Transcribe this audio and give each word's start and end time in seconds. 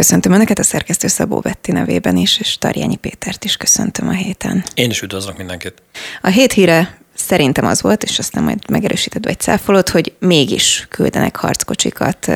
Köszöntöm 0.00 0.32
Önöket 0.32 0.58
a 0.58 0.62
szerkesztő 0.62 1.08
Szabó 1.08 1.38
Betti 1.38 1.72
nevében 1.72 2.16
is, 2.16 2.38
és 2.38 2.58
Tarjányi 2.58 2.96
Pétert 2.96 3.44
is 3.44 3.56
köszöntöm 3.56 4.08
a 4.08 4.12
héten. 4.12 4.64
Én 4.74 4.90
is 4.90 5.02
üdvözlök 5.02 5.36
mindenkit. 5.36 5.82
A 6.22 6.28
hét 6.28 6.52
híre 6.52 6.98
szerintem 7.14 7.64
az 7.64 7.82
volt, 7.82 8.02
és 8.02 8.18
aztán 8.18 8.42
majd 8.42 8.70
megerősíted 8.70 9.24
vagy 9.24 9.38
cáfolod, 9.38 9.88
hogy 9.88 10.12
mégis 10.18 10.86
küldenek 10.90 11.36
harckocsikat. 11.36 12.32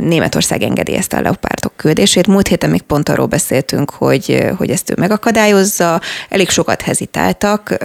Németország 0.00 0.62
engedélyezte 0.62 1.16
a 1.16 1.20
leopártok 1.20 1.72
küldését. 1.76 2.26
Múlt 2.26 2.48
héten 2.48 2.70
még 2.70 2.82
pont 2.82 3.08
arról 3.08 3.26
beszéltünk, 3.26 3.90
hogy, 3.90 4.46
hogy 4.56 4.70
ezt 4.70 4.90
ő 4.90 4.94
megakadályozza. 4.96 6.00
Elég 6.28 6.48
sokat 6.48 6.82
hezitáltak. 6.82 7.76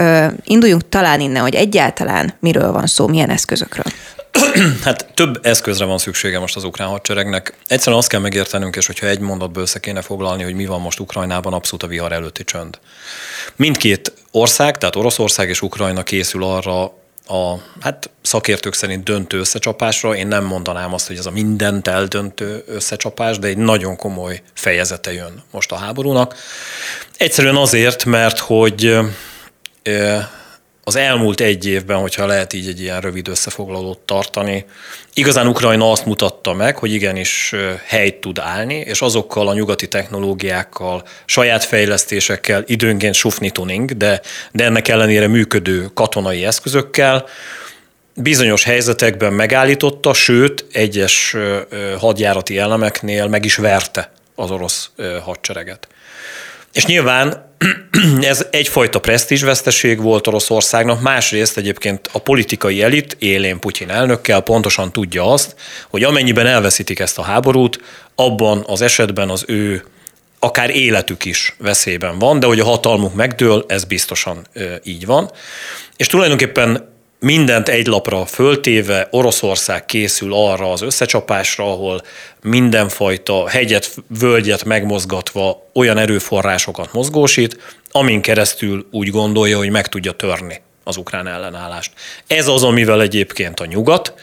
Induljunk 0.44 0.90
talán 0.90 1.20
innen, 1.20 1.42
hogy 1.42 1.56
egyáltalán 1.56 2.34
miről 2.40 2.72
van 2.72 2.88
szó, 2.88 3.08
milyen 3.08 3.30
eszközökről. 3.30 3.86
Hát 4.84 5.06
több 5.14 5.40
eszközre 5.46 5.86
van 5.86 5.98
szüksége 5.98 6.40
most 6.40 6.56
az 6.56 6.64
ukrán 6.64 6.88
hadseregnek. 6.88 7.54
Egyszerűen 7.68 7.98
azt 7.98 8.10
kell 8.10 8.20
megértenünk, 8.20 8.76
és 8.76 8.86
hogyha 8.86 9.08
egy 9.08 9.20
mondatból 9.20 9.64
össze 9.64 9.80
kéne 9.80 10.02
foglalni, 10.02 10.44
hogy 10.44 10.54
mi 10.54 10.66
van 10.66 10.82
most 10.82 11.00
Ukrajnában, 11.00 11.54
abszolút 11.54 11.84
a 11.84 11.88
vihar 11.88 12.12
előtti 12.12 12.44
csönd. 12.44 12.80
Mindkét 13.56 14.14
ország, 14.32 14.78
tehát 14.78 14.96
Oroszország 14.96 15.50
és 15.50 15.62
Ukrajna 15.62 16.04
készül 16.04 16.44
arra 16.44 16.84
a 17.28 17.56
hát 17.80 18.10
szakértők 18.22 18.74
szerint 18.74 19.04
döntő 19.04 19.40
összecsapásra. 19.40 20.16
Én 20.16 20.28
nem 20.28 20.44
mondanám 20.44 20.94
azt, 20.94 21.08
hogy 21.08 21.18
ez 21.18 21.26
a 21.26 21.32
mindent 21.32 21.88
eldöntő 21.88 22.64
összecsapás, 22.68 23.40
de 23.40 23.48
egy 23.48 23.58
nagyon 23.58 23.96
komoly 23.96 24.42
fejezete 24.54 25.14
jön 25.14 25.44
most 25.52 25.72
a 25.72 25.76
háborúnak. 25.76 26.36
Egyszerűen 27.18 27.56
azért, 27.56 28.06
mert 28.06 28.40
hogy 28.40 29.00
az 30.84 30.96
elmúlt 30.96 31.40
egy 31.40 31.68
évben, 31.68 31.98
hogyha 31.98 32.26
lehet 32.26 32.54
így 32.54 32.68
egy 32.68 32.82
ilyen 32.82 33.02
rövid 33.02 33.28
összefoglalót 33.28 34.00
tartani, 34.00 34.66
igazán 35.14 35.48
Ukrajna 35.48 35.92
azt 35.92 36.06
mutatta 36.06 36.54
meg, 36.54 36.78
hogy 36.78 36.94
igenis 36.94 37.56
helyt 37.86 38.16
tud 38.16 38.40
állni, 38.40 38.76
és 38.76 39.02
azokkal 39.02 39.48
a 39.48 39.54
nyugati 39.54 39.88
technológiákkal, 39.88 41.04
saját 41.26 41.64
fejlesztésekkel, 41.64 42.64
időnként 42.66 43.14
sufni 43.14 43.50
tuning, 43.50 43.92
de, 43.92 44.22
de 44.52 44.64
ennek 44.64 44.88
ellenére 44.88 45.28
működő 45.28 45.90
katonai 45.94 46.46
eszközökkel, 46.46 47.26
bizonyos 48.14 48.64
helyzetekben 48.64 49.34
megállította, 49.34 50.14
sőt, 50.14 50.66
egyes 50.72 51.36
hadjárati 51.98 52.58
elemeknél 52.58 53.28
meg 53.28 53.46
is 53.46 53.56
verte 53.56 54.12
az 54.36 54.52
orosz 54.52 54.90
hadsereget. 55.24 55.88
És 56.74 56.86
nyilván 56.86 57.50
ez 58.22 58.46
egyfajta 58.52 59.00
presztízsveszteség 59.00 60.02
volt 60.02 60.28
Oroszországnak, 60.28 61.02
másrészt 61.02 61.58
egyébként 61.58 62.10
a 62.12 62.20
politikai 62.20 62.82
elit 62.82 63.16
élén 63.20 63.60
Putyin 63.60 63.90
elnökkel 63.90 64.42
pontosan 64.42 64.92
tudja 64.92 65.32
azt, 65.32 65.56
hogy 65.90 66.04
amennyiben 66.04 66.48
elveszítik 66.48 67.00
ezt 67.00 67.18
a 67.18 67.24
háborút, 67.24 67.80
abban 68.16 68.64
az 68.68 68.82
esetben 68.82 69.30
az 69.30 69.44
ő 69.48 69.84
akár 70.40 70.70
életük 70.70 71.26
is 71.26 71.56
veszélyben 71.58 72.20
van, 72.20 72.40
de 72.40 72.46
hogy 72.46 72.60
a 72.60 72.66
hatalmuk 72.66 73.14
megdől, 73.14 73.66
ez 73.68 73.84
biztosan 73.84 74.48
így 74.84 75.06
van. 75.06 75.32
És 75.98 76.08
tulajdonképpen 76.08 76.90
mindent 77.26 77.70
egy 77.70 77.88
lapra 77.88 78.26
föltéve 78.26 79.08
Oroszország 79.12 79.86
készül 79.86 80.34
arra 80.34 80.72
az 80.72 80.82
összecsapásra, 80.82 81.72
ahol 81.72 82.02
mindenfajta 82.42 83.50
hegyet, 83.50 83.96
völgyet 84.20 84.64
megmozgatva 84.64 85.68
olyan 85.74 85.98
erőforrásokat 85.98 86.94
mozgósít, 86.94 87.78
amin 87.92 88.22
keresztül 88.22 88.88
úgy 88.92 89.10
gondolja, 89.10 89.58
hogy 89.58 89.70
meg 89.70 89.88
tudja 89.88 90.12
törni 90.12 90.62
az 90.84 90.98
ukrán 90.98 91.28
ellenállást. 91.28 91.94
Ez 92.28 92.48
az, 92.48 92.64
amivel 92.64 93.02
egyébként 93.02 93.60
a 93.60 93.66
nyugat, 93.66 94.14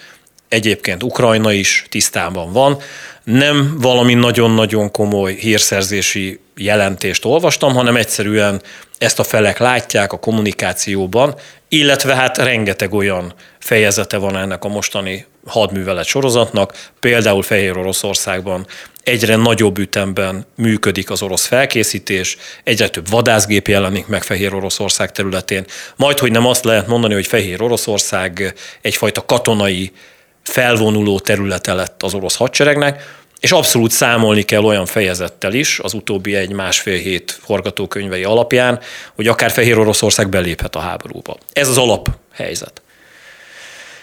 egyébként 0.49 1.03
Ukrajna 1.03 1.53
is 1.53 1.87
tisztában 1.89 2.53
van. 2.53 2.79
Nem 3.25 3.77
valami 3.81 4.15
nagyon-nagyon 4.15 4.91
komoly 4.91 5.35
hírszerzési 5.35 6.41
jelentést 6.57 7.25
olvastam, 7.25 7.75
hanem 7.75 7.97
egyszerűen 7.97 8.63
ezt 8.99 9.19
a 9.19 9.25
felek 9.25 9.59
látják 9.59 10.13
a 10.13 10.19
kommunikációban, 10.19 11.35
illetve 11.69 12.15
hát 12.15 12.39
rengeteg 12.39 12.95
olyan 12.95 13.33
fejezete 13.59 14.17
van 14.17 14.37
ennek 14.37 14.65
a 14.65 14.69
mostani 14.69 15.27
hadművelet 15.47 16.05
sorozatnak, 16.05 16.89
például 17.01 17.43
Fehér 17.43 17.77
Oroszországban 17.77 18.67
egyre 19.03 19.37
nagyobb 19.37 19.79
ütemben 19.79 20.47
működik 20.57 21.11
az 21.11 21.23
orosz 21.23 21.47
felkészítés, 21.47 22.37
egyre 22.65 22.89
több 22.89 23.09
vadászgép 23.09 23.69
jelenik 23.69 24.07
meg 24.07 24.23
Fehér 24.23 24.55
Oroszország 24.55 25.13
területén. 25.13 25.65
Majd, 25.97 26.19
hogy 26.19 26.31
nem 26.31 26.47
azt 26.47 26.65
lehet 26.65 26.87
mondani, 26.87 27.15
hogy 27.15 27.27
Fehér 27.27 27.63
Oroszország 27.63 28.55
egyfajta 28.81 29.25
katonai 29.25 29.93
felvonuló 30.49 31.19
területe 31.19 31.73
lett 31.75 32.03
az 32.03 32.15
orosz 32.15 32.37
hadseregnek, 32.37 33.17
és 33.41 33.53
abszolút 33.53 33.91
számolni 33.91 34.43
kell 34.43 34.65
olyan 34.65 34.87
fejezettel 34.87 35.53
is, 35.53 35.79
az 35.79 35.95
utóbbi 35.95 36.35
egy-másfél 36.35 36.99
hét 36.99 37.39
forgatókönyvei 37.45 38.25
alapján, 38.25 38.81
hogy 39.15 39.29
akár 39.29 39.51
Fehér 39.51 39.79
Oroszország 39.79 40.29
beléphet 40.29 40.77
a 40.77 40.81
háborúba. 40.81 41.37
Ez 41.53 41.69
az 41.69 41.79
alaphelyzet. 41.79 42.83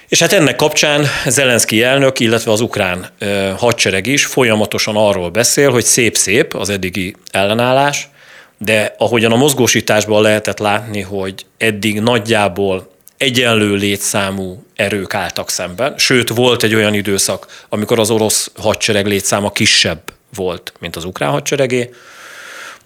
És 0.08 0.20
hát 0.20 0.34
ennek 0.34 0.56
kapcsán 0.56 1.06
Zelenszky 1.28 1.84
elnök, 1.84 2.20
illetve 2.20 2.52
az 2.52 2.62
ukrán 2.62 3.10
hadsereg 3.58 4.08
is 4.08 4.26
folyamatosan 4.26 4.96
arról 4.96 5.30
beszél, 5.30 5.72
hogy 5.72 5.84
szép-szép 5.84 6.54
az 6.54 6.70
eddigi 6.70 7.16
ellenállás, 7.32 8.10
de 8.58 8.96
ahogyan 8.98 9.32
a 9.32 9.36
mozgósításban 9.36 10.22
lehetett 10.22 10.60
látni, 10.60 11.02
hogy 11.02 11.46
eddig 11.58 12.00
nagyjából 12.00 12.95
egyenlő 13.18 13.76
létszámú 13.76 14.66
erők 14.76 15.14
álltak 15.14 15.50
szemben, 15.50 15.94
sőt 15.98 16.30
volt 16.30 16.64
egy 16.64 16.76
olyan 16.76 16.94
időszak, 16.94 17.66
amikor 17.70 18.00
az 18.00 18.10
orosz 18.10 18.52
hadsereg 18.56 19.06
létszáma 19.06 19.52
kisebb 19.52 20.02
volt, 20.36 20.74
mint 20.80 20.96
az 20.96 21.06
ukrán 21.06 21.32
hadseregé. 21.32 21.90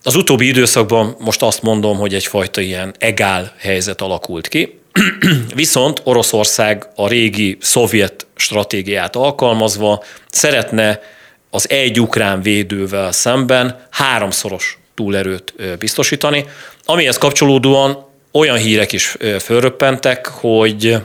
Az 0.03 0.15
utóbbi 0.15 0.47
időszakban 0.47 1.15
most 1.19 1.41
azt 1.41 1.61
mondom, 1.61 1.97
hogy 1.97 2.13
egyfajta 2.13 2.61
ilyen 2.61 2.95
egál 2.97 3.53
helyzet 3.57 4.01
alakult 4.01 4.47
ki, 4.47 4.79
viszont 5.55 6.01
Oroszország 6.03 6.87
a 6.95 7.07
régi 7.07 7.57
szovjet 7.61 8.27
stratégiát 8.35 9.15
alkalmazva 9.15 10.03
szeretne 10.29 11.01
az 11.49 11.69
egy 11.69 11.99
ukrán 11.99 12.41
védővel 12.41 13.11
szemben 13.11 13.87
háromszoros 13.89 14.77
túlerőt 14.95 15.53
biztosítani, 15.79 16.45
amihez 16.85 17.17
kapcsolódóan 17.17 18.08
olyan 18.31 18.57
hírek 18.57 18.91
is 18.91 19.17
fölröppentek, 19.39 20.27
hogy 20.27 20.97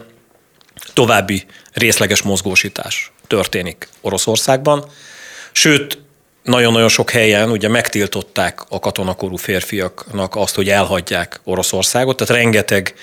további 0.92 1.44
részleges 1.72 2.22
mozgósítás 2.22 3.12
történik 3.26 3.88
Oroszországban. 4.00 4.84
Sőt, 5.52 5.98
nagyon-nagyon 6.42 6.88
sok 6.88 7.10
helyen 7.10 7.50
ugye 7.50 7.68
megtiltották 7.68 8.60
a 8.68 8.78
katonakorú 8.78 9.36
férfiaknak 9.36 10.36
azt, 10.36 10.54
hogy 10.54 10.68
elhagyják 10.68 11.40
Oroszországot, 11.44 12.16
tehát 12.16 12.42
rengeteg 12.42 12.94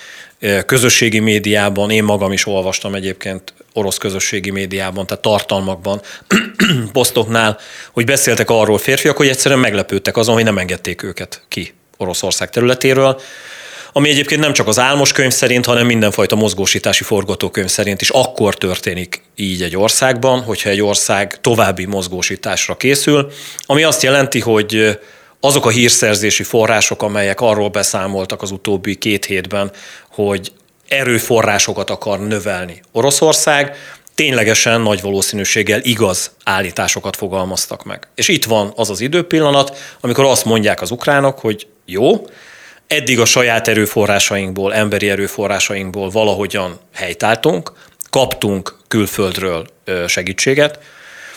közösségi 0.66 1.18
médiában, 1.18 1.90
én 1.90 2.04
magam 2.04 2.32
is 2.32 2.46
olvastam 2.46 2.94
egyébként 2.94 3.54
orosz 3.72 3.98
közösségi 3.98 4.50
médiában, 4.50 5.06
tehát 5.06 5.22
tartalmakban, 5.22 6.00
posztoknál, 6.92 7.58
hogy 7.92 8.04
beszéltek 8.04 8.50
arról 8.50 8.78
férfiak, 8.78 9.16
hogy 9.16 9.28
egyszerűen 9.28 9.60
meglepődtek 9.60 10.16
azon, 10.16 10.34
hogy 10.34 10.44
nem 10.44 10.58
engedték 10.58 11.02
őket 11.02 11.42
ki 11.48 11.74
Oroszország 11.96 12.50
területéről 12.50 13.20
ami 13.92 14.08
egyébként 14.08 14.40
nem 14.40 14.52
csak 14.52 14.68
az 14.68 14.78
álmos 14.78 15.12
könyv 15.12 15.32
szerint, 15.32 15.64
hanem 15.64 15.86
mindenfajta 15.86 16.36
mozgósítási 16.36 17.04
forgatókönyv 17.04 17.68
szerint 17.68 18.00
is 18.00 18.10
akkor 18.10 18.54
történik 18.54 19.22
így 19.36 19.62
egy 19.62 19.76
országban, 19.76 20.40
hogyha 20.40 20.68
egy 20.68 20.82
ország 20.82 21.40
további 21.40 21.84
mozgósításra 21.84 22.76
készül, 22.76 23.30
ami 23.66 23.82
azt 23.82 24.02
jelenti, 24.02 24.40
hogy 24.40 24.98
azok 25.40 25.66
a 25.66 25.70
hírszerzési 25.70 26.42
források, 26.42 27.02
amelyek 27.02 27.40
arról 27.40 27.68
beszámoltak 27.68 28.42
az 28.42 28.50
utóbbi 28.50 28.94
két 28.94 29.24
hétben, 29.24 29.70
hogy 30.10 30.52
erőforrásokat 30.88 31.90
akar 31.90 32.20
növelni 32.20 32.82
Oroszország, 32.92 33.76
ténylegesen 34.14 34.80
nagy 34.80 35.00
valószínűséggel 35.00 35.80
igaz 35.82 36.30
állításokat 36.44 37.16
fogalmaztak 37.16 37.84
meg. 37.84 38.08
És 38.14 38.28
itt 38.28 38.44
van 38.44 38.72
az 38.76 38.90
az 38.90 39.00
időpillanat, 39.00 39.76
amikor 40.00 40.24
azt 40.24 40.44
mondják 40.44 40.80
az 40.80 40.90
ukránok, 40.90 41.38
hogy 41.38 41.66
jó, 41.84 42.26
eddig 42.92 43.20
a 43.20 43.24
saját 43.24 43.68
erőforrásainkból, 43.68 44.74
emberi 44.74 45.10
erőforrásainkból 45.10 46.10
valahogyan 46.10 46.78
helytáltunk, 46.94 47.72
kaptunk 48.10 48.76
külföldről 48.88 49.66
segítséget, 50.06 50.78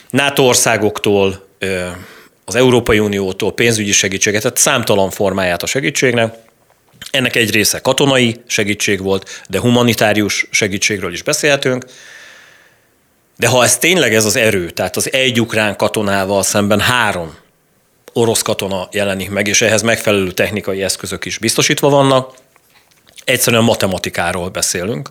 NATO 0.09 0.43
országoktól, 0.43 1.47
az 2.45 2.55
Európai 2.55 2.99
Uniótól 2.99 3.53
pénzügyi 3.53 3.91
segítséget, 3.91 4.41
tehát 4.41 4.57
számtalan 4.57 5.09
formáját 5.09 5.63
a 5.63 5.65
segítségnek. 5.65 6.33
Ennek 7.11 7.35
egy 7.35 7.51
része 7.51 7.79
katonai 7.79 8.41
segítség 8.47 9.01
volt, 9.01 9.43
de 9.49 9.59
humanitárius 9.59 10.47
segítségről 10.51 11.13
is 11.13 11.23
beszélhetünk. 11.23 11.85
De 13.37 13.47
ha 13.47 13.63
ez 13.63 13.77
tényleg 13.77 14.13
ez 14.13 14.25
az 14.25 14.35
erő, 14.35 14.69
tehát 14.69 14.95
az 14.95 15.13
egy 15.13 15.41
ukrán 15.41 15.75
katonával 15.75 16.43
szemben 16.43 16.79
három 16.79 17.35
orosz 18.17 18.41
katona 18.41 18.87
jelenik 18.91 19.29
meg, 19.29 19.47
és 19.47 19.61
ehhez 19.61 19.81
megfelelő 19.81 20.31
technikai 20.31 20.83
eszközök 20.83 21.25
is 21.25 21.37
biztosítva 21.37 21.89
vannak. 21.89 22.33
Egyszerűen 23.23 23.63
matematikáról 23.63 24.49
beszélünk. 24.49 25.09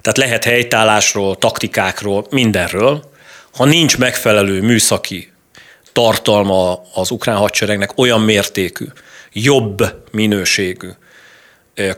Tehát 0.00 0.18
lehet 0.18 0.44
helytállásról, 0.44 1.36
taktikákról, 1.36 2.26
mindenről. 2.30 3.10
Ha 3.54 3.64
nincs 3.64 3.98
megfelelő 3.98 4.62
műszaki 4.62 5.32
tartalma 5.92 6.82
az 6.94 7.10
ukrán 7.10 7.36
hadseregnek 7.36 7.98
olyan 7.98 8.20
mértékű, 8.20 8.84
jobb 9.32 10.02
minőségű 10.10 10.88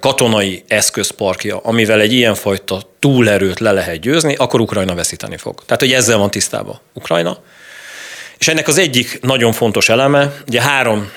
katonai 0.01 0.65
eszközparkja, 0.67 1.59
amivel 1.59 2.01
egy 2.01 2.13
ilyenfajta 2.13 2.83
túlerőt 2.99 3.59
le 3.59 3.73
lehet 3.73 4.01
győzni, 4.01 4.35
akkor 4.35 4.61
Ukrajna 4.61 4.95
veszíteni 4.95 5.37
fog. 5.37 5.65
Tehát, 5.65 5.83
hogy 5.83 5.93
ezzel 5.93 6.19
van 6.19 6.31
tisztában 6.31 6.81
Ukrajna. 6.93 7.39
És 8.39 8.49
ennek 8.49 8.69
az 8.69 8.79
egyik 8.79 9.19
nagyon 9.23 9.53
fontos 9.53 9.89
eleme, 9.89 10.35
ugye 10.47 10.61
három 10.61 11.11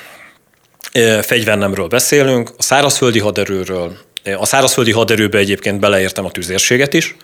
fegyvernemről 1.21 1.88
beszélünk, 1.88 2.51
a 2.57 2.62
szárazföldi 2.62 3.19
haderőről, 3.19 3.98
a 4.38 4.45
szárazföldi 4.45 4.92
haderőbe 4.92 5.38
egyébként 5.38 5.80
beleértem 5.80 6.25
a 6.25 6.31
tüzérséget 6.31 6.94
is, 6.94 7.16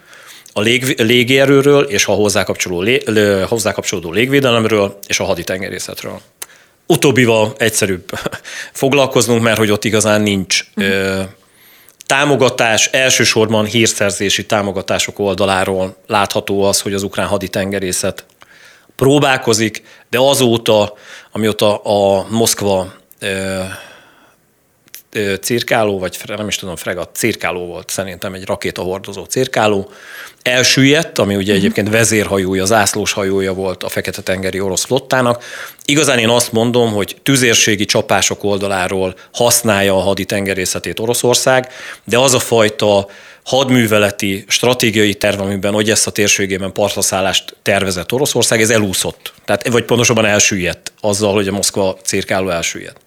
a 0.53 0.62
lég, 0.62 1.01
légierőről 1.01 1.83
és 1.83 2.06
a 2.06 2.12
hozzákapcsolódó, 2.12 2.81
lé, 2.81 3.03
hozzákapcsolódó 3.47 4.12
légvédelemről 4.12 5.00
és 5.07 5.19
a 5.19 5.24
haditengerészetről. 5.24 6.21
Utóbbival 6.88 7.53
egyszerűbb 7.57 8.19
foglalkoznunk, 8.74 9.42
mert 9.42 9.57
hogy 9.57 9.71
ott 9.71 9.86
igazán 9.86 10.21
nincs 10.21 10.65
ö, 10.75 11.21
támogatás, 12.06 12.88
elsősorban 12.88 13.65
hírszerzési 13.65 14.45
támogatások 14.45 15.19
oldaláról 15.19 15.95
látható 16.07 16.63
az, 16.63 16.81
hogy 16.81 16.94
az 16.94 17.03
ukrán 17.03 17.27
haditengerészet 17.27 18.25
próbálkozik, 18.95 19.83
de 20.09 20.19
azóta, 20.19 20.94
amióta 21.31 21.77
a 21.77 22.27
Moszkva 22.30 22.94
ö, 23.19 23.62
cirkáló, 25.42 26.00
vagy 26.00 26.18
nem 26.27 26.47
is 26.47 26.56
tudom, 26.56 26.75
fregat, 26.75 27.15
cirkáló 27.15 27.65
volt 27.65 27.89
szerintem 27.89 28.33
egy 28.33 28.45
rakétahordozó 28.45 29.24
cirkáló, 29.24 29.89
elsüllyedt, 30.42 31.18
ami 31.18 31.36
ugye 31.36 31.53
egyébként 31.53 31.89
vezérhajója, 31.89 32.65
zászlós 32.65 33.12
hajója 33.12 33.53
volt 33.53 33.83
a 33.83 33.89
Fekete-tengeri 33.89 34.59
orosz 34.59 34.86
flottának. 34.86 35.44
Igazán 35.86 36.19
én 36.19 36.30
azt 36.30 36.51
mondom, 36.51 36.94
hogy 36.94 37.18
tüzérségi 37.24 37.86
csapások 37.86 38.44
oldaláról 38.44 39.15
használja 39.33 39.95
a 39.95 40.01
haditengerészetét 40.01 41.00
Oroszország, 41.00 41.71
de 42.03 42.18
az 42.18 42.33
a 42.33 42.39
fajta 42.39 43.07
hadműveleti, 43.45 44.45
stratégiai 44.47 45.13
terv, 45.13 45.39
amiben 45.39 45.75
Ogyessa 45.75 46.12
térségében 46.12 46.71
partraszállást 46.71 47.56
tervezett 47.62 48.12
Oroszország, 48.12 48.62
ez 48.62 48.69
elúszott. 48.69 49.33
Tehát, 49.45 49.68
vagy 49.68 49.83
pontosabban 49.83 50.25
elsüllyedt 50.25 50.92
azzal, 51.01 51.33
hogy 51.33 51.47
a 51.47 51.51
Moszkva 51.51 51.97
cirkáló 52.03 52.50
elsüllyedt. 52.50 52.97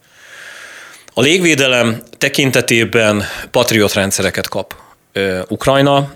A 1.14 1.20
légvédelem 1.20 2.02
tekintetében 2.18 3.24
patriot 3.50 3.92
rendszereket 3.92 4.48
kap 4.48 4.74
Ukrajna, 5.48 6.12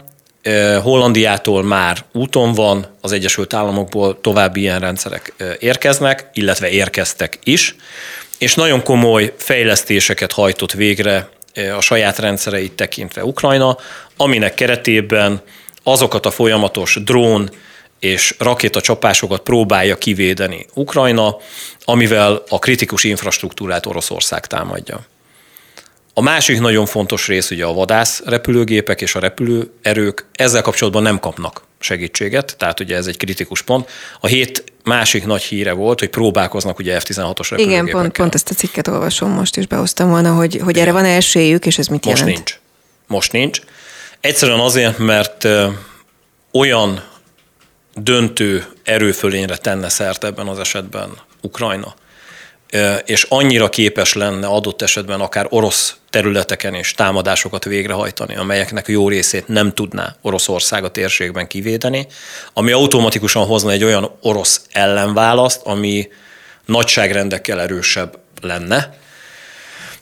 Hollandiától 0.83 1.63
már 1.63 2.05
úton 2.13 2.53
van, 2.53 2.87
az 3.01 3.13
Egyesült 3.13 3.55
Államokból 3.55 4.21
további 4.21 4.61
ilyen 4.61 4.81
rendszerek 4.81 5.35
érkeznek, 5.59 6.31
illetve 6.33 6.69
érkeztek 6.69 7.39
is, 7.45 7.77
és 8.39 8.55
nagyon 8.55 8.83
komoly 8.83 9.35
fejlesztéseket 9.37 10.33
hajtott 10.33 10.73
végre 10.73 11.29
a 11.77 11.81
saját 11.81 12.19
rendszereit 12.19 12.73
tekintve 12.73 13.25
Ukrajna, 13.25 13.77
aminek 14.17 14.55
keretében 14.55 15.43
azokat 15.83 16.27
a 16.27 16.31
folyamatos 16.31 16.99
drón 17.05 17.51
és 18.01 18.35
rakétacsapásokat 18.39 19.41
próbálja 19.41 19.97
kivédeni 19.97 20.67
Ukrajna, 20.75 21.37
amivel 21.85 22.43
a 22.49 22.59
kritikus 22.59 23.05
infrastruktúrát 23.05 23.87
Oroszország 23.87 24.47
támadja. 24.47 25.01
A 26.15 26.21
másik 26.21 26.61
nagyon 26.61 26.87
fontos 26.87 27.27
rész 27.27 27.51
ugye 27.51 27.65
a 27.65 27.73
vadász 27.73 28.23
repülőgépek 28.25 29.01
és 29.01 29.15
a 29.15 29.19
repülőerők 29.19 30.27
ezzel 30.33 30.63
kapcsolatban 30.63 31.03
nem 31.03 31.19
kapnak 31.19 31.63
segítséget, 31.79 32.55
tehát 32.59 32.81
ugye 32.81 32.97
ez 32.97 33.07
egy 33.07 33.17
kritikus 33.17 33.63
pont. 33.63 33.91
A 34.21 34.27
hét 34.27 34.72
másik 34.85 35.27
nagy 35.27 35.43
híre 35.43 35.73
volt, 35.73 35.99
hogy 35.99 36.09
próbálkoznak 36.09 36.79
ugye 36.79 37.01
F-16-os 37.01 37.47
repülőgépekkel. 37.51 37.71
Igen, 37.71 37.87
pont, 37.87 38.13
pont 38.17 38.35
ezt 38.35 38.51
a 38.51 38.55
cikket 38.55 38.89
olvasom 38.89 39.31
most 39.31 39.57
is, 39.57 39.67
behoztam 39.67 40.09
volna, 40.09 40.35
hogy, 40.35 40.61
hogy 40.65 40.79
erre 40.79 40.93
van 40.93 41.05
esélyük, 41.05 41.67
és 41.67 41.79
ez 41.79 41.87
mit 41.87 42.05
most 42.05 42.19
jelent? 42.19 42.37
nincs. 42.37 42.59
Most 43.07 43.33
nincs. 43.33 43.61
Egyszerűen 44.21 44.59
azért, 44.61 44.99
mert 44.99 45.49
olyan 46.53 47.03
döntő 47.95 48.67
erőfölényre 48.85 49.57
tenne 49.57 49.89
szert 49.89 50.25
ebben 50.25 50.49
az 50.49 50.59
esetben 50.59 51.11
Ukrajna, 51.41 51.95
és 53.05 53.27
annyira 53.29 53.69
képes 53.69 54.13
lenne 54.13 54.47
adott 54.47 54.83
esetben 54.83 55.21
akár 55.21 55.47
orosz 55.49 55.97
területeken 56.11 56.75
és 56.75 56.93
támadásokat 56.95 57.65
végrehajtani, 57.65 58.37
amelyeknek 58.37 58.89
jó 58.89 59.09
részét 59.09 59.49
nem 59.49 59.73
tudná 59.73 60.17
Oroszország 60.21 60.85
a 60.85 60.91
térségben 60.91 61.47
kivédeni, 61.47 62.07
ami 62.53 62.73
automatikusan 62.73 63.47
hozna 63.47 63.71
egy 63.71 63.85
olyan 63.85 64.11
orosz 64.21 64.61
ellenválaszt, 64.71 65.61
ami 65.65 66.09
nagyságrendekkel 66.67 67.61
erősebb 67.61 68.19
lenne. 68.41 68.97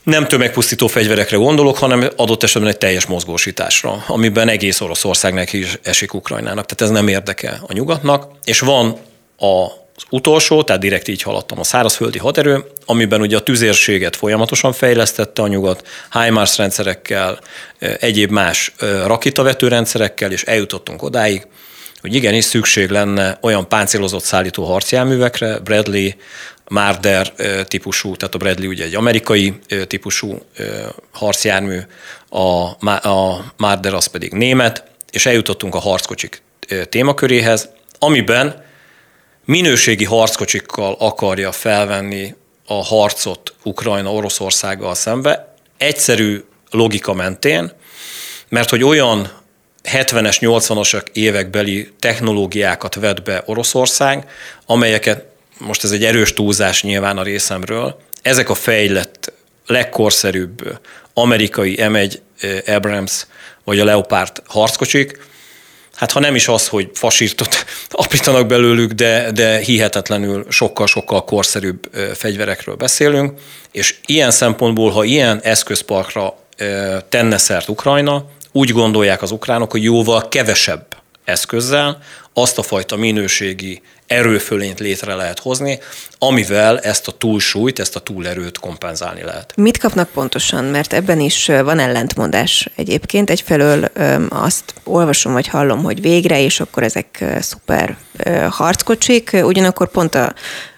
Nem 0.02 0.26
tömegpusztító 0.26 0.87
fegyverekre 0.87 1.37
gondolok, 1.37 1.78
hanem 1.78 2.08
adott 2.17 2.43
esetben 2.43 2.70
egy 2.70 2.78
teljes 2.78 3.06
mozgósításra, 3.06 4.05
amiben 4.06 4.49
egész 4.49 4.81
Oroszországnak 4.81 5.52
is 5.52 5.78
esik 5.82 6.14
Ukrajnának. 6.14 6.67
Tehát 6.67 6.81
ez 6.81 7.00
nem 7.00 7.08
érdekel 7.08 7.61
a 7.67 7.72
nyugatnak, 7.72 8.32
és 8.44 8.61
van 8.61 8.99
a 9.38 9.67
az 10.00 10.06
utolsó, 10.11 10.62
tehát 10.62 10.81
direkt 10.81 11.08
így 11.08 11.23
haladtam 11.23 11.58
a 11.58 11.64
szárazföldi 11.64 12.19
haderő, 12.19 12.64
amiben 12.85 13.20
ugye 13.20 13.37
a 13.37 13.41
tüzérséget 13.41 14.17
folyamatosan 14.17 14.73
fejlesztette 14.73 15.43
a 15.43 15.49
nyugat, 15.49 15.88
HIMARS 16.12 16.56
rendszerekkel, 16.56 17.38
egyéb 17.79 18.31
más 18.31 18.73
rakétavető 19.05 19.69
rendszerekkel, 19.69 20.32
és 20.32 20.43
eljutottunk 20.43 21.02
odáig, 21.02 21.47
hogy 22.00 22.14
igenis 22.14 22.44
szükség 22.44 22.91
lenne 22.91 23.38
olyan 23.41 23.69
páncélozott 23.69 24.25
szállító 24.25 24.64
harcjárművekre, 24.64 25.58
Bradley, 25.58 26.08
Marder 26.69 27.32
típusú, 27.64 28.17
tehát 28.17 28.35
a 28.35 28.38
Bradley 28.38 28.69
ugye 28.69 28.85
egy 28.85 28.94
amerikai 28.94 29.55
típusú 29.87 30.38
harcjármű, 31.11 31.79
a 33.03 33.44
Marder 33.56 33.94
az 33.94 34.06
pedig 34.06 34.32
német, 34.32 34.85
és 35.11 35.26
eljutottunk 35.26 35.75
a 35.75 35.79
harckocsik 35.79 36.43
témaköréhez, 36.88 37.69
amiben 37.99 38.69
minőségi 39.44 40.04
harckocsikkal 40.04 40.96
akarja 40.98 41.52
felvenni 41.52 42.34
a 42.66 42.84
harcot 42.84 43.54
Ukrajna 43.62 44.12
Oroszországgal 44.12 44.94
szembe, 44.94 45.54
egyszerű 45.76 46.44
logika 46.70 47.14
mentén, 47.14 47.72
mert 48.48 48.70
hogy 48.70 48.84
olyan 48.84 49.32
70-es, 49.84 50.37
80-as 50.40 51.02
évekbeli 51.12 51.92
technológiákat 51.98 52.94
vett 52.94 53.22
be 53.22 53.42
Oroszország, 53.46 54.28
amelyeket, 54.66 55.25
most 55.58 55.84
ez 55.84 55.90
egy 55.90 56.04
erős 56.04 56.32
túlzás 56.32 56.82
nyilván 56.82 57.19
a 57.19 57.22
részemről, 57.22 58.00
ezek 58.22 58.48
a 58.48 58.55
fejlett, 58.55 59.32
legkorszerűbb 59.67 60.79
amerikai 61.15 61.79
M1 61.79 62.19
eh, 62.41 62.76
Abrams 62.76 63.26
vagy 63.65 63.81
a 63.81 63.84
Leopard 63.84 64.43
harckocsik, 64.46 65.19
hát 65.94 66.13
ha 66.13 66.20
nem 66.20 66.35
is 66.35 66.49
az, 66.49 66.69
hogy 66.69 66.91
fasírtot 66.94 67.65
apítanak 67.91 68.47
belőlük, 68.47 68.93
de, 68.93 69.31
de 69.32 69.59
hihetetlenül 69.59 70.47
sokkal-sokkal 70.49 71.25
korszerűbb 71.25 71.91
fegyverekről 72.15 72.75
beszélünk, 72.75 73.41
és 73.73 73.99
ilyen 74.06 74.31
szempontból, 74.31 74.91
ha 74.91 75.05
ilyen 75.05 75.41
eszközparkra 75.43 76.35
tenne 77.09 77.39
szert 77.39 77.69
Ukrajna, 77.69 78.25
úgy 78.53 78.70
gondolják 78.70 79.23
az 79.23 79.31
ukránok, 79.31 79.70
hogy 79.70 79.82
jóval 79.82 80.29
kevesebb 80.29 80.87
eszközzel 81.25 81.99
azt 82.32 82.59
a 82.59 82.63
fajta 82.63 82.97
minőségi 82.97 83.82
erőfölényt 84.10 84.81
létre 84.81 85.14
lehet 85.14 85.38
hozni, 85.38 85.79
amivel 86.19 86.79
ezt 86.79 87.08
a 87.08 87.12
túlsúlyt, 87.12 87.79
ezt 87.79 87.96
a 87.96 88.00
túlerőt 88.00 88.58
kompenzálni 88.58 89.22
lehet. 89.22 89.52
Mit 89.56 89.79
kapnak 89.79 90.08
pontosan? 90.08 90.64
Mert 90.64 90.93
ebben 90.93 91.20
is 91.20 91.46
van 91.46 91.79
ellentmondás 91.79 92.69
egyébként. 92.76 93.31
Egyfelől 93.31 93.84
azt 94.29 94.74
olvasom, 94.84 95.32
vagy 95.32 95.46
hallom, 95.46 95.82
hogy 95.82 96.00
végre, 96.00 96.40
és 96.40 96.60
akkor 96.60 96.82
ezek 96.82 97.24
szuper 97.40 97.96
harckocsik, 98.48 99.36
ugyanakkor 99.43 99.90
pont 99.90 100.14
a 100.14 100.34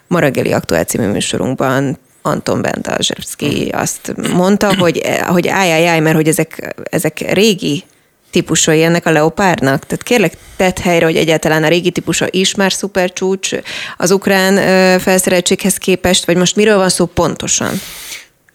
Marageli 0.06 0.52
Aktuál 0.52 0.84
című 0.84 1.06
műsorunkban 1.06 1.98
Anton 2.22 2.62
Benta 2.62 2.96
Zsebszki 2.98 3.68
azt 3.72 4.14
mondta, 4.32 4.76
hogy, 4.76 5.02
hogy 5.26 5.48
áj, 5.48 6.00
mert 6.00 6.16
hogy 6.16 6.28
ezek, 6.28 6.74
ezek 6.90 7.32
régi 7.32 7.84
típusai 8.32 8.82
ennek 8.82 9.06
a 9.06 9.10
leopárnak? 9.10 9.86
Tehát 9.86 10.02
kérlek, 10.02 10.32
tett 10.56 10.78
helyre, 10.78 11.04
hogy 11.04 11.16
egyáltalán 11.16 11.64
a 11.64 11.68
régi 11.68 11.90
típusa 11.90 12.26
is 12.30 12.54
már 12.54 12.72
szuper 12.72 13.12
csúcs 13.12 13.50
az 13.96 14.10
ukrán 14.10 14.54
felszereltséghez 14.98 15.76
képest, 15.76 16.24
vagy 16.24 16.36
most 16.36 16.56
miről 16.56 16.76
van 16.76 16.88
szó 16.88 17.06
pontosan? 17.06 17.80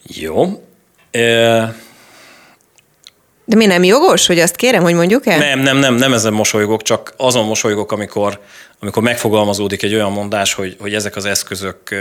Jó. 0.04 0.64
De 3.46 3.56
mi 3.56 3.66
nem 3.66 3.84
jogos, 3.84 4.28
hogy 4.28 4.40
azt 4.40 4.56
kérem, 4.56 4.84
hogy 4.84 4.94
mondjuk 4.94 5.28
el? 5.28 5.38
Nem, 5.38 5.60
nem, 5.60 5.78
nem, 5.78 5.96
nem 5.96 6.14
ezen 6.14 6.34
mosolygok, 6.34 6.82
csak 6.82 7.14
azon 7.18 7.46
mosolygok, 7.46 7.92
amikor, 7.92 8.40
amikor 8.80 9.04
megfogalmazódik 9.04 9.84
egy 9.84 9.94
olyan 9.94 10.12
mondás, 10.12 10.54
hogy, 10.54 10.76
hogy 10.80 10.94
ezek 10.94 11.16
az 11.16 11.26
eszközök 11.26 11.96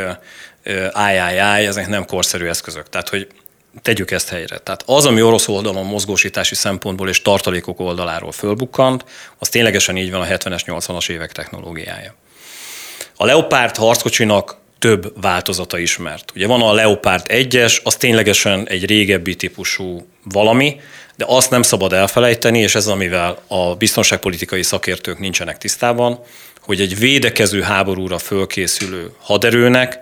áj, 0.92 1.18
áj, 1.18 1.38
áj, 1.38 1.66
ezek 1.66 1.88
nem 1.88 2.04
korszerű 2.04 2.46
eszközök. 2.46 2.88
Tehát, 2.88 3.08
hogy 3.08 3.26
tegyük 3.82 4.10
ezt 4.10 4.28
helyre. 4.28 4.58
Tehát 4.58 4.82
az, 4.86 5.06
ami 5.06 5.22
orosz 5.22 5.48
oldalon 5.48 5.86
mozgósítási 5.86 6.54
szempontból 6.54 7.08
és 7.08 7.22
tartalékok 7.22 7.80
oldaláról 7.80 8.32
fölbukkant, 8.32 9.04
az 9.38 9.48
ténylegesen 9.48 9.96
így 9.96 10.10
van 10.10 10.20
a 10.20 10.24
70-es, 10.24 10.62
80-as 10.66 11.10
évek 11.10 11.32
technológiája. 11.32 12.14
A 13.16 13.24
Leopard 13.24 13.76
harckocsinak 13.76 14.56
több 14.78 15.20
változata 15.20 15.78
ismert. 15.78 16.32
Ugye 16.34 16.46
van 16.46 16.62
a 16.62 16.72
Leopard 16.72 17.26
1-es, 17.28 17.82
az 17.82 17.96
ténylegesen 17.96 18.68
egy 18.68 18.86
régebbi 18.86 19.34
típusú 19.34 20.06
valami, 20.22 20.80
de 21.16 21.24
azt 21.28 21.50
nem 21.50 21.62
szabad 21.62 21.92
elfelejteni, 21.92 22.58
és 22.58 22.74
ez 22.74 22.86
amivel 22.86 23.42
a 23.46 23.74
biztonságpolitikai 23.74 24.62
szakértők 24.62 25.18
nincsenek 25.18 25.58
tisztában, 25.58 26.20
hogy 26.60 26.80
egy 26.80 26.98
védekező 26.98 27.60
háborúra 27.60 28.18
fölkészülő 28.18 29.12
haderőnek 29.20 30.00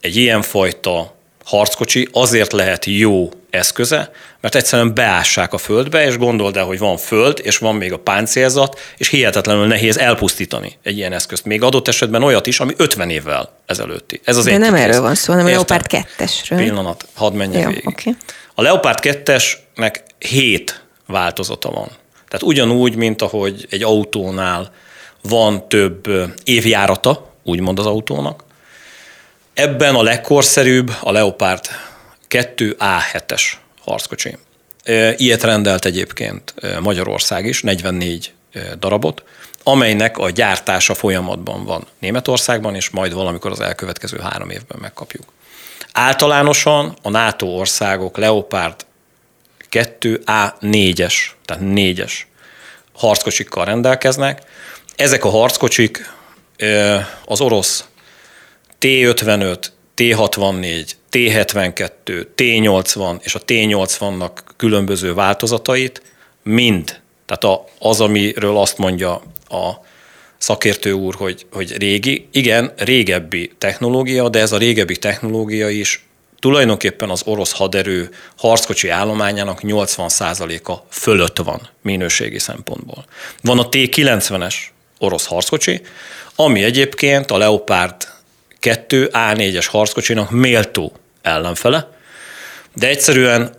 egy 0.00 0.16
ilyenfajta 0.16 1.16
harckocsi 1.44 2.08
azért 2.12 2.52
lehet 2.52 2.84
jó 2.84 3.28
eszköze, 3.50 4.10
mert 4.40 4.54
egyszerűen 4.54 4.94
beássák 4.94 5.52
a 5.52 5.58
földbe, 5.58 6.06
és 6.06 6.18
gondold 6.18 6.56
el, 6.56 6.64
hogy 6.64 6.78
van 6.78 6.96
föld, 6.96 7.40
és 7.42 7.58
van 7.58 7.74
még 7.74 7.92
a 7.92 7.98
páncélzat, 7.98 8.80
és 8.96 9.08
hihetetlenül 9.08 9.66
nehéz 9.66 9.98
elpusztítani 9.98 10.78
egy 10.82 10.96
ilyen 10.96 11.12
eszközt. 11.12 11.44
Még 11.44 11.62
adott 11.62 11.88
esetben 11.88 12.22
olyat 12.22 12.46
is, 12.46 12.60
ami 12.60 12.72
50 12.76 13.10
évvel 13.10 13.58
ezelőtti. 13.66 14.20
Ez 14.24 14.36
az 14.36 14.44
De 14.44 14.56
nem 14.56 14.74
erről 14.74 15.00
van 15.00 15.14
szó, 15.14 15.32
hanem 15.32 15.46
a 15.46 15.50
Leopard 15.50 15.86
2-esről. 15.88 16.56
Pillanat, 16.56 17.06
hadd 17.14 17.32
menjen 17.32 17.62
Jó, 17.62 17.68
végig. 17.68 17.86
Okay. 17.86 18.16
A 18.54 18.62
Leopard 18.62 18.98
2-esnek 19.02 19.94
7 20.18 20.84
változata 21.06 21.70
van. 21.70 21.88
Tehát 22.28 22.42
ugyanúgy, 22.42 22.96
mint 22.96 23.22
ahogy 23.22 23.66
egy 23.70 23.82
autónál 23.82 24.72
van 25.22 25.68
több 25.68 26.08
évjárata, 26.44 27.32
úgymond 27.42 27.78
az 27.78 27.86
autónak, 27.86 28.44
Ebben 29.54 29.94
a 29.94 30.02
legkorszerűbb 30.02 30.92
a 31.00 31.12
Leopard 31.12 31.64
2A7-es 32.30 33.42
harckocsi. 33.80 34.36
Ilyet 35.16 35.42
rendelt 35.42 35.84
egyébként 35.84 36.54
Magyarország 36.80 37.46
is, 37.46 37.62
44 37.62 38.32
darabot, 38.78 39.22
amelynek 39.62 40.18
a 40.18 40.30
gyártása 40.30 40.94
folyamatban 40.94 41.64
van 41.64 41.86
Németországban, 41.98 42.74
és 42.74 42.90
majd 42.90 43.12
valamikor 43.12 43.50
az 43.50 43.60
elkövetkező 43.60 44.18
három 44.18 44.50
évben 44.50 44.78
megkapjuk. 44.80 45.24
Általánosan 45.92 46.96
a 47.02 47.10
NATO 47.10 47.46
országok 47.46 48.16
Leopard 48.16 48.86
2A4-es, 49.70 51.14
tehát 51.44 51.62
4-es 51.64 52.12
harckocsikkal 52.92 53.64
rendelkeznek. 53.64 54.42
Ezek 54.96 55.24
a 55.24 55.30
harckocsik 55.30 56.12
az 57.24 57.40
orosz 57.40 57.84
T55, 58.84 59.58
T64, 59.96 60.90
T72, 61.10 62.26
T80 62.36 63.16
és 63.22 63.34
a 63.34 63.40
T80-nak 63.46 64.30
különböző 64.56 65.14
változatait 65.14 66.02
mind, 66.42 67.00
tehát 67.26 67.60
az, 67.78 68.00
amiről 68.00 68.56
azt 68.56 68.78
mondja 68.78 69.12
a 69.48 69.70
szakértő 70.38 70.92
úr, 70.92 71.14
hogy, 71.14 71.46
hogy 71.52 71.76
régi, 71.76 72.28
igen, 72.32 72.72
régebbi 72.76 73.52
technológia, 73.58 74.28
de 74.28 74.38
ez 74.40 74.52
a 74.52 74.58
régebbi 74.58 74.96
technológia 74.96 75.68
is 75.68 76.06
tulajdonképpen 76.38 77.10
az 77.10 77.22
orosz 77.24 77.52
haderő 77.52 78.10
harckocsi 78.36 78.88
állományának 78.88 79.60
80%-a 79.62 80.72
fölött 80.90 81.38
van 81.38 81.68
minőségi 81.82 82.38
szempontból. 82.38 83.04
Van 83.42 83.58
a 83.58 83.68
T90-es 83.68 84.54
orosz 84.98 85.26
harckocsi, 85.26 85.80
ami 86.34 86.62
egyébként 86.62 87.30
a 87.30 87.36
Leopard 87.36 88.13
kettő 88.64 89.10
A4-es 89.12 89.66
harckocsinak 89.70 90.30
méltó 90.30 90.92
ellenfele, 91.22 91.88
de 92.74 92.88
egyszerűen 92.88 93.54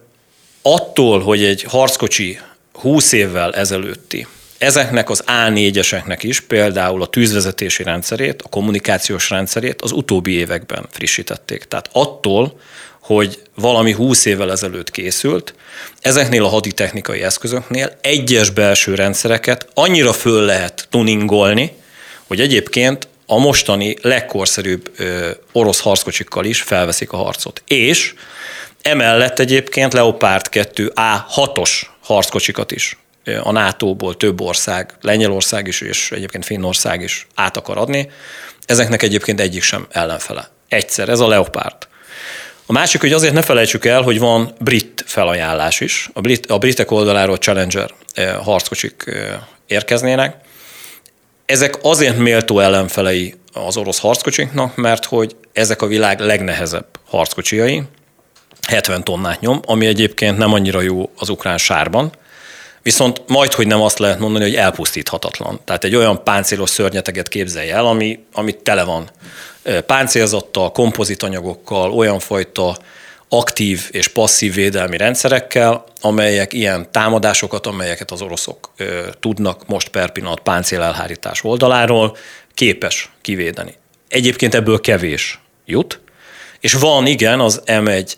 attól, 0.62 1.20
hogy 1.20 1.44
egy 1.44 1.64
harckocsi 1.64 2.40
20 2.74 3.12
évvel 3.12 3.54
ezelőtti, 3.54 4.28
ezeknek 4.58 5.10
az 5.10 5.24
A4-eseknek 5.28 6.18
is 6.22 6.40
például 6.40 7.02
a 7.02 7.08
tűzvezetési 7.08 7.84
rendszerét, 7.84 8.42
a 8.42 8.50
kommunikációs 8.50 9.30
rendszerét 9.30 9.82
az 9.82 9.92
utóbbi 9.92 10.32
években 10.32 10.86
frissítették. 10.92 11.64
Tehát 11.64 11.90
attól, 11.92 12.60
hogy 13.00 13.40
valami 13.56 13.92
20 13.92 14.26
évvel 14.26 14.52
ezelőtt 14.52 14.92
készült, 14.92 15.54
ezeknél 16.02 16.44
a 16.44 16.50
haditechnikai 16.50 17.24
eszközöknél 17.24 17.98
egyes 18.02 18.50
belső 18.50 18.96
rendszereket 18.96 19.68
annyira 19.74 20.14
föl 20.14 20.46
lehet 20.46 20.88
tuningolni, 20.90 21.72
hogy 22.28 22.40
egyébként 22.40 23.08
a 23.26 23.40
mostani 23.40 23.96
legkorszerűbb 24.02 24.92
orosz 25.52 25.80
harckocsikkal 25.80 26.46
is 26.46 26.62
felveszik 26.62 27.12
a 27.12 27.18
harcot. 27.18 27.64
És 27.68 28.14
emellett 28.82 29.40
egyébként 29.40 29.94
Leopard 29.94 30.50
2 30.50 30.92
A6-os 30.96 31.82
harckocsikat 32.02 32.72
is 32.72 32.98
a 33.44 33.52
NATO-ból 33.52 34.18
több 34.18 34.42
ország, 34.42 34.94
Lengyelország 35.02 35.68
is, 35.68 35.82
és 35.82 36.12
egyébként 36.12 36.46
Finnország 36.46 37.02
is 37.02 37.28
át 37.36 37.58
akar 37.58 37.78
adni. 37.78 38.10
Ezeknek 38.66 39.04
egyébként 39.04 39.40
egyik 39.40 39.64
sem 39.64 39.88
ellenfele. 39.92 40.50
Egyszer, 40.68 41.10
ez 41.10 41.20
a 41.20 41.28
Leopard. 41.28 41.88
A 42.66 42.72
másik, 42.72 43.02
hogy 43.02 43.14
azért 43.14 43.34
ne 43.34 43.42
felejtsük 43.42 43.86
el, 43.86 44.02
hogy 44.02 44.20
van 44.20 44.56
brit 44.60 45.04
felajánlás 45.08 45.80
is. 45.80 46.10
A, 46.14 46.22
brit, 46.22 46.46
a 46.46 46.58
britek 46.58 46.92
oldaláról 46.92 47.38
Challenger 47.38 47.90
harckocsik 48.42 49.04
érkeznének, 49.68 50.36
ezek 51.46 51.78
azért 51.82 52.18
méltó 52.18 52.60
ellenfelei 52.60 53.36
az 53.54 53.78
orosz 53.78 54.00
harckocsiknak, 54.00 54.76
mert 54.76 55.06
hogy 55.06 55.36
ezek 55.54 55.82
a 55.82 55.88
világ 55.88 56.20
legnehezebb 56.20 56.86
harckocsiai, 57.06 57.82
70 58.68 59.04
tonnát 59.04 59.40
nyom, 59.40 59.60
ami 59.66 59.86
egyébként 59.86 60.38
nem 60.38 60.54
annyira 60.54 60.82
jó 60.82 61.10
az 61.18 61.30
ukrán 61.30 61.58
sárban, 61.58 62.12
viszont 62.82 63.22
majd, 63.28 63.54
hogy 63.54 63.68
nem 63.68 63.82
azt 63.82 64.00
lehet 64.00 64.20
mondani, 64.20 64.44
hogy 64.44 64.56
elpusztíthatatlan. 64.56 65.60
Tehát 65.64 65.84
egy 65.84 65.96
olyan 65.96 66.24
páncélos 66.24 66.70
szörnyeteget 66.70 67.28
képzelj 67.28 67.70
el, 67.70 67.86
ami, 67.86 68.20
ami 68.34 68.54
tele 68.54 68.84
van 68.84 69.10
páncélzattal, 69.86 70.72
kompozitanyagokkal, 70.72 71.92
olyan 71.92 72.20
fajta 72.20 72.78
aktív 73.30 73.90
és 73.92 74.08
passzív 74.08 74.54
védelmi 74.54 74.98
rendszerekkel, 74.98 75.84
amelyek 76.02 76.54
ilyen 76.54 76.92
támadásokat, 76.92 77.68
amelyeket 77.68 78.12
az 78.12 78.22
oroszok 78.22 78.72
ö, 78.78 79.08
tudnak 79.20 79.68
most 79.68 79.90
per 79.90 80.12
pillanat 80.12 80.40
páncélelhárítás 80.40 81.44
oldaláról, 81.44 82.18
képes 82.54 83.12
kivédeni. 83.22 83.74
Egyébként 84.08 84.56
ebből 84.56 84.82
kevés 84.82 85.40
jut, 85.66 86.00
és 86.60 86.74
van 86.74 87.06
igen 87.06 87.40
az 87.40 87.62
M1 87.66 88.14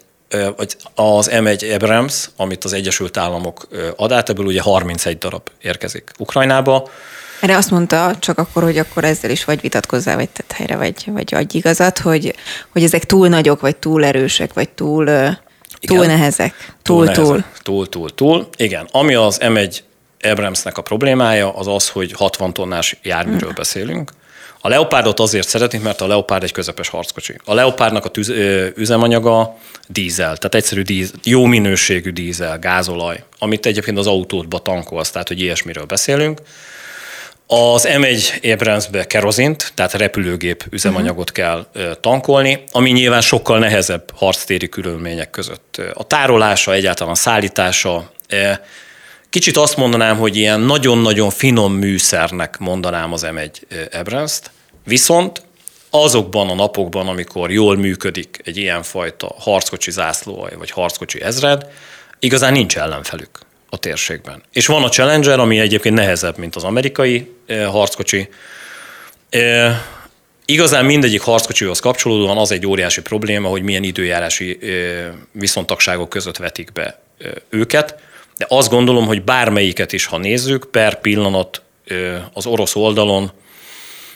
vagy 0.56 0.76
az 0.96 1.30
M1 1.34 1.74
Abrams, 1.74 2.30
amit 2.36 2.64
az 2.64 2.74
Egyesült 2.74 3.18
Államok 3.18 3.68
ad 3.96 4.12
át, 4.12 4.30
ebből 4.30 4.46
ugye 4.46 4.62
31 4.62 5.18
darab 5.18 5.50
érkezik 5.62 6.12
Ukrajnába, 6.18 6.90
erre 7.42 7.58
azt 7.58 7.72
mondta 7.72 8.16
csak 8.20 8.38
akkor, 8.38 8.64
hogy 8.64 8.78
akkor 8.78 9.04
ezzel 9.04 9.30
is 9.30 9.46
vagy 9.46 9.62
vitatkozzál, 9.62 10.16
vagy 10.16 10.30
tett 10.30 10.52
helyre, 10.52 10.76
vagy, 10.76 11.04
vagy 11.06 11.36
adj 11.36 11.58
igazat, 11.58 11.98
hogy, 11.98 12.36
hogy 12.70 12.84
ezek 12.84 13.06
túl 13.06 13.28
nagyok, 13.28 13.60
vagy 13.60 13.76
túl 13.76 14.06
erősek, 14.06 14.54
vagy 14.54 14.70
túl, 14.70 15.06
túl 15.06 16.04
Igen. 16.04 16.06
nehezek. 16.06 16.74
Túl, 16.82 17.08
túl. 17.08 17.26
Túl, 17.26 17.44
túl, 17.64 17.90
túl, 17.90 18.14
túl. 18.14 18.48
Igen. 18.58 18.88
Ami 18.92 19.14
az 19.14 19.38
M1 19.42 19.78
Abramsnek 20.22 20.78
a 20.78 20.82
problémája, 20.82 21.56
az 21.56 21.68
az, 21.68 21.90
hogy 21.90 22.12
60 22.12 22.54
tonnás 22.54 22.98
járműről 23.04 23.40
hmm. 23.40 23.56
beszélünk. 23.56 24.12
A 24.62 24.70
Leopardot 24.70 25.20
azért 25.20 25.48
szeretik, 25.48 25.82
mert 25.82 26.02
a 26.02 26.08
Leopard 26.08 26.44
egy 26.44 26.52
közepes 26.52 26.90
harckocsi. 26.90 27.36
A 27.46 27.54
Leopardnak 27.54 28.06
a 28.06 28.10
tüz, 28.10 28.30
ö, 28.30 28.68
üzemanyaga 28.76 29.58
dízel, 29.88 30.38
tehát 30.38 30.56
egyszerű 30.56 30.82
dízel, 30.82 31.20
jó 31.24 31.46
minőségű 31.46 32.10
dízel, 32.10 32.60
gázolaj, 32.60 33.24
amit 33.40 33.66
egyébként 33.66 33.98
az 33.98 34.08
autótba 34.08 34.60
tankolsz, 34.60 35.12
tehát 35.12 35.28
hogy 35.28 35.40
ilyesmiről 35.40 35.86
beszélünk. 35.86 36.42
Az 37.50 37.88
M1 37.92 38.54
Abramsbe 38.54 39.08
kerozint, 39.08 39.72
tehát 39.76 39.94
repülőgép 39.94 40.66
üzemanyagot 40.70 41.32
kell 41.32 41.66
tankolni, 42.02 42.64
ami 42.72 42.90
nyilván 42.92 43.22
sokkal 43.22 43.60
nehezebb 43.60 44.12
harctéri 44.16 44.70
körülmények 44.70 45.30
között. 45.30 45.82
A 45.94 46.04
tárolása, 46.04 46.74
egyáltalán 46.74 47.14
a 47.14 47.16
szállítása, 47.16 48.12
kicsit 49.30 49.58
azt 49.58 49.78
mondanám, 49.78 50.18
hogy 50.18 50.36
ilyen 50.36 50.60
nagyon-nagyon 50.60 51.30
finom 51.30 51.74
műszernek 51.74 52.58
mondanám 52.58 53.14
az 53.14 53.28
M1 53.30 53.50
Abrams-t, 53.92 54.52
viszont 54.84 55.42
azokban 55.90 56.50
a 56.50 56.56
napokban, 56.56 57.08
amikor 57.08 57.52
jól 57.52 57.78
működik 57.78 58.42
egy 58.44 58.58
ilyenfajta 58.58 59.36
harckocsi 59.40 59.92
zászló 59.92 60.50
vagy 60.58 60.72
harckocsi 60.72 61.22
ezred, 61.22 61.66
igazán 62.20 62.52
nincs 62.52 62.78
ellenfelük 62.78 63.47
a 63.70 63.78
térségben. 63.78 64.44
És 64.54 64.66
van 64.66 64.84
a 64.84 64.90
Challenger, 64.90 65.40
ami 65.40 65.60
egyébként 65.60 65.96
nehezebb, 65.96 66.38
mint 66.38 66.56
az 66.56 66.64
amerikai 66.64 67.32
harckocsi. 67.48 68.30
Igazán 70.46 70.86
mindegyik 70.86 71.22
harckocsihoz 71.22 71.80
kapcsolódóan 71.80 72.38
az 72.38 72.52
egy 72.52 72.68
óriási 72.68 73.02
probléma, 73.02 73.50
hogy 73.50 73.62
milyen 73.62 73.84
időjárási 73.84 74.60
viszontagságok 75.32 76.10
között 76.10 76.38
vetik 76.38 76.72
be 76.72 77.00
őket, 77.50 77.96
de 78.38 78.46
azt 78.50 78.70
gondolom, 78.70 79.06
hogy 79.06 79.24
bármelyiket 79.24 79.94
is, 79.94 80.06
ha 80.06 80.18
nézzük, 80.18 80.68
per 80.72 81.02
pillanat 81.02 81.62
az 82.34 82.46
orosz 82.46 82.76
oldalon 82.76 83.32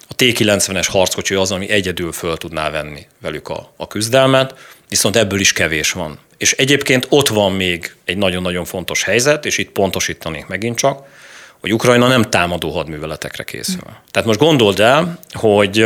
a 0.08 0.13
T-90-es 0.15 0.88
harckocsi 0.89 1.36
az, 1.36 1.51
ami 1.51 1.70
egyedül 1.70 2.12
föl 2.12 2.38
tudná 2.38 2.70
venni 2.70 3.08
velük 3.22 3.50
a, 3.50 3.74
a 3.77 3.88
küzdelmet, 3.88 4.55
viszont 4.91 5.15
ebből 5.15 5.39
is 5.39 5.53
kevés 5.53 5.91
van. 5.91 6.19
És 6.38 6.51
egyébként 6.51 7.05
ott 7.10 7.27
van 7.27 7.51
még 7.51 7.95
egy 8.05 8.17
nagyon-nagyon 8.17 8.65
fontos 8.65 9.03
helyzet, 9.03 9.45
és 9.45 9.57
itt 9.57 9.69
pontosítanék 9.69 10.45
megint 10.45 10.77
csak, 10.77 11.07
hogy 11.60 11.74
Ukrajna 11.74 12.07
nem 12.07 12.21
támadó 12.29 12.69
hadműveletekre 12.71 13.43
készül. 13.43 13.83
Tehát 14.12 14.27
most 14.27 14.39
gondold 14.39 14.79
el, 14.79 15.19
hogy 15.31 15.86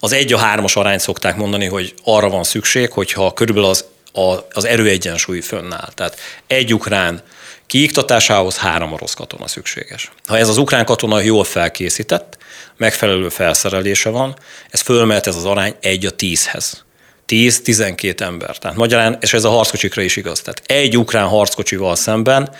Az 0.00 0.12
egy 0.12 0.32
a 0.32 0.38
hármas 0.38 0.76
arányt 0.76 1.00
szokták 1.00 1.36
mondani, 1.36 1.66
hogy 1.66 1.94
arra 2.04 2.28
van 2.28 2.44
szükség, 2.44 2.90
hogyha 2.90 3.32
körülbelül 3.32 3.68
az, 3.70 3.84
a, 4.12 4.36
az 4.52 4.64
erőegyensúly 4.64 5.40
fönnáll. 5.40 5.88
Tehát 5.94 6.18
egy 6.46 6.74
ukrán 6.74 7.22
kiiktatásához 7.66 8.56
három 8.56 8.92
orosz 8.92 9.14
katona 9.14 9.48
szükséges. 9.48 10.10
Ha 10.26 10.36
ez 10.36 10.48
az 10.48 10.56
ukrán 10.56 10.84
katona 10.84 11.20
jól 11.20 11.44
felkészített, 11.44 12.36
megfelelő 12.76 13.28
felszerelése 13.28 14.08
van, 14.08 14.36
ez 14.70 14.80
fölmehet 14.80 15.26
ez 15.26 15.36
az 15.36 15.44
arány 15.44 15.74
egy 15.80 16.06
a 16.06 16.10
tízhez. 16.10 16.84
10-12 17.30 18.20
ember. 18.20 18.58
Tehát 18.58 18.76
magyarán, 18.76 19.18
és 19.20 19.32
ez 19.32 19.44
a 19.44 19.48
harckocsikra 19.48 20.02
is 20.02 20.16
igaz. 20.16 20.40
Tehát 20.40 20.62
egy 20.66 20.96
ukrán 20.96 21.26
harckocsival 21.26 21.96
szemben 21.96 22.50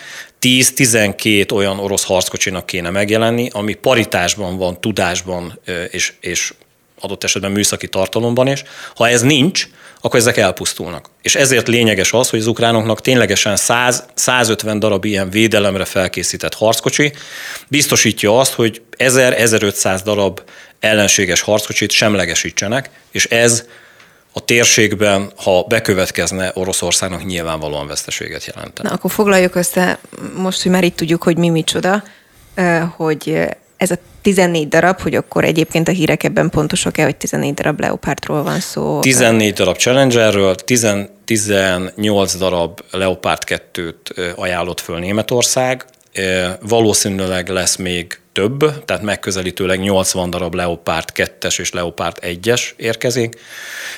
10-12 0.41 1.53
olyan 1.53 1.79
orosz 1.79 2.05
harckocsinak 2.05 2.67
kéne 2.67 2.91
megjelenni, 2.91 3.49
ami 3.53 3.75
paritásban 3.75 4.57
van, 4.57 4.81
tudásban 4.81 5.61
és, 5.91 6.13
és 6.21 6.53
adott 7.01 7.25
esetben 7.25 7.51
műszaki 7.51 7.89
tartalomban 7.89 8.47
is. 8.47 8.63
Ha 8.95 9.09
ez 9.09 9.23
nincs, 9.23 9.69
akkor 10.01 10.21
ezek 10.21 10.37
elpusztulnak. 10.37 11.11
És 11.23 11.35
ezért 11.35 11.69
lényeges 11.69 12.13
az, 12.13 12.31
hogy 12.31 12.39
az 12.39 12.47
ukránoknak 12.47 13.01
ténylegesen 13.01 13.57
100-150 13.57 14.77
darab 14.79 15.05
ilyen 15.05 15.31
védelemre 15.31 15.85
felkészített 15.85 16.55
harckocsi 16.55 17.13
biztosítja 17.69 18.39
azt, 18.39 18.53
hogy 18.53 18.83
1000-1500 18.99 20.01
darab 20.05 20.41
ellenséges 20.81 21.41
harckocsit 21.41 21.91
semlegesítsenek, 21.91 22.91
és 23.11 23.25
ez 23.25 23.65
a 24.33 24.45
térségben, 24.45 25.33
ha 25.37 25.63
bekövetkezne 25.63 26.51
Oroszországnak 26.55 27.25
nyilvánvalóan 27.25 27.87
veszteséget 27.87 28.45
jelentene. 28.45 28.89
Na, 28.89 28.95
akkor 28.95 29.11
foglaljuk 29.11 29.55
össze 29.55 29.99
most, 30.37 30.63
hogy 30.63 30.73
már 30.73 30.85
itt 30.85 30.97
tudjuk, 30.97 31.23
hogy 31.23 31.37
mi 31.37 31.49
micsoda, 31.49 32.03
hogy 32.97 33.49
ez 33.77 33.91
a 33.91 33.97
14 34.23 34.69
darab, 34.69 35.01
hogy 35.01 35.15
akkor 35.15 35.45
egyébként 35.45 35.89
a 35.89 35.93
hírek 35.93 36.25
ebben 36.25 36.51
pontosak-e, 36.51 37.05
hogy 37.05 37.17
14 37.17 37.55
darab 37.55 37.81
Leopardról 37.81 38.43
van 38.43 38.61
szó? 38.61 39.01
14 39.01 39.53
darab 39.53 39.77
Challengerről, 39.77 40.55
10, 40.55 40.87
18 41.25 42.37
darab 42.37 42.81
Leopard 42.91 43.43
2-t 43.47 44.35
ajánlott 44.37 44.81
föl 44.81 44.99
Németország, 44.99 45.85
valószínűleg 46.61 47.49
lesz 47.49 47.77
még 47.77 48.19
több, 48.33 48.85
tehát 48.85 49.03
megközelítőleg 49.03 49.81
80 49.81 50.31
darab 50.31 50.55
Leopard 50.55 51.09
2-es 51.15 51.61
és 51.61 51.73
Leopard 51.73 52.17
1-es 52.21 52.63
érkezik. 52.77 53.41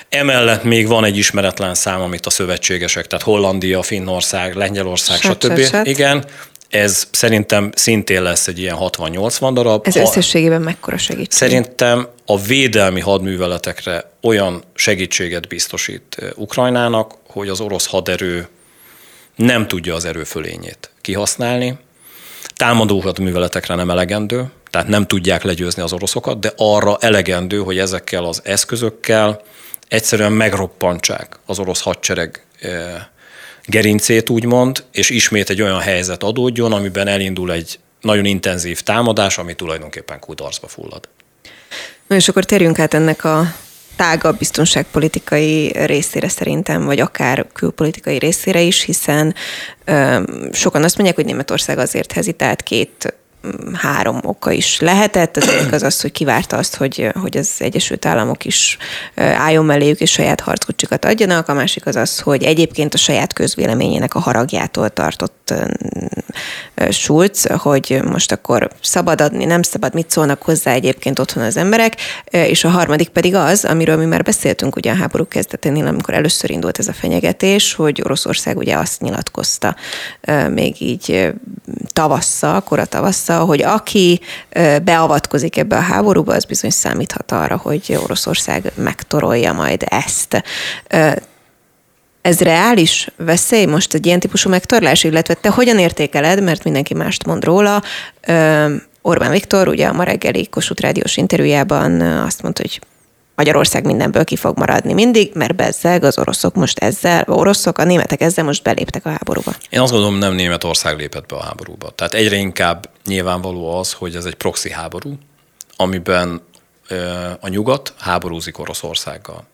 Emellett 0.09 0.63
még 0.63 0.87
van 0.87 1.05
egy 1.05 1.17
ismeretlen 1.17 1.75
szám, 1.75 2.01
amit 2.01 2.27
a 2.27 2.31
szövetségesek, 2.31 3.07
tehát 3.07 3.25
Hollandia, 3.25 3.83
Finnország, 3.83 4.55
Lengyelország, 4.55 5.21
stb. 5.21 5.61
Igen, 5.83 6.25
ez 6.69 7.09
szerintem 7.11 7.71
szintén 7.75 8.23
lesz 8.23 8.49
egy 8.49 8.59
ilyen 8.59 8.77
60-80 8.79 9.51
darab. 9.55 9.87
Ez 9.87 9.95
ha, 9.95 10.01
összességében 10.01 10.61
mekkora 10.61 10.99
segítség? 10.99 11.33
Szerintem 11.33 12.09
a 12.27 12.41
védelmi 12.41 13.01
hadműveletekre 13.01 14.11
olyan 14.23 14.63
segítséget 14.75 15.49
biztosít 15.49 16.17
Ukrajnának, 16.35 17.15
hogy 17.27 17.49
az 17.49 17.61
orosz 17.61 17.87
haderő 17.87 18.49
nem 19.37 19.69
tudja 19.69 19.95
az 19.95 20.05
erőfölényét 20.05 20.91
kihasználni, 21.01 21.79
támadó 22.63 23.05
műveletekre 23.21 23.75
nem 23.75 23.91
elegendő, 23.91 24.51
tehát 24.71 24.89
nem 24.89 25.07
tudják 25.07 25.43
legyőzni 25.43 25.83
az 25.83 25.93
oroszokat, 25.93 26.41
de 26.41 26.53
arra 26.57 26.97
elegendő, 27.01 27.59
hogy 27.59 27.79
ezekkel 27.79 28.25
az 28.25 28.41
eszközökkel 28.45 29.43
egyszerűen 29.89 30.33
megroppantsák 30.33 31.39
az 31.47 31.59
orosz 31.59 31.81
hadsereg 31.81 32.45
eh, 32.61 32.71
gerincét, 33.65 34.31
úgymond, 34.31 34.85
és 34.93 35.11
ismét 35.11 35.51
egy 35.51 35.63
olyan 35.63 35.81
helyzet 35.81 36.23
adódjon, 36.23 36.73
amiben 36.73 37.09
elindul 37.09 37.53
egy 37.53 37.79
nagyon 38.01 38.25
intenzív 38.25 38.81
támadás, 38.81 39.39
ami 39.39 39.55
tulajdonképpen 39.55 40.19
kudarcba 40.19 40.69
fullad. 40.69 41.09
Na 42.07 42.17
és 42.17 42.29
akkor 42.29 42.45
térjünk 42.45 42.79
át 42.79 42.95
ennek 42.95 43.25
a 43.25 43.55
tágabb 43.97 44.39
biztonságpolitikai 44.39 45.73
részére 45.87 46.29
szerintem, 46.29 46.85
vagy 46.85 47.01
akár 47.01 47.47
külpolitikai 47.53 48.19
részére 48.19 48.61
is, 48.61 48.83
hiszen 48.83 49.35
ö, 49.85 50.23
sokan 50.53 50.85
azt 50.85 50.97
mondják, 50.97 51.17
hogy 51.17 51.27
Németország 51.27 51.79
azért 51.79 52.13
hezitált 52.13 52.63
két 52.63 53.15
három 53.73 54.19
oka 54.23 54.51
is 54.51 54.81
lehetett. 54.81 55.37
Az 55.37 55.49
egyik 55.49 55.73
az 55.73 55.83
az, 55.83 56.01
hogy 56.01 56.13
kivárta 56.13 56.57
azt, 56.57 56.77
hogy, 56.77 57.11
hogy 57.21 57.37
az 57.37 57.51
Egyesült 57.59 58.07
Államok 58.07 58.45
is 58.45 58.79
álljon 59.15 59.65
melléjük 59.65 60.01
és 60.01 60.11
saját 60.11 60.41
harckocsikat 60.41 61.05
adjanak. 61.05 61.49
A 61.49 61.55
másik 61.55 61.87
az 61.87 61.97
az, 61.97 62.21
hogy 62.21 62.43
egyébként 62.43 62.95
a 62.95 62.99
saját 62.99 63.33
közvéleményének 63.33 64.15
a 64.15 64.21
haragjától 64.21 64.91
tartott 64.91 65.42
Schulz, 66.91 67.47
hogy 67.57 68.01
most 68.05 68.33
akkor 68.33 68.71
szabad 68.83 69.21
adni, 69.21 69.45
nem 69.45 69.63
szabad, 69.63 69.95
mit 69.95 70.11
szólnak 70.11 70.43
hozzá 70.43 70.73
egyébként 70.73 71.19
otthon 71.19 71.43
az 71.43 71.57
emberek. 71.57 71.97
És 72.31 72.65
a 72.65 72.69
harmadik 72.69 73.09
pedig 73.09 73.35
az, 73.35 73.65
amiről 73.65 73.97
mi 73.97 74.05
már 74.05 74.23
beszéltünk 74.23 74.77
ugye 74.77 74.91
a 74.91 74.95
háború 74.95 75.29
kezdeténél, 75.29 75.87
amikor 75.87 76.15
először 76.15 76.51
indult 76.51 76.79
ez 76.79 76.89
a 76.89 76.93
fenyegetés, 76.93 77.75
hogy 77.75 78.01
Oroszország 78.05 78.57
ugye 78.57 78.77
azt 78.77 79.01
nyilatkozta 79.01 79.77
még 80.51 80.81
így 80.81 81.33
tavasszal, 81.93 82.61
kora 82.61 82.85
tavasszal, 82.85 83.47
hogy 83.47 83.63
aki 83.63 84.21
beavatkozik 84.83 85.57
ebbe 85.57 85.77
a 85.77 85.81
háborúba, 85.81 86.35
az 86.35 86.45
bizony 86.45 86.71
számíthat 86.71 87.33
arra, 87.33 87.57
hogy 87.57 87.99
Oroszország 88.03 88.73
megtorolja 88.75 89.53
majd 89.53 89.85
ezt. 89.89 90.43
Ez 92.23 92.41
reális 92.41 93.09
veszély 93.17 93.65
most 93.65 93.95
egy 93.95 94.07
ilyen 94.07 94.21
típusú 94.21 94.51
megtorlás, 94.51 95.05
illetve 95.05 95.35
te 95.35 95.51
hogyan 95.51 95.79
értékeled, 95.79 96.43
mert 96.43 96.65
mindenki 96.65 96.95
mást 96.95 97.27
mond 97.27 97.45
róla, 97.45 97.83
Orbán 99.03 99.31
Viktor 99.31 99.69
ugye 99.69 99.87
a 99.87 99.93
ma 99.93 100.03
reggeli 100.03 100.49
Kossuth 100.49 100.83
Rádiós 100.83 101.17
interjújában 101.17 102.01
azt 102.01 102.43
mondta, 102.43 102.63
hogy 102.63 102.81
Magyarország 103.35 103.85
mindenből 103.85 104.25
ki 104.25 104.37
fog 104.37 104.59
maradni 104.59 104.93
mindig, 104.93 105.31
mert 105.35 105.55
bezzeg 105.55 106.05
az 106.05 106.19
oroszok 106.19 106.55
most 106.55 106.79
ezzel, 106.79 107.23
a 107.27 107.33
oroszok, 107.33 107.79
a 107.79 107.85
németek 107.85 108.21
ezzel 108.21 108.45
most 108.45 108.63
beléptek 108.63 109.07
a 109.07 109.09
háborúba. 109.09 109.53
Én 109.71 109.81
azt 109.81 109.93
gondolom, 109.93 110.19
nem 110.19 110.35
Németország 110.35 110.97
lépett 110.97 111.27
be 111.27 111.37
a 111.37 111.43
háborúba. 111.43 111.91
Tehát 111.91 112.15
egyre 112.15 112.37
inkább 112.37 112.89
nyilvánvaló 113.07 113.79
az, 113.79 113.93
hogy 113.93 114.17
ez 114.17 114.25
egy 114.25 114.35
proxy 114.35 114.71
háború, 114.71 115.19
amiben 115.77 116.41
a 117.41 117.49
nyugat 117.49 117.95
háborúzik 117.99 118.59
Oroszországgal. 118.59 119.45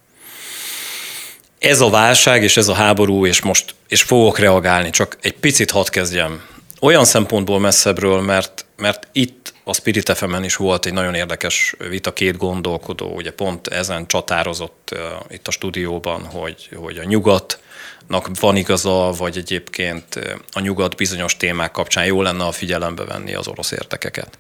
Ez 1.59 1.81
a 1.81 1.91
válság 1.91 2.43
és 2.43 2.57
ez 2.57 2.69
a 2.69 2.75
háború, 2.75 3.27
és 3.27 3.43
most 3.43 3.75
és 3.89 4.03
fogok 4.03 4.39
reagálni, 4.39 4.91
csak 4.91 5.17
egy 5.21 5.35
picit 5.35 5.71
hadd 5.71 5.91
kezdjem. 5.91 6.43
Olyan 6.81 7.05
szempontból 7.05 7.61
messzebbről, 7.61 8.21
mert, 8.21 8.65
mert 8.77 9.09
itt 9.13 9.53
a 9.65 9.75
Spirit 9.75 10.13
fm 10.13 10.43
is 10.43 10.57
volt 10.57 10.87
egy 10.87 10.93
nagyon 10.93 11.15
érdekes 11.15 11.75
vita, 11.89 12.13
két 12.13 12.37
gondolkodó, 12.37 13.15
ugye 13.15 13.33
pont 13.33 13.67
ezen 13.67 14.07
csatározott 14.07 14.91
uh, 14.93 15.01
itt 15.29 15.49
a 15.49 15.51
stúdióban, 15.51 16.25
hogy, 16.25 16.69
hogy 16.75 16.99
a 16.99 17.05
nyugatnak 17.05 18.29
van 18.41 18.57
igaza, 18.57 19.13
vagy 19.19 19.37
egyébként 19.37 20.19
a 20.53 20.61
nyugat 20.61 20.97
bizonyos 20.97 21.37
témák 21.37 21.71
kapcsán 21.71 22.05
jó 22.05 22.23
lenne 22.23 22.45
a 22.45 22.53
figyelembe 22.53 23.05
venni 23.05 23.35
az 23.35 23.49
orosz 23.49 23.71
értekeket. 23.71 24.39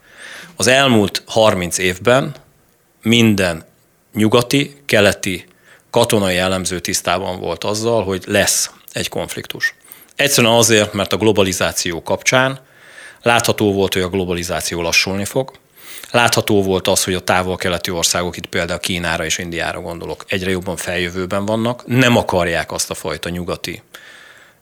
Az 0.57 0.67
elmúlt 0.67 1.23
30 1.27 1.79
évben 1.79 2.35
minden 3.03 3.65
nyugati, 4.13 4.77
keleti 4.87 5.45
katonai 5.91 6.37
elemző 6.37 6.79
tisztában 6.81 7.41
volt 7.41 7.65
azzal, 7.65 8.05
hogy 8.05 8.23
lesz 8.27 8.71
egy 8.93 9.09
konfliktus. 9.09 9.75
Egyszerűen 10.17 10.53
azért, 10.53 10.93
mert 10.93 11.13
a 11.13 11.17
globalizáció 11.17 12.03
kapcsán 12.03 12.67
Látható 13.23 13.73
volt, 13.73 13.93
hogy 13.93 14.03
a 14.03 14.09
globalizáció 14.09 14.83
lassulni 14.83 15.25
fog. 15.25 15.53
Látható 16.11 16.63
volt 16.63 16.89
az, 16.89 17.05
hogy 17.05 17.15
a 17.15 17.21
távol-keleti 17.21 17.91
országok, 17.91 18.37
itt 18.37 18.47
például 18.47 18.79
Kínára 18.79 19.25
és 19.25 19.39
Indiára 19.39 19.81
gondolok, 19.81 20.25
egyre 20.29 20.51
jobban 20.51 20.77
feljövőben 20.77 21.45
vannak, 21.45 21.87
nem 21.87 22.17
akarják 22.17 22.73
azt 22.73 22.91
a 22.91 22.95
fajta 22.95 23.29
nyugati 23.29 23.83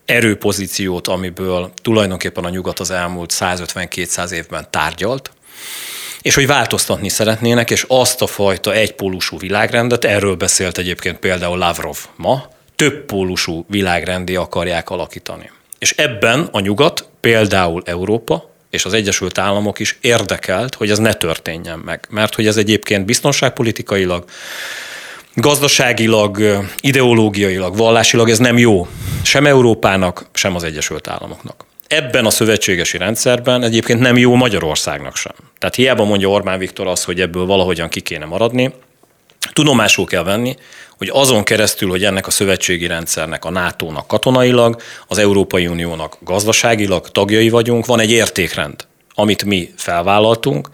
erőpozíciót, 0.04 1.08
amiből 1.08 1.72
tulajdonképpen 1.82 2.44
a 2.44 2.48
nyugat 2.48 2.80
az 2.80 2.90
elmúlt 2.90 3.32
150-200 3.38 4.30
évben 4.30 4.66
tárgyalt, 4.70 5.30
és 6.22 6.34
hogy 6.34 6.46
változtatni 6.46 7.08
szeretnének, 7.08 7.70
és 7.70 7.84
azt 7.88 8.22
a 8.22 8.26
fajta 8.26 8.74
egypólusú 8.74 9.38
világrendet, 9.38 10.04
erről 10.04 10.34
beszélt 10.34 10.78
egyébként 10.78 11.18
például 11.18 11.58
Lavrov 11.58 11.96
ma, 12.16 12.48
több 12.76 13.04
pólusú 13.04 13.64
világrendi 13.68 14.36
akarják 14.36 14.90
alakítani. 14.90 15.50
És 15.78 15.90
ebben 15.90 16.48
a 16.52 16.60
nyugat, 16.60 17.08
például 17.20 17.82
Európa, 17.84 18.50
és 18.70 18.84
az 18.84 18.92
Egyesült 18.92 19.38
Államok 19.38 19.78
is 19.78 19.98
érdekelt, 20.00 20.74
hogy 20.74 20.90
ez 20.90 20.98
ne 20.98 21.12
történjen 21.12 21.78
meg. 21.78 22.06
Mert 22.10 22.34
hogy 22.34 22.46
ez 22.46 22.56
egyébként 22.56 23.04
biztonságpolitikailag, 23.04 24.24
gazdaságilag, 25.34 26.64
ideológiailag, 26.80 27.76
vallásilag 27.76 28.28
ez 28.28 28.38
nem 28.38 28.58
jó. 28.58 28.88
Sem 29.22 29.46
Európának, 29.46 30.26
sem 30.32 30.54
az 30.54 30.62
Egyesült 30.62 31.08
Államoknak. 31.08 31.65
Ebben 31.88 32.26
a 32.26 32.30
szövetségesi 32.30 32.98
rendszerben 32.98 33.62
egyébként 33.62 34.00
nem 34.00 34.16
jó 34.16 34.34
Magyarországnak 34.34 35.16
sem. 35.16 35.32
Tehát 35.58 35.74
hiába 35.74 36.04
mondja 36.04 36.28
Orbán 36.28 36.58
Viktor 36.58 36.86
azt, 36.86 37.04
hogy 37.04 37.20
ebből 37.20 37.46
valahogyan 37.46 37.88
ki 37.88 38.00
kéne 38.00 38.24
maradni, 38.24 38.72
tudomásul 39.52 40.06
kell 40.06 40.22
venni, 40.22 40.56
hogy 40.96 41.10
azon 41.12 41.44
keresztül, 41.44 41.88
hogy 41.88 42.04
ennek 42.04 42.26
a 42.26 42.30
szövetségi 42.30 42.86
rendszernek, 42.86 43.44
a 43.44 43.50
NATO-nak 43.50 44.06
katonailag, 44.06 44.80
az 45.06 45.18
Európai 45.18 45.66
Uniónak 45.66 46.16
gazdaságilag 46.20 47.08
tagjai 47.08 47.48
vagyunk, 47.48 47.86
van 47.86 48.00
egy 48.00 48.10
értékrend, 48.10 48.86
amit 49.14 49.44
mi 49.44 49.72
felvállaltunk, 49.76 50.68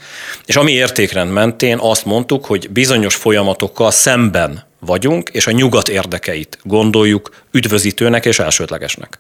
és 0.44 0.57
ami 0.57 0.72
értékrend 0.72 1.33
mentén 1.33 1.79
azt 1.79 2.05
mondtuk, 2.05 2.44
hogy 2.44 2.70
bizonyos 2.70 3.14
folyamatokkal 3.14 3.90
szemben 3.90 4.66
vagyunk, 4.79 5.29
és 5.29 5.46
a 5.46 5.51
nyugat 5.51 5.88
érdekeit 5.88 6.59
gondoljuk 6.62 7.44
üdvözítőnek 7.51 8.27
és 8.27 8.38
elsődlegesnek. 8.38 9.18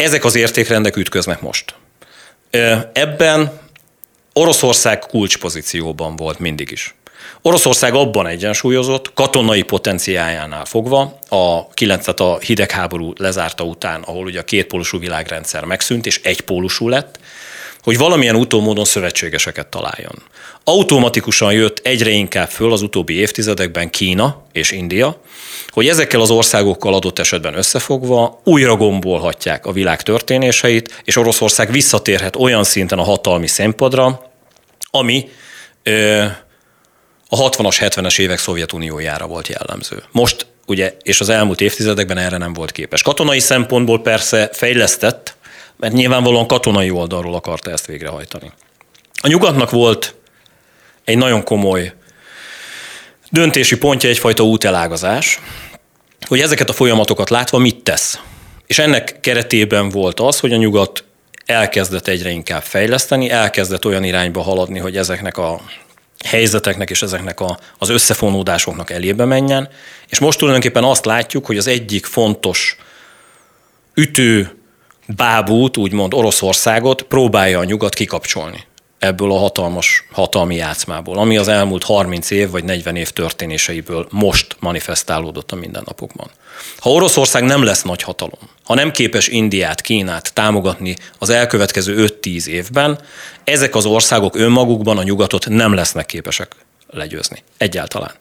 Ezek 0.00 0.24
az 0.24 0.34
értékrendek 0.34 0.96
ütköznek 0.96 1.40
most. 1.40 1.74
Ebben 2.92 3.60
Oroszország 4.32 4.98
kulcspozícióban 4.98 6.16
volt 6.16 6.38
mindig 6.38 6.70
is. 6.70 6.94
Oroszország 7.42 7.94
abban 7.94 8.26
egyensúlyozott, 8.26 9.12
katonai 9.12 9.62
potenciájánál 9.62 10.64
fogva, 10.64 11.18
a 11.28 11.68
9, 11.68 12.04
tehát 12.04 12.20
a 12.20 12.38
hidegháború 12.38 13.12
lezárta 13.16 13.64
után, 13.64 14.02
ahol 14.02 14.24
ugye 14.24 14.40
a 14.40 14.44
kétpólusú 14.44 14.98
világrendszer 14.98 15.64
megszűnt, 15.64 16.06
és 16.06 16.20
egypólusú 16.22 16.88
lett, 16.88 17.19
hogy 17.82 17.98
valamilyen 17.98 18.36
utómódon 18.36 18.84
szövetségeseket 18.84 19.66
találjon. 19.66 20.22
Automatikusan 20.64 21.52
jött 21.52 21.80
egyre 21.82 22.10
inkább 22.10 22.48
föl 22.48 22.72
az 22.72 22.82
utóbbi 22.82 23.14
évtizedekben 23.14 23.90
Kína 23.90 24.46
és 24.52 24.70
India, 24.70 25.20
hogy 25.68 25.88
ezekkel 25.88 26.20
az 26.20 26.30
országokkal 26.30 26.94
adott 26.94 27.18
esetben 27.18 27.56
összefogva 27.56 28.40
újra 28.44 28.76
gombolhatják 28.76 29.66
a 29.66 29.72
világ 29.72 30.02
történéseit, 30.02 31.02
és 31.04 31.16
Oroszország 31.16 31.70
visszatérhet 31.70 32.36
olyan 32.36 32.64
szinten 32.64 32.98
a 32.98 33.02
hatalmi 33.02 33.46
színpadra, 33.46 34.32
ami 34.90 35.28
ö, 35.82 36.24
a 37.28 37.50
60-as, 37.50 37.76
70-es 37.80 38.18
évek 38.18 38.38
Szovjetuniójára 38.38 39.26
volt 39.26 39.48
jellemző. 39.48 40.02
Most 40.12 40.46
ugye, 40.66 40.94
és 41.02 41.20
az 41.20 41.28
elmúlt 41.28 41.60
évtizedekben 41.60 42.18
erre 42.18 42.36
nem 42.36 42.52
volt 42.52 42.72
képes. 42.72 43.02
Katonai 43.02 43.38
szempontból 43.38 44.00
persze 44.00 44.50
fejlesztett, 44.52 45.36
mert 45.80 45.92
nyilvánvalóan 45.92 46.46
katonai 46.46 46.90
oldalról 46.90 47.34
akarta 47.34 47.70
ezt 47.70 47.86
végrehajtani. 47.86 48.52
A 49.22 49.28
nyugatnak 49.28 49.70
volt 49.70 50.14
egy 51.04 51.18
nagyon 51.18 51.44
komoly 51.44 51.92
döntési 53.30 53.76
pontja, 53.76 54.08
egyfajta 54.08 54.42
útelágazás, 54.42 55.40
hogy 56.26 56.40
ezeket 56.40 56.68
a 56.68 56.72
folyamatokat 56.72 57.30
látva 57.30 57.58
mit 57.58 57.82
tesz. 57.82 58.18
És 58.66 58.78
ennek 58.78 59.20
keretében 59.20 59.88
volt 59.88 60.20
az, 60.20 60.40
hogy 60.40 60.52
a 60.52 60.56
nyugat 60.56 61.04
elkezdett 61.46 62.08
egyre 62.08 62.30
inkább 62.30 62.62
fejleszteni, 62.62 63.30
elkezdett 63.30 63.84
olyan 63.84 64.04
irányba 64.04 64.42
haladni, 64.42 64.78
hogy 64.78 64.96
ezeknek 64.96 65.38
a 65.38 65.60
helyzeteknek 66.24 66.90
és 66.90 67.02
ezeknek 67.02 67.40
a, 67.40 67.58
az 67.78 67.88
összefonódásoknak 67.88 68.90
elébe 68.90 69.24
menjen. 69.24 69.68
És 70.08 70.18
most 70.18 70.38
tulajdonképpen 70.38 70.84
azt 70.84 71.04
látjuk, 71.04 71.46
hogy 71.46 71.56
az 71.56 71.66
egyik 71.66 72.06
fontos 72.06 72.76
ütő 73.94 74.59
bábút, 75.16 75.76
úgymond 75.76 76.14
Oroszországot 76.14 77.02
próbálja 77.02 77.58
a 77.58 77.64
nyugat 77.64 77.94
kikapcsolni 77.94 78.68
ebből 79.00 79.32
a 79.32 79.38
hatalmas 79.38 80.06
hatalmi 80.12 80.54
játszmából, 80.54 81.18
ami 81.18 81.36
az 81.36 81.48
elmúlt 81.48 81.84
30 81.84 82.30
év 82.30 82.50
vagy 82.50 82.64
40 82.64 82.96
év 82.96 83.10
történéseiből 83.10 84.06
most 84.10 84.56
manifestálódott 84.58 85.52
a 85.52 85.56
mindennapokban. 85.56 86.30
Ha 86.78 86.90
Oroszország 86.90 87.44
nem 87.44 87.62
lesz 87.62 87.82
nagy 87.82 88.02
hatalom, 88.02 88.38
ha 88.64 88.74
nem 88.74 88.90
képes 88.90 89.28
Indiát, 89.28 89.80
Kínát 89.80 90.34
támogatni 90.34 90.96
az 91.18 91.30
elkövetkező 91.30 92.16
5-10 92.22 92.46
évben, 92.46 92.98
ezek 93.44 93.74
az 93.74 93.86
országok 93.86 94.36
önmagukban 94.36 94.98
a 94.98 95.02
nyugatot 95.02 95.48
nem 95.48 95.74
lesznek 95.74 96.06
képesek 96.06 96.56
legyőzni. 96.90 97.42
Egyáltalán. 97.56 98.12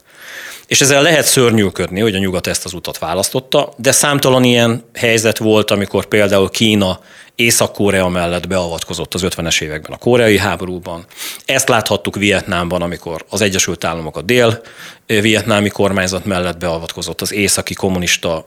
És 0.69 0.81
ezzel 0.81 1.01
lehet 1.01 1.25
szörnyűködni, 1.25 1.99
hogy 1.99 2.15
a 2.15 2.19
nyugat 2.19 2.47
ezt 2.47 2.65
az 2.65 2.73
utat 2.73 2.97
választotta, 2.97 3.73
de 3.77 3.91
számtalan 3.91 4.43
ilyen 4.43 4.83
helyzet 4.93 5.37
volt, 5.37 5.71
amikor 5.71 6.05
például 6.05 6.49
Kína 6.49 6.99
Észak-Korea 7.35 8.07
mellett 8.07 8.47
beavatkozott 8.47 9.13
az 9.13 9.23
50-es 9.25 9.61
években 9.61 9.91
a 9.91 9.97
koreai 9.97 10.37
háborúban. 10.37 11.05
Ezt 11.45 11.69
láthattuk 11.69 12.15
Vietnámban, 12.15 12.81
amikor 12.81 13.25
az 13.29 13.41
Egyesült 13.41 13.83
Államok 13.83 14.17
a 14.17 14.21
dél-vietnámi 14.21 15.69
kormányzat 15.69 16.25
mellett 16.25 16.57
beavatkozott, 16.57 17.21
az 17.21 17.33
északi 17.33 17.73
kommunista 17.73 18.45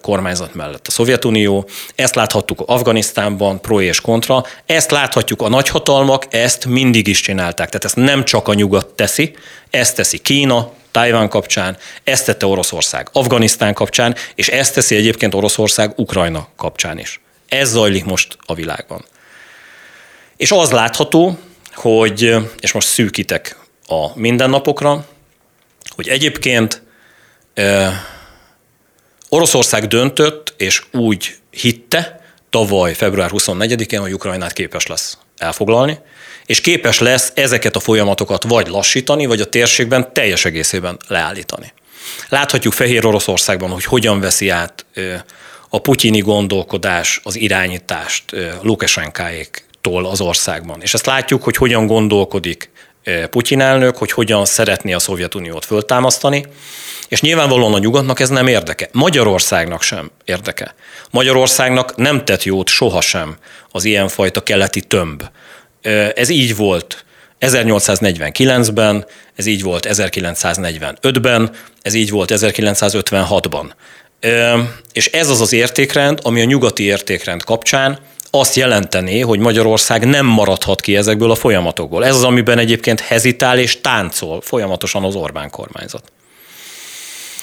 kormányzat 0.00 0.54
mellett 0.54 0.86
a 0.86 0.90
Szovjetunió. 0.90 1.68
Ezt 1.94 2.14
láthattuk 2.14 2.62
Afganisztánban, 2.66 3.60
pro 3.60 3.80
és 3.80 4.00
kontra. 4.00 4.44
Ezt 4.66 4.90
láthatjuk 4.90 5.42
a 5.42 5.48
nagyhatalmak, 5.48 6.26
ezt 6.30 6.66
mindig 6.66 7.06
is 7.06 7.20
csinálták. 7.20 7.68
Tehát 7.68 7.84
ezt 7.84 7.96
nem 7.96 8.24
csak 8.24 8.48
a 8.48 8.54
nyugat 8.54 8.86
teszi, 8.86 9.34
ezt 9.70 9.96
teszi 9.96 10.18
Kína, 10.18 10.78
Tájván 10.90 11.28
kapcsán, 11.28 11.76
ezt 12.04 12.24
tette 12.24 12.46
Oroszország 12.46 13.08
Afganisztán 13.12 13.74
kapcsán, 13.74 14.14
és 14.34 14.48
ezt 14.48 14.74
teszi 14.74 14.96
egyébként 14.96 15.34
Oroszország 15.34 15.92
Ukrajna 15.96 16.48
kapcsán 16.56 16.98
is. 16.98 17.20
Ez 17.48 17.70
zajlik 17.70 18.04
most 18.04 18.36
a 18.46 18.54
világban. 18.54 19.04
És 20.36 20.50
az 20.50 20.70
látható, 20.70 21.38
hogy, 21.74 22.36
és 22.60 22.72
most 22.72 22.88
szűkitek 22.88 23.56
a 23.86 24.18
mindennapokra, 24.18 25.06
hogy 25.88 26.08
egyébként 26.08 26.82
e, 27.54 27.92
Oroszország 29.28 29.86
döntött, 29.86 30.54
és 30.56 30.82
úgy 30.92 31.36
hitte 31.50 32.20
tavaly 32.50 32.94
február 32.94 33.30
24-én, 33.32 34.00
hogy 34.00 34.12
Ukrajnát 34.12 34.52
képes 34.52 34.86
lesz 34.86 35.18
elfoglalni, 35.40 35.98
és 36.46 36.60
képes 36.60 36.98
lesz 36.98 37.32
ezeket 37.34 37.76
a 37.76 37.80
folyamatokat 37.80 38.44
vagy 38.44 38.66
lassítani, 38.66 39.26
vagy 39.26 39.40
a 39.40 39.44
térségben 39.44 40.12
teljes 40.12 40.44
egészében 40.44 40.98
leállítani. 41.08 41.72
Láthatjuk 42.28 42.72
Fehér 42.72 43.06
Oroszországban, 43.06 43.70
hogy 43.70 43.84
hogyan 43.84 44.20
veszi 44.20 44.48
át 44.48 44.86
a 45.68 45.78
putyini 45.78 46.18
gondolkodás, 46.18 47.20
az 47.22 47.36
irányítást 47.36 48.24
Lukasenkáéktól 48.62 50.06
az 50.06 50.20
országban. 50.20 50.82
És 50.82 50.94
ezt 50.94 51.06
látjuk, 51.06 51.42
hogy 51.42 51.56
hogyan 51.56 51.86
gondolkodik 51.86 52.70
Putyin 53.30 53.60
elnök, 53.60 53.96
hogy 53.96 54.12
hogyan 54.12 54.44
szeretné 54.44 54.92
a 54.92 54.98
Szovjetuniót 54.98 55.64
föltámasztani, 55.64 56.46
és 57.08 57.20
nyilvánvalóan 57.20 57.74
a 57.74 57.78
nyugatnak 57.78 58.20
ez 58.20 58.28
nem 58.28 58.46
érdeke. 58.46 58.88
Magyarországnak 58.92 59.82
sem 59.82 60.10
érdeke. 60.24 60.74
Magyarországnak 61.10 61.96
nem 61.96 62.24
tett 62.24 62.42
jót 62.42 62.68
sohasem 62.68 63.36
az 63.70 63.84
ilyenfajta 63.84 64.42
keleti 64.42 64.80
tömb. 64.80 65.22
Ez 66.14 66.28
így 66.28 66.56
volt 66.56 67.04
1849-ben, 67.40 69.06
ez 69.34 69.46
így 69.46 69.62
volt 69.62 69.86
1945-ben, 69.90 71.50
ez 71.82 71.94
így 71.94 72.10
volt 72.10 72.32
1956-ban. 72.34 73.70
És 74.92 75.06
ez 75.06 75.28
az 75.28 75.40
az 75.40 75.52
értékrend, 75.52 76.18
ami 76.22 76.40
a 76.40 76.44
nyugati 76.44 76.82
értékrend 76.82 77.44
kapcsán 77.44 77.98
azt 78.30 78.54
jelenteni, 78.54 79.20
hogy 79.20 79.38
Magyarország 79.38 80.06
nem 80.06 80.26
maradhat 80.26 80.80
ki 80.80 80.96
ezekből 80.96 81.30
a 81.30 81.34
folyamatokból. 81.34 82.04
Ez 82.04 82.14
az, 82.14 82.24
amiben 82.24 82.58
egyébként 82.58 83.00
hezitál 83.00 83.58
és 83.58 83.80
táncol 83.80 84.40
folyamatosan 84.40 85.04
az 85.04 85.14
Orbán 85.14 85.50
kormányzat. 85.50 86.12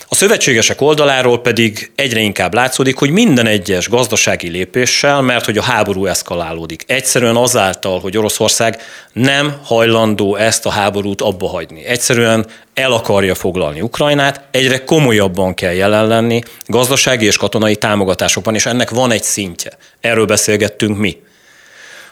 A 0.10 0.16
szövetségesek 0.16 0.82
oldaláról 0.82 1.42
pedig 1.42 1.92
egyre 1.96 2.20
inkább 2.20 2.54
látszódik, 2.54 2.98
hogy 2.98 3.10
minden 3.10 3.46
egyes 3.46 3.90
gazdasági 3.90 4.50
lépéssel, 4.50 5.22
mert 5.22 5.46
hogy 5.46 5.58
a 5.58 5.64
háború 5.64 6.06
eszkalálódik. 6.06 6.84
Egyszerűen 6.88 7.36
azáltal, 7.36 8.00
hogy 8.00 8.18
Oroszország 8.18 8.82
nem 9.14 9.60
hajlandó 9.64 10.36
ezt 10.36 10.66
a 10.66 10.70
háborút 10.70 11.22
abba 11.22 11.48
hagyni. 11.48 11.86
Egyszerűen 11.86 12.46
el 12.74 12.92
akarja 12.92 13.36
foglalni 13.36 13.82
Ukrajnát, 13.82 14.42
egyre 14.52 14.84
komolyabban 14.84 15.54
kell 15.54 15.74
jelen 15.74 16.08
lenni 16.08 16.42
gazdasági 16.66 17.26
és 17.26 17.38
katonai 17.38 17.76
támogatásokban, 17.76 18.56
és 18.56 18.66
ennek 18.66 18.90
van 18.90 19.12
egy 19.12 19.24
szintje. 19.24 19.72
Erről 20.02 20.26
beszélgettünk 20.26 20.98
mi. 20.98 21.22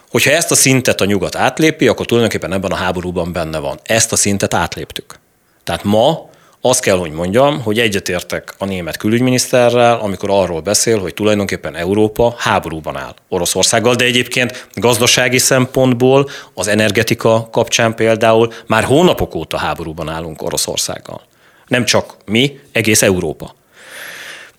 Hogyha 0.10 0.31
ezt 0.31 0.51
a 0.51 0.55
szintet 0.55 1.01
a 1.01 1.05
nyugat 1.05 1.36
átlépi, 1.36 1.88
akkor 1.88 2.05
tulajdonképpen 2.05 2.53
ebben 2.53 2.71
a 2.71 2.75
háborúban 2.75 3.31
benne 3.31 3.58
van. 3.58 3.79
Ezt 3.84 4.12
a 4.12 4.15
szintet 4.15 4.53
átléptük. 4.53 5.19
Tehát 5.63 5.84
ma 5.84 6.34
azt 6.67 6.82
kell, 6.82 6.97
hogy 6.97 7.12
mondjam, 7.12 7.62
hogy 7.62 7.80
egyetértek 7.80 8.54
a 8.58 8.65
német 8.65 8.97
külügyminiszterrel, 8.97 9.99
amikor 9.99 10.30
arról 10.30 10.62
beszél, 10.62 10.99
hogy 10.99 11.13
tulajdonképpen 11.13 11.75
Európa 11.75 12.36
háborúban 12.38 12.97
áll 12.97 13.13
Oroszországgal, 13.30 13.95
de 13.95 14.04
egyébként 14.04 14.67
gazdasági 14.73 15.38
szempontból 15.38 16.30
az 16.54 16.67
energetika 16.67 17.49
kapcsán 17.51 17.95
például 17.95 18.51
már 18.67 18.84
hónapok 18.84 19.36
óta 19.36 19.58
háborúban 19.58 20.10
állunk 20.10 20.41
Oroszországgal. 20.41 21.21
Nem 21.67 21.86
csak 21.86 22.17
mi, 22.25 22.60
egész 22.71 23.01
Európa 23.01 23.56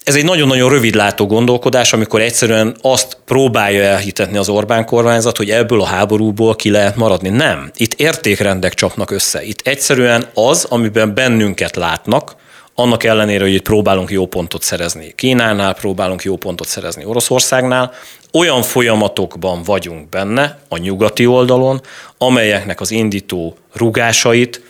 ez 0.06 0.14
egy 0.14 0.24
nagyon-nagyon 0.24 0.70
rövidlátó 0.70 1.26
gondolkodás, 1.26 1.92
amikor 1.92 2.20
egyszerűen 2.20 2.76
azt 2.80 3.18
próbálja 3.24 3.82
elhitetni 3.82 4.36
az 4.36 4.48
Orbán 4.48 4.84
kormányzat, 4.84 5.36
hogy 5.36 5.50
ebből 5.50 5.80
a 5.80 5.86
háborúból 5.86 6.56
ki 6.56 6.70
lehet 6.70 6.96
maradni. 6.96 7.28
Nem. 7.28 7.70
Itt 7.76 7.94
értékrendek 7.94 8.74
csapnak 8.74 9.10
össze. 9.10 9.42
Itt 9.44 9.60
egyszerűen 9.66 10.26
az, 10.34 10.64
amiben 10.64 11.14
bennünket 11.14 11.76
látnak, 11.76 12.36
annak 12.74 13.04
ellenére, 13.04 13.44
hogy 13.44 13.52
itt 13.52 13.62
próbálunk 13.62 14.10
jó 14.10 14.26
pontot 14.26 14.62
szerezni 14.62 15.12
Kínánál, 15.14 15.74
próbálunk 15.74 16.22
jó 16.22 16.36
pontot 16.36 16.66
szerezni 16.66 17.04
Oroszországnál, 17.04 17.92
olyan 18.32 18.62
folyamatokban 18.62 19.62
vagyunk 19.62 20.08
benne 20.08 20.58
a 20.68 20.76
nyugati 20.76 21.26
oldalon, 21.26 21.80
amelyeknek 22.18 22.80
az 22.80 22.90
indító 22.90 23.56
rugásait, 23.72 24.60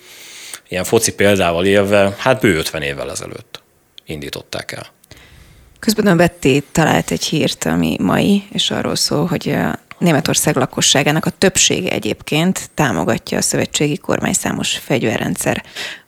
ilyen 0.69 0.85
foci 0.85 1.15
példával 1.15 1.65
élve, 1.65 2.15
hát 2.19 2.41
bő 2.41 2.57
50 2.57 2.83
évvel 2.83 3.11
ezelőtt 3.11 3.63
indították 4.07 4.73
el. 4.73 4.96
Közben 5.79 6.07
a 6.07 6.17
Betty 6.17 6.63
talált 6.73 7.11
egy 7.11 7.25
hírt, 7.25 7.65
ami 7.65 7.97
mai, 8.01 8.45
és 8.53 8.71
arról 8.71 8.97
szól, 8.97 9.27
hogy 9.27 9.57
Németország 9.99 10.57
lakosságának 10.57 11.27
a 11.27 11.31
többsége 11.31 11.91
egyébként 11.91 12.71
támogatja 12.75 13.39
a 13.39 13.43
szövetségi 13.43 13.97
kormány 13.97 14.33
számos 14.33 14.77
fegyverrendszer. 14.77 15.65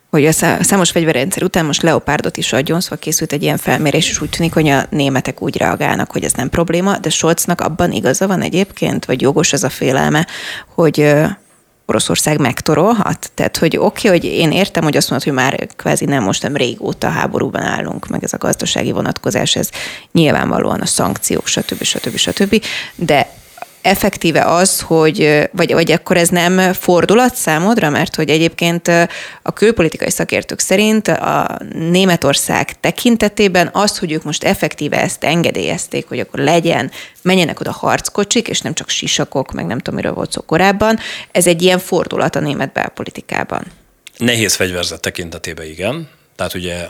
Hogy 0.09 0.25
a 0.25 0.31
számos 0.61 0.91
fegyverrendszer 0.91 1.43
után 1.43 1.65
most 1.65 1.81
Leopardot 1.81 2.37
is 2.37 2.53
adjon, 2.53 2.81
szóval 2.81 2.97
készült 2.97 3.31
egy 3.31 3.43
ilyen 3.43 3.57
felmérés, 3.57 4.09
és 4.09 4.21
úgy 4.21 4.29
tűnik, 4.29 4.53
hogy 4.53 4.67
a 4.67 4.85
németek 4.89 5.41
úgy 5.41 5.57
reagálnak, 5.57 6.11
hogy 6.11 6.23
ez 6.23 6.33
nem 6.33 6.49
probléma, 6.49 6.97
de 6.97 7.09
Scholznak 7.09 7.61
abban 7.61 7.91
igaza 7.91 8.27
van 8.27 8.41
egyébként, 8.41 9.05
vagy 9.05 9.21
jogos 9.21 9.53
ez 9.53 9.63
a 9.63 9.69
félelme, 9.69 10.27
hogy 10.75 11.13
Oroszország 11.89 12.39
megtorolhat? 12.39 13.31
Tehát, 13.33 13.57
hogy 13.57 13.77
oké, 13.77 14.07
okay, 14.07 14.19
hogy 14.19 14.29
én 14.29 14.51
értem, 14.51 14.83
hogy 14.83 14.97
azt 14.97 15.09
mondod, 15.09 15.27
hogy 15.27 15.37
már 15.37 15.67
kvázi 15.75 16.05
nem 16.05 16.23
most 16.23 16.43
nem 16.43 16.55
régóta 16.55 17.09
háborúban 17.09 17.61
állunk, 17.61 18.07
meg 18.07 18.23
ez 18.23 18.33
a 18.33 18.37
gazdasági 18.37 18.91
vonatkozás, 18.91 19.55
ez 19.55 19.69
nyilvánvalóan 20.11 20.81
a 20.81 20.85
szankciók, 20.85 21.47
stb. 21.47 21.83
stb. 21.83 22.15
stb. 22.15 22.63
De 22.95 23.27
effektíve 23.81 24.41
az, 24.41 24.81
hogy, 24.81 25.49
vagy, 25.51 25.73
vagy 25.73 25.91
akkor 25.91 26.17
ez 26.17 26.29
nem 26.29 26.73
fordulat 26.73 27.35
számodra, 27.35 27.89
mert 27.89 28.15
hogy 28.15 28.29
egyébként 28.29 28.87
a 29.41 29.53
külpolitikai 29.53 30.09
szakértők 30.09 30.59
szerint 30.59 31.07
a 31.07 31.57
Németország 31.73 32.79
tekintetében 32.79 33.69
az, 33.73 33.97
hogy 33.97 34.11
ők 34.11 34.23
most 34.23 34.43
effektíve 34.43 35.01
ezt 35.01 35.23
engedélyezték, 35.23 36.07
hogy 36.07 36.19
akkor 36.19 36.39
legyen, 36.39 36.91
menjenek 37.21 37.59
oda 37.59 37.71
harckocsik, 37.71 38.47
és 38.47 38.61
nem 38.61 38.73
csak 38.73 38.89
sisakok, 38.89 39.51
meg 39.51 39.65
nem 39.65 39.77
tudom, 39.77 39.95
miről 39.95 40.13
volt 40.13 40.31
szó 40.31 40.41
korábban, 40.41 40.99
ez 41.31 41.47
egy 41.47 41.61
ilyen 41.61 41.79
fordulat 41.79 42.35
a 42.35 42.39
német 42.39 42.71
belpolitikában. 42.71 43.63
Nehéz 44.17 44.55
fegyverzet 44.55 45.01
tekintetében 45.01 45.65
igen. 45.65 46.09
Tehát 46.35 46.53
ugye 46.53 46.89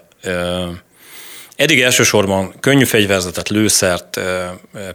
Eddig 1.60 1.82
elsősorban 1.82 2.54
könnyű 2.60 2.86
fegyverzetet, 2.86 3.50
lőszert, 3.50 4.20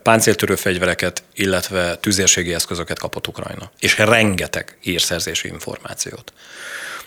páncéltörő 0.02 0.54
fegyvereket, 0.54 1.22
illetve 1.34 1.96
tüzérségi 1.96 2.54
eszközöket 2.54 2.98
kapott 2.98 3.26
Ukrajna. 3.26 3.70
És 3.80 3.98
rengeteg 3.98 4.76
hírszerzési 4.80 5.48
információt. 5.48 6.32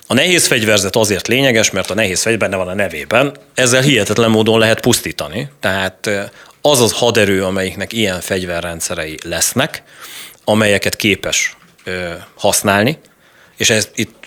A 0.08 0.13
nehéz 0.13 0.48
fegyverzet 0.48 0.96
azért 0.96 1.28
lényeges, 1.28 1.72
mert 1.72 1.89
a 1.89 1.93
nehéz 1.93 2.22
fegyver 2.22 2.50
benne 2.50 2.63
van 2.63 2.67
a 2.67 2.74
nevében, 2.74 3.38
ezzel 3.54 3.82
hihetetlen 3.82 4.30
módon 4.30 4.60
lehet 4.60 4.80
pusztítani. 4.80 5.50
Tehát 5.60 6.10
az 6.62 6.82
az 6.82 6.91
haderő, 6.91 7.43
amelyiknek 7.43 7.93
ilyen 7.93 8.22
fegyverrendszerei 8.22 9.17
lesznek, 9.24 9.84
amelyeket 10.43 10.96
képes 10.96 11.58
használni, 12.36 13.00
és 13.58 13.70
ez 13.70 13.89
itt 13.96 14.27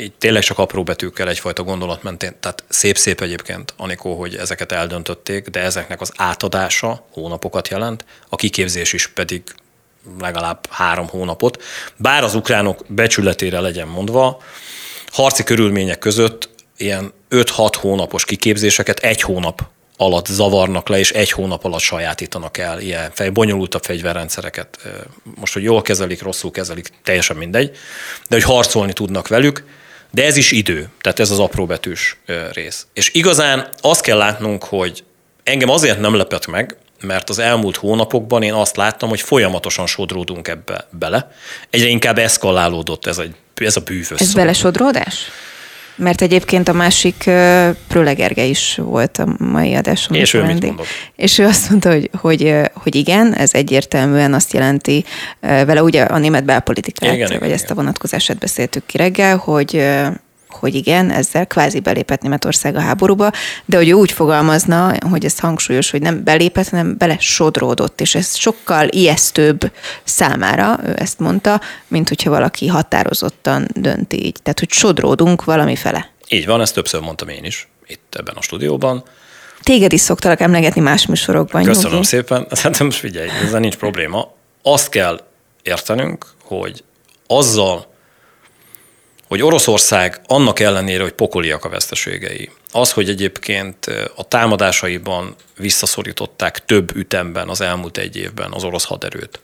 így 0.00 0.12
tényleg 0.12 0.42
csak 0.42 0.58
apró 0.58 0.82
betűkkel 0.82 1.28
egyfajta 1.28 1.62
gondolat 1.62 2.02
mentén. 2.02 2.34
Tehát 2.40 2.64
szép-szép 2.68 3.20
egyébként, 3.20 3.74
Anikó, 3.76 4.18
hogy 4.18 4.36
ezeket 4.36 4.72
eldöntötték, 4.72 5.48
de 5.48 5.60
ezeknek 5.60 6.00
az 6.00 6.12
átadása 6.16 7.06
hónapokat 7.12 7.68
jelent, 7.68 8.04
a 8.28 8.36
kiképzés 8.36 8.92
is 8.92 9.06
pedig 9.06 9.42
legalább 10.20 10.66
három 10.70 11.08
hónapot. 11.08 11.62
Bár 11.96 12.24
az 12.24 12.34
ukránok 12.34 12.84
becsületére 12.88 13.60
legyen 13.60 13.88
mondva, 13.88 14.42
harci 15.06 15.42
körülmények 15.42 15.98
között 15.98 16.48
ilyen 16.76 17.12
5-6 17.30 17.72
hónapos 17.76 18.24
kiképzéseket 18.24 18.98
egy 18.98 19.20
hónap 19.20 19.68
alatt 19.96 20.26
zavarnak 20.26 20.88
le, 20.88 20.98
és 20.98 21.10
egy 21.10 21.30
hónap 21.30 21.64
alatt 21.64 21.80
sajátítanak 21.80 22.58
el 22.58 22.80
ilyen 22.80 23.10
fej, 23.14 23.28
bonyolultabb 23.28 23.84
fegyverrendszereket. 23.84 24.78
Most, 25.34 25.52
hogy 25.52 25.62
jól 25.62 25.82
kezelik, 25.82 26.22
rosszul 26.22 26.50
kezelik, 26.50 26.90
teljesen 27.02 27.36
mindegy, 27.36 27.70
de 28.28 28.36
hogy 28.36 28.42
harcolni 28.42 28.92
tudnak 28.92 29.28
velük, 29.28 29.64
de 30.10 30.24
ez 30.24 30.36
is 30.36 30.50
idő, 30.50 30.88
tehát 31.00 31.18
ez 31.18 31.30
az 31.30 31.38
apróbetűs 31.38 32.16
rész. 32.52 32.86
És 32.92 33.10
igazán 33.14 33.68
azt 33.80 34.00
kell 34.00 34.16
látnunk, 34.16 34.64
hogy 34.64 35.04
engem 35.42 35.68
azért 35.68 36.00
nem 36.00 36.14
lepett 36.14 36.46
meg, 36.46 36.76
mert 37.00 37.28
az 37.28 37.38
elmúlt 37.38 37.76
hónapokban 37.76 38.42
én 38.42 38.52
azt 38.52 38.76
láttam, 38.76 39.08
hogy 39.08 39.20
folyamatosan 39.20 39.86
sodródunk 39.86 40.48
ebbe 40.48 40.86
bele. 40.90 41.30
Egyre 41.70 41.88
inkább 41.88 42.18
eszkalálódott 42.18 43.06
ez 43.06 43.18
a, 43.18 43.24
ez 43.54 43.76
a 43.76 43.80
bűvös. 43.80 44.20
Ez 44.20 44.34
belesodródás? 44.34 45.30
Mert 46.00 46.22
egyébként 46.22 46.68
a 46.68 46.72
másik 46.72 47.16
Pröle 47.88 48.12
Gerge 48.12 48.44
is 48.44 48.78
volt 48.82 49.18
a 49.18 49.34
mai 49.38 49.74
adáson. 49.74 50.16
És 50.16 50.34
ő 50.34 50.42
mit 50.42 50.64
mondott? 50.64 50.86
És 51.16 51.38
ő 51.38 51.44
azt 51.44 51.70
mondta, 51.70 51.90
hogy, 51.90 52.10
hogy, 52.20 52.54
hogy 52.74 52.94
igen, 52.94 53.34
ez 53.34 53.54
egyértelműen 53.54 54.34
azt 54.34 54.52
jelenti, 54.52 55.04
vele 55.40 55.82
ugye 55.82 56.02
a 56.02 56.18
német 56.18 56.44
belpolitikát, 56.44 57.14
igen, 57.14 57.28
vagy 57.28 57.36
igen, 57.36 57.52
ezt 57.52 57.64
igen. 57.64 57.76
a 57.76 57.80
vonatkozását 57.80 58.38
beszéltük 58.38 58.86
ki 58.86 58.96
reggel, 58.96 59.36
hogy 59.36 59.88
hogy 60.52 60.74
igen, 60.74 61.10
ezzel 61.10 61.46
kvázi 61.46 61.80
belépett 61.80 62.22
Németország 62.22 62.76
a 62.76 62.80
háborúba, 62.80 63.30
de 63.64 63.76
hogy 63.76 63.88
ő 63.88 63.92
úgy 63.92 64.12
fogalmazna, 64.12 64.94
hogy 65.10 65.24
ez 65.24 65.38
hangsúlyos, 65.38 65.90
hogy 65.90 66.02
nem 66.02 66.24
belépett, 66.24 66.68
hanem 66.68 66.96
bele 66.98 67.16
sodródott, 67.18 68.00
és 68.00 68.14
ez 68.14 68.36
sokkal 68.36 68.88
ijesztőbb 68.88 69.72
számára, 70.04 70.78
ő 70.86 70.94
ezt 70.96 71.18
mondta, 71.18 71.60
mint 71.88 72.08
hogyha 72.08 72.30
valaki 72.30 72.66
határozottan 72.66 73.68
dönti 73.74 74.24
így. 74.24 74.36
Tehát, 74.42 74.58
hogy 74.58 74.70
sodródunk 74.70 75.44
valami 75.44 75.76
fele. 75.76 76.10
Így 76.28 76.46
van, 76.46 76.60
ezt 76.60 76.74
többször 76.74 77.00
mondtam 77.00 77.28
én 77.28 77.44
is, 77.44 77.68
itt 77.86 78.14
ebben 78.18 78.34
a 78.36 78.42
stúdióban. 78.42 79.04
Téged 79.62 79.92
is 79.92 80.00
szoktalak 80.00 80.40
emlegetni 80.40 80.80
más 80.80 81.06
műsorokban. 81.06 81.64
Köszönöm 81.64 81.92
nyugi. 81.92 82.04
szépen. 82.04 82.46
Hát 82.62 82.78
most 82.78 82.98
figyelj, 82.98 83.28
ezzel 83.44 83.60
nincs 83.60 83.76
probléma. 83.76 84.32
Azt 84.62 84.88
kell 84.88 85.20
értenünk, 85.62 86.26
hogy 86.42 86.84
azzal, 87.26 87.89
hogy 89.30 89.42
Oroszország 89.42 90.20
annak 90.26 90.60
ellenére, 90.60 91.02
hogy 91.02 91.12
pokoliak 91.12 91.64
a 91.64 91.68
veszteségei, 91.68 92.50
az, 92.72 92.92
hogy 92.92 93.08
egyébként 93.08 93.86
a 94.16 94.28
támadásaiban 94.28 95.34
visszaszorították 95.56 96.64
több 96.64 96.96
ütemben 96.96 97.48
az 97.48 97.60
elmúlt 97.60 97.98
egy 97.98 98.16
évben 98.16 98.52
az 98.52 98.64
orosz 98.64 98.84
haderőt, 98.84 99.40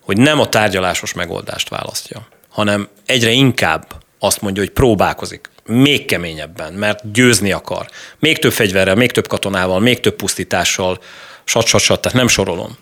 hogy 0.00 0.16
nem 0.16 0.40
a 0.40 0.48
tárgyalásos 0.48 1.12
megoldást 1.12 1.68
választja, 1.68 2.28
hanem 2.48 2.88
egyre 3.06 3.30
inkább 3.30 3.92
azt 4.18 4.40
mondja, 4.40 4.62
hogy 4.62 4.72
próbálkozik, 4.72 5.50
még 5.64 6.04
keményebben, 6.04 6.72
mert 6.72 7.12
győzni 7.12 7.52
akar. 7.52 7.88
Még 8.18 8.38
több 8.38 8.52
fegyverrel, 8.52 8.94
még 8.94 9.12
több 9.12 9.26
katonával, 9.26 9.80
még 9.80 10.00
több 10.00 10.14
pusztítással, 10.14 10.98
sat, 11.44 11.66
sat, 11.66 11.80
sat, 11.80 12.00
tehát 12.00 12.18
nem 12.18 12.28
sorolom 12.28 12.76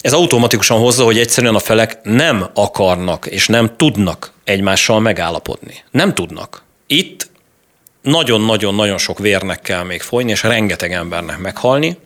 ez 0.00 0.12
automatikusan 0.12 0.78
hozza, 0.78 1.04
hogy 1.04 1.18
egyszerűen 1.18 1.54
a 1.54 1.58
felek 1.58 1.98
nem 2.02 2.50
akarnak 2.54 3.26
és 3.26 3.46
nem 3.46 3.76
tudnak 3.76 4.32
egymással 4.44 5.00
megállapodni. 5.00 5.84
Nem 5.90 6.14
tudnak. 6.14 6.62
Itt 6.86 7.30
nagyon-nagyon-nagyon 8.02 8.98
sok 8.98 9.18
vérnek 9.18 9.60
kell 9.60 9.82
még 9.82 10.02
folyni, 10.02 10.30
és 10.30 10.42
rengeteg 10.42 10.92
embernek 10.92 11.38
meghalni, 11.38 11.98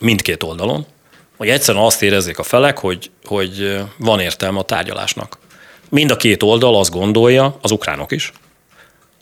mindkét 0.00 0.42
oldalon, 0.42 0.86
hogy 1.36 1.48
egyszerűen 1.48 1.84
azt 1.84 2.02
érezzék 2.02 2.38
a 2.38 2.42
felek, 2.42 2.78
hogy, 2.78 3.10
hogy 3.24 3.80
van 3.96 4.20
értelme 4.20 4.58
a 4.58 4.62
tárgyalásnak. 4.62 5.38
Mind 5.88 6.10
a 6.10 6.16
két 6.16 6.42
oldal 6.42 6.78
azt 6.78 6.90
gondolja, 6.90 7.58
az 7.60 7.70
ukránok 7.70 8.12
is, 8.12 8.32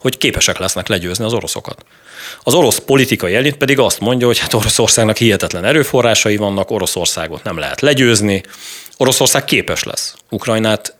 hogy 0.00 0.18
képesek 0.18 0.58
lesznek 0.58 0.88
legyőzni 0.88 1.24
az 1.24 1.32
oroszokat. 1.32 1.84
Az 2.42 2.54
orosz 2.54 2.78
politikai 2.78 3.34
elit 3.34 3.56
pedig 3.56 3.78
azt 3.78 4.00
mondja, 4.00 4.26
hogy 4.26 4.38
hát 4.38 4.54
Oroszországnak 4.54 5.16
hihetetlen 5.16 5.64
erőforrásai 5.64 6.36
vannak, 6.36 6.70
Oroszországot 6.70 7.44
nem 7.44 7.58
lehet 7.58 7.80
legyőzni, 7.80 8.42
Oroszország 8.96 9.44
képes 9.44 9.82
lesz 9.82 10.14
Ukrajnát 10.30 10.94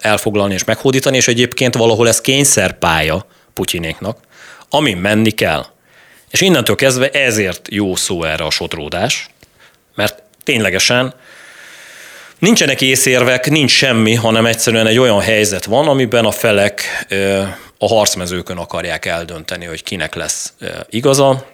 elfoglalni 0.00 0.54
és 0.54 0.64
meghódítani, 0.64 1.16
és 1.16 1.28
egyébként 1.28 1.74
valahol 1.74 2.08
ez 2.08 2.20
kényszerpálya 2.20 3.26
Putyinéknak, 3.54 4.18
amin 4.70 4.96
menni 4.96 5.30
kell. 5.30 5.66
És 6.30 6.40
innentől 6.40 6.76
kezdve 6.76 7.10
ezért 7.10 7.68
jó 7.70 7.96
szó 7.96 8.24
erre 8.24 8.44
a 8.44 8.50
sodródás, 8.50 9.28
mert 9.94 10.22
ténylegesen 10.44 11.14
nincsenek 12.38 12.80
észérvek, 12.80 13.50
nincs 13.50 13.70
semmi, 13.70 14.14
hanem 14.14 14.46
egyszerűen 14.46 14.86
egy 14.86 14.98
olyan 14.98 15.20
helyzet 15.20 15.64
van, 15.64 15.88
amiben 15.88 16.24
a 16.24 16.30
felek 16.30 17.06
a 17.78 17.88
harcmezőkön 17.88 18.56
akarják 18.56 19.06
eldönteni, 19.06 19.64
hogy 19.64 19.82
kinek 19.82 20.14
lesz 20.14 20.52
igaza, 20.88 21.46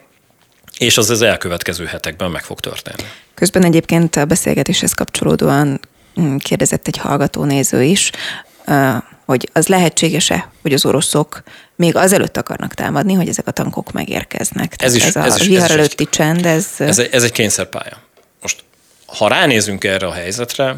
és 0.78 0.98
az 0.98 1.10
az 1.10 1.22
elkövetkező 1.22 1.84
hetekben 1.84 2.30
meg 2.30 2.42
fog 2.42 2.60
történni. 2.60 3.08
Közben 3.34 3.64
egyébként 3.64 4.16
a 4.16 4.24
beszélgetéshez 4.24 4.92
kapcsolódóan 4.92 5.80
mm, 6.20 6.36
kérdezett 6.36 6.86
egy 6.86 6.96
hallgató 6.96 7.44
néző 7.44 7.82
is, 7.82 8.10
hogy 9.24 9.48
az 9.52 9.66
lehetséges-e, 9.66 10.50
hogy 10.62 10.72
az 10.72 10.84
oroszok 10.84 11.42
még 11.76 11.96
azelőtt 11.96 12.36
akarnak 12.36 12.74
támadni, 12.74 13.12
hogy 13.12 13.28
ezek 13.28 13.46
a 13.46 13.50
tankok 13.50 13.92
megérkeznek. 13.92 14.74
ez 14.78 14.94
is, 14.94 15.04
ez, 15.04 15.16
ez 15.16 15.34
a 15.34 15.36
is, 15.40 15.46
vihar 15.46 15.70
előtti 15.70 16.06
csend, 16.10 16.46
ez... 16.46 16.66
Ez 16.78 16.98
egy, 16.98 17.08
ez 17.12 17.22
egy 17.22 17.32
kényszerpálya. 17.32 17.96
Ha 19.16 19.28
ránézünk 19.28 19.84
erre 19.84 20.06
a 20.06 20.12
helyzetre, 20.12 20.76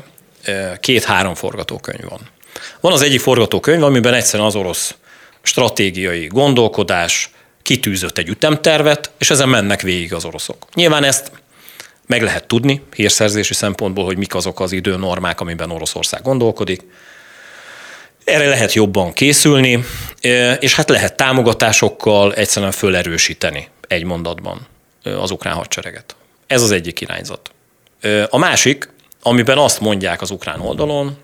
két-három 0.81 1.35
forgatókönyv 1.35 2.09
van. 2.09 2.21
Van 2.81 2.93
az 2.93 3.03
egyik 3.03 3.21
forgatókönyv, 3.21 3.83
amiben 3.83 4.15
egyszerűen 4.15 4.49
az 4.49 4.55
orosz 4.55 4.95
stratégiai 5.43 6.27
gondolkodás, 6.27 7.31
kitűzött 7.63 8.19
egy 8.19 8.29
ütemtervet, 8.29 9.11
és 9.19 9.31
ezen 9.31 9.49
mennek 9.49 9.81
végig 9.81 10.15
az 10.15 10.25
oroszok. 10.25 10.67
Nyilván 10.75 11.05
ezt 11.05 11.31
meg 12.07 12.23
lehet 12.23 12.47
tudni 12.47 12.83
hírszerzési 12.95 13.55
szempontból, 13.55 14.05
hogy 14.05 14.17
mik 14.17 14.35
azok 14.35 14.61
az 14.61 14.73
időnormák, 14.73 15.41
amiben 15.41 15.71
Oroszország 15.71 16.23
gondolkodik. 16.23 16.83
Erre 18.25 18.49
lehet 18.49 18.73
jobban 18.73 19.13
készülni, 19.13 19.85
és 20.59 20.75
hát 20.75 20.89
lehet 20.89 21.17
támogatásokkal 21.17 22.35
egyszerűen 22.35 22.73
fölerősíteni 22.73 23.69
egy 23.89 24.05
mondatban 24.05 24.67
az 25.03 25.31
ukrán 25.31 25.55
hadsereget. 25.55 26.17
Ez 26.47 26.63
az 26.63 26.71
egyik 26.71 27.01
irányzat. 27.01 27.51
A 28.29 28.39
másik, 28.39 28.89
amiben 29.23 29.59
azt 29.59 29.81
mondják 29.81 30.21
az 30.21 30.31
ukrán 30.31 30.61
oldalon, 30.61 31.17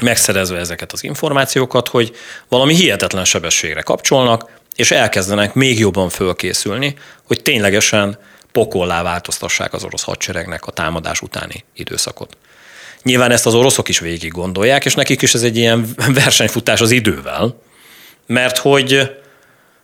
megszerezve 0.00 0.58
ezeket 0.58 0.92
az 0.92 1.04
információkat, 1.04 1.88
hogy 1.88 2.12
valami 2.48 2.74
hihetetlen 2.74 3.24
sebességre 3.24 3.80
kapcsolnak, 3.80 4.50
és 4.74 4.90
elkezdenek 4.90 5.54
még 5.54 5.78
jobban 5.78 6.08
fölkészülni, 6.08 6.94
hogy 7.26 7.42
ténylegesen 7.42 8.18
pokollá 8.52 9.02
változtassák 9.02 9.72
az 9.72 9.84
orosz 9.84 10.02
hadseregnek 10.02 10.66
a 10.66 10.70
támadás 10.70 11.20
utáni 11.20 11.64
időszakot. 11.74 12.36
Nyilván 13.02 13.30
ezt 13.30 13.46
az 13.46 13.54
oroszok 13.54 13.88
is 13.88 13.98
végig 13.98 14.32
gondolják, 14.32 14.84
és 14.84 14.94
nekik 14.94 15.22
is 15.22 15.34
ez 15.34 15.42
egy 15.42 15.56
ilyen 15.56 15.86
versenyfutás 16.24 16.80
az 16.80 16.90
idővel, 16.90 17.60
mert 18.26 18.58
hogy 18.58 19.16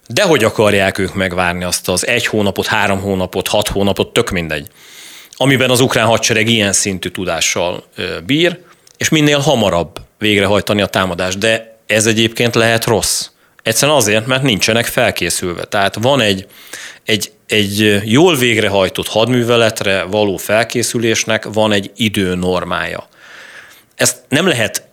dehogy 0.06 0.44
akarják 0.44 0.98
ők 0.98 1.14
megvárni 1.14 1.64
azt 1.64 1.88
az 1.88 2.06
egy 2.06 2.26
hónapot, 2.26 2.66
három 2.66 3.00
hónapot, 3.00 3.48
hat 3.48 3.68
hónapot, 3.68 4.12
tök 4.12 4.30
mindegy, 4.30 4.68
amiben 5.42 5.70
az 5.70 5.80
ukrán 5.80 6.06
hadsereg 6.06 6.48
ilyen 6.48 6.72
szintű 6.72 7.08
tudással 7.08 7.84
bír, 8.26 8.58
és 8.96 9.08
minél 9.08 9.38
hamarabb 9.38 10.00
végrehajtani 10.18 10.80
a 10.82 10.86
támadást. 10.86 11.38
De 11.38 11.78
ez 11.86 12.06
egyébként 12.06 12.54
lehet 12.54 12.84
rossz. 12.84 13.28
Egyszerűen 13.62 13.96
azért, 13.96 14.26
mert 14.26 14.42
nincsenek 14.42 14.86
felkészülve. 14.86 15.64
Tehát 15.64 15.94
van 15.94 16.20
egy, 16.20 16.46
egy, 17.04 17.32
egy 17.46 18.00
jól 18.04 18.36
végrehajtott 18.36 19.08
hadműveletre 19.08 20.02
való 20.02 20.36
felkészülésnek 20.36 21.44
van 21.44 21.72
egy 21.72 21.90
időnormája. 21.96 23.08
Ezt 23.94 24.16
nem 24.28 24.46
lehet 24.46 24.84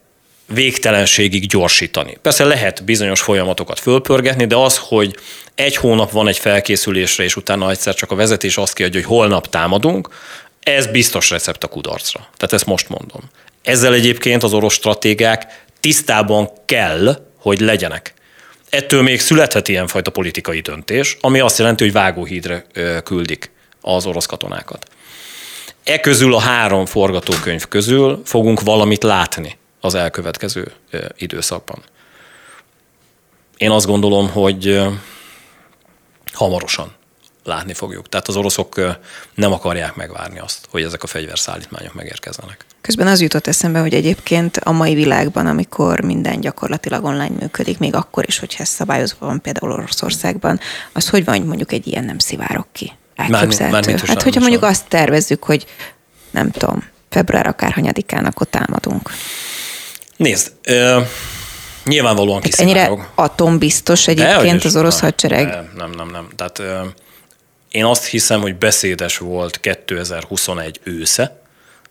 végtelenségig 0.54 1.48
gyorsítani. 1.48 2.18
Persze 2.22 2.46
lehet 2.46 2.84
bizonyos 2.84 3.22
folyamatokat 3.22 3.80
fölpörgetni, 3.80 4.46
de 4.46 4.56
az, 4.56 4.78
hogy 4.78 5.16
egy 5.58 5.76
hónap 5.76 6.12
van 6.12 6.28
egy 6.28 6.38
felkészülésre, 6.38 7.24
és 7.24 7.36
utána 7.36 7.70
egyszer 7.70 7.96
csak 7.96 8.12
a 8.12 8.16
vezetés 8.16 8.58
azt 8.58 8.74
kiadja, 8.74 9.00
hogy 9.00 9.10
holnap 9.10 9.50
támadunk, 9.50 10.10
ez 10.60 10.88
biztos 10.88 11.30
recept 11.30 11.64
a 11.64 11.68
kudarcra. 11.68 12.20
Tehát 12.20 12.54
ezt 12.54 12.66
most 12.66 12.90
mondom. 12.90 13.22
Ezzel 13.64 13.94
egyébként 13.94 14.44
az 14.44 14.54
orosz 14.54 14.74
stratégák 14.74 15.66
tisztában 15.80 16.50
kell, 16.66 17.28
hogy 17.38 17.60
legyenek. 17.60 18.14
Ettől 18.70 19.02
még 19.02 19.20
születhet 19.20 19.68
ilyenfajta 19.68 20.12
politikai 20.12 20.60
döntés, 20.60 21.18
ami 21.22 21.40
azt 21.40 21.58
jelenti, 21.58 21.84
hogy 21.84 21.94
vágóhídre 21.94 22.66
küldik 23.04 23.52
az 23.82 24.06
orosz 24.06 24.26
katonákat. 24.26 24.88
E 25.84 26.00
közül 26.00 26.34
a 26.34 26.40
három 26.40 26.86
forgatókönyv 26.86 27.66
közül 27.68 28.22
fogunk 28.26 28.62
valamit 28.62 29.04
látni 29.04 29.58
az 29.82 29.96
elkövetkező 29.96 30.72
időszakban. 31.18 31.84
Én 33.58 33.72
azt 33.72 33.86
gondolom, 33.86 34.30
hogy 34.30 34.82
hamarosan 36.38 36.92
látni 37.44 37.74
fogjuk. 37.74 38.10
Tehát 38.10 38.28
az 38.28 38.36
oroszok 38.36 38.98
nem 39.34 39.52
akarják 39.52 39.96
megvárni 39.96 40.40
azt, 40.40 40.68
hogy 40.70 40.84
ezek 40.84 41.04
a 41.04 41.08
fegyverszállítmányok 41.08 41.94
megérkezzenek. 41.94 42.66
Közben 42.82 43.08
az 43.08 43.22
jutott 43.22 43.48
eszembe, 43.48 43.80
hogy 43.80 43.94
egyébként 43.94 44.58
a 44.58 44.72
mai 44.72 44.94
világban, 44.94 45.48
amikor 45.48 46.02
minden 46.02 46.40
gyakorlatilag 46.40 47.04
online 47.04 47.36
működik, 47.40 47.78
még 47.78 47.96
akkor 47.96 48.24
is, 48.28 48.40
hogyha 48.40 48.64
ez 48.64 48.70
szabályozva 48.70 49.26
van 49.26 49.42
például 49.42 49.72
Oroszországban, 49.72 50.60
az 50.94 51.10
hogy 51.10 51.26
van, 51.26 51.38
hogy 51.38 51.46
mondjuk 51.46 51.72
egy 51.72 51.88
ilyen 51.88 52.04
nem 52.04 52.18
szivárok 52.18 52.68
ki? 52.72 52.92
Elképzelhető. 53.16 53.92
Már, 53.92 54.00
már 54.00 54.08
hát, 54.08 54.24
hogyha 54.24 54.40
mondjuk 54.40 54.64
azt 54.64 54.88
tervezzük, 54.88 55.44
hogy 55.44 55.66
nem 56.32 56.52
tudom, 56.52 56.84
február 57.10 57.48
akárhanyadikán, 57.48 58.26
akkor 58.26 58.48
támadunk. 58.48 59.12
Nézd, 60.18 60.52
ö, 60.64 61.02
nyilvánvalóan 61.88 62.42
hát 62.42 62.54
Ennyire 62.54 62.92
atombiztos 63.16 64.08
egyébként 64.08 64.62
De, 64.62 64.68
az 64.68 64.76
orosz 64.76 65.00
hadsereg? 65.00 65.48
Nem, 65.48 65.70
nem, 65.76 65.92
nem. 65.92 66.10
nem. 66.10 66.28
Tehát 66.36 66.62
én 67.72 67.86
azt 67.86 68.06
hiszem, 68.06 68.42
hogy 68.42 68.56
beszédes 68.56 69.18
volt 69.18 69.60
2021 69.60 70.80
ősze, 70.84 71.42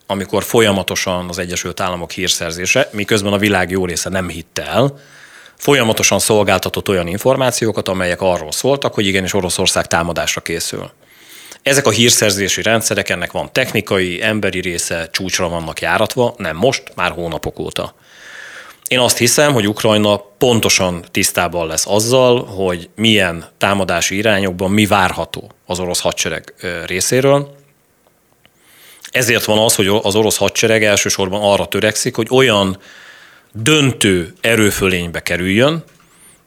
amikor 0.07 0.43
folyamatosan 0.43 1.29
az 1.29 1.39
Egyesült 1.39 1.81
Államok 1.81 2.11
hírszerzése, 2.11 2.89
miközben 2.93 3.33
a 3.33 3.39
világ 3.39 3.71
jó 3.71 3.87
része 3.87 4.09
nem 4.09 4.29
hitte 4.29 4.67
el, 4.67 4.99
folyamatosan 5.57 6.19
szolgáltatott 6.19 6.89
olyan 6.89 7.07
információkat, 7.07 7.89
amelyek 7.89 8.21
arról 8.21 8.53
szóltak, 8.53 8.95
hogy 8.95 9.07
igenis 9.07 9.35
Oroszország 9.35 9.87
támadásra 9.87 10.41
készül. 10.41 10.91
Ezek 11.63 11.87
a 11.87 11.91
hírszerzési 11.91 12.63
rendszerek, 12.63 13.09
ennek 13.09 13.33
van 13.33 13.53
technikai, 13.53 14.23
emberi 14.23 14.61
része, 14.61 15.09
csúcsra 15.11 15.49
vannak 15.49 15.81
járatva, 15.81 16.35
nem 16.37 16.57
most, 16.57 16.83
már 16.95 17.11
hónapok 17.11 17.59
óta. 17.59 17.95
Én 18.89 18.99
azt 18.99 19.19
hiszem, 19.19 19.53
hogy 19.53 19.69
Ukrajna 19.69 20.17
pontosan 20.17 21.05
tisztában 21.11 21.67
lesz 21.67 21.87
azzal, 21.87 22.45
hogy 22.45 22.89
milyen 22.97 23.45
támadási 23.59 24.17
irányokban 24.17 24.71
mi 24.71 24.87
várható 24.87 25.51
az 25.67 25.81
orosz 25.81 26.01
hadsereg 26.01 26.55
részéről. 26.87 27.57
Ezért 29.11 29.45
van 29.45 29.59
az, 29.59 29.75
hogy 29.75 29.87
az 30.03 30.15
orosz 30.15 30.37
hadsereg 30.37 30.85
elsősorban 30.85 31.43
arra 31.43 31.67
törekszik, 31.67 32.17
hogy 32.17 32.27
olyan 32.31 32.79
döntő 33.53 34.33
erőfölénybe 34.41 35.23
kerüljön, 35.23 35.85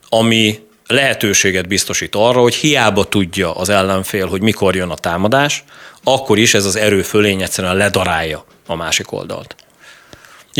ami 0.10 0.60
lehetőséget 0.88 1.68
biztosít 1.68 2.16
arra, 2.16 2.42
hogy 2.42 2.56
hiába 2.56 3.04
tudja 3.06 3.56
az 3.56 3.70
ellenfél, 3.70 4.28
hogy 4.28 4.42
mikor 4.42 4.76
jön 4.76 4.90
a 4.90 4.96
támadás, 4.96 5.64
akkor 6.04 6.38
is 6.38 6.54
ez 6.54 6.66
az 6.66 6.76
erőfölény 6.76 7.42
egyszerűen 7.42 7.76
ledarálja 7.76 8.46
a 8.68 8.76
másik 8.76 9.12
oldalt. 9.12 9.56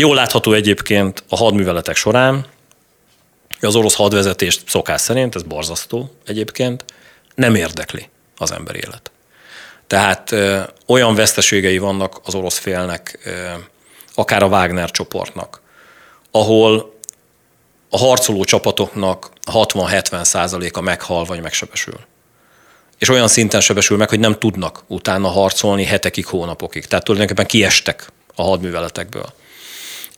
Jól 0.00 0.14
látható 0.14 0.52
egyébként 0.52 1.24
a 1.28 1.36
hadműveletek 1.36 1.96
során, 1.96 2.46
az 3.60 3.76
orosz 3.76 3.94
hadvezetést 3.94 4.68
szokás 4.68 5.00
szerint, 5.00 5.34
ez 5.34 5.42
borzasztó 5.42 6.14
egyébként, 6.26 6.84
nem 7.34 7.54
érdekli 7.54 8.08
az 8.36 8.52
ember 8.52 8.76
élet. 8.76 9.10
Tehát 9.86 10.32
ö, 10.32 10.60
olyan 10.86 11.14
veszteségei 11.14 11.78
vannak 11.78 12.20
az 12.24 12.34
orosz 12.34 12.58
félnek, 12.58 13.18
ö, 13.24 13.50
akár 14.14 14.42
a 14.42 14.46
Wagner 14.46 14.90
csoportnak, 14.90 15.60
ahol 16.30 16.94
a 17.90 17.98
harcoló 17.98 18.44
csapatoknak 18.44 19.30
60-70 19.52 20.24
százaléka 20.24 20.80
meghal 20.80 21.24
vagy 21.24 21.40
megsebesül. 21.40 22.00
És 22.98 23.08
olyan 23.08 23.28
szinten 23.28 23.60
sebesül 23.60 23.96
meg, 23.96 24.08
hogy 24.08 24.20
nem 24.20 24.38
tudnak 24.38 24.82
utána 24.86 25.28
harcolni 25.28 25.84
hetekig, 25.84 26.26
hónapokig. 26.26 26.84
Tehát 26.84 27.04
tulajdonképpen 27.04 27.46
kiestek 27.46 28.12
a 28.34 28.42
hadműveletekből. 28.42 29.32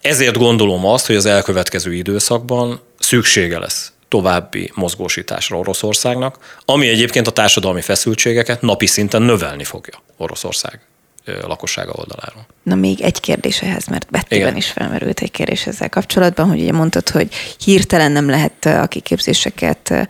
Ezért 0.03 0.37
gondolom 0.37 0.85
azt, 0.85 1.05
hogy 1.05 1.15
az 1.15 1.25
elkövetkező 1.25 1.93
időszakban 1.93 2.81
szüksége 2.99 3.59
lesz 3.59 3.93
további 4.07 4.71
mozgósításra 4.75 5.57
Oroszországnak, 5.57 6.59
ami 6.65 6.87
egyébként 6.87 7.27
a 7.27 7.31
társadalmi 7.31 7.81
feszültségeket 7.81 8.61
napi 8.61 8.85
szinten 8.85 9.21
növelni 9.21 9.63
fogja 9.63 10.01
Oroszország 10.17 10.81
lakossága 11.25 11.93
oldaláról. 11.95 12.45
Na 12.63 12.75
még 12.75 13.01
egy 13.01 13.19
kérdés 13.19 13.61
ehhez, 13.61 13.85
mert 13.85 14.07
Bettiben 14.11 14.55
is 14.55 14.71
felmerült 14.71 15.19
egy 15.19 15.31
kérdés 15.31 15.67
ezzel 15.67 15.89
kapcsolatban, 15.89 16.47
hogy 16.47 16.61
ugye 16.61 16.71
mondtad, 16.71 17.09
hogy 17.09 17.33
hirtelen 17.63 18.11
nem 18.11 18.29
lehet 18.29 18.65
a 18.65 18.87
kiképzéseket, 18.87 20.07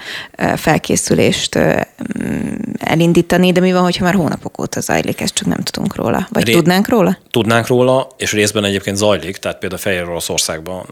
felkészülést 0.55 1.57
mm, 1.57 2.53
elindítani, 2.77 3.51
de 3.51 3.59
mi 3.59 3.71
van, 3.71 3.83
hogyha 3.83 4.03
már 4.03 4.13
hónapok 4.13 4.61
óta 4.61 4.79
zajlik, 4.79 5.21
ezt 5.21 5.33
csak 5.33 5.47
nem 5.47 5.59
tudunk 5.59 5.95
róla? 5.95 6.27
Vagy 6.31 6.45
Ré- 6.45 6.55
tudnánk 6.55 6.87
róla? 6.87 7.17
Tudnánk 7.31 7.67
róla, 7.67 8.07
és 8.17 8.31
részben 8.31 8.63
egyébként 8.63 8.97
zajlik, 8.97 9.37
tehát 9.37 9.59
például 9.59 9.81
Fehér 9.81 10.03
Oroszországban 10.03 10.85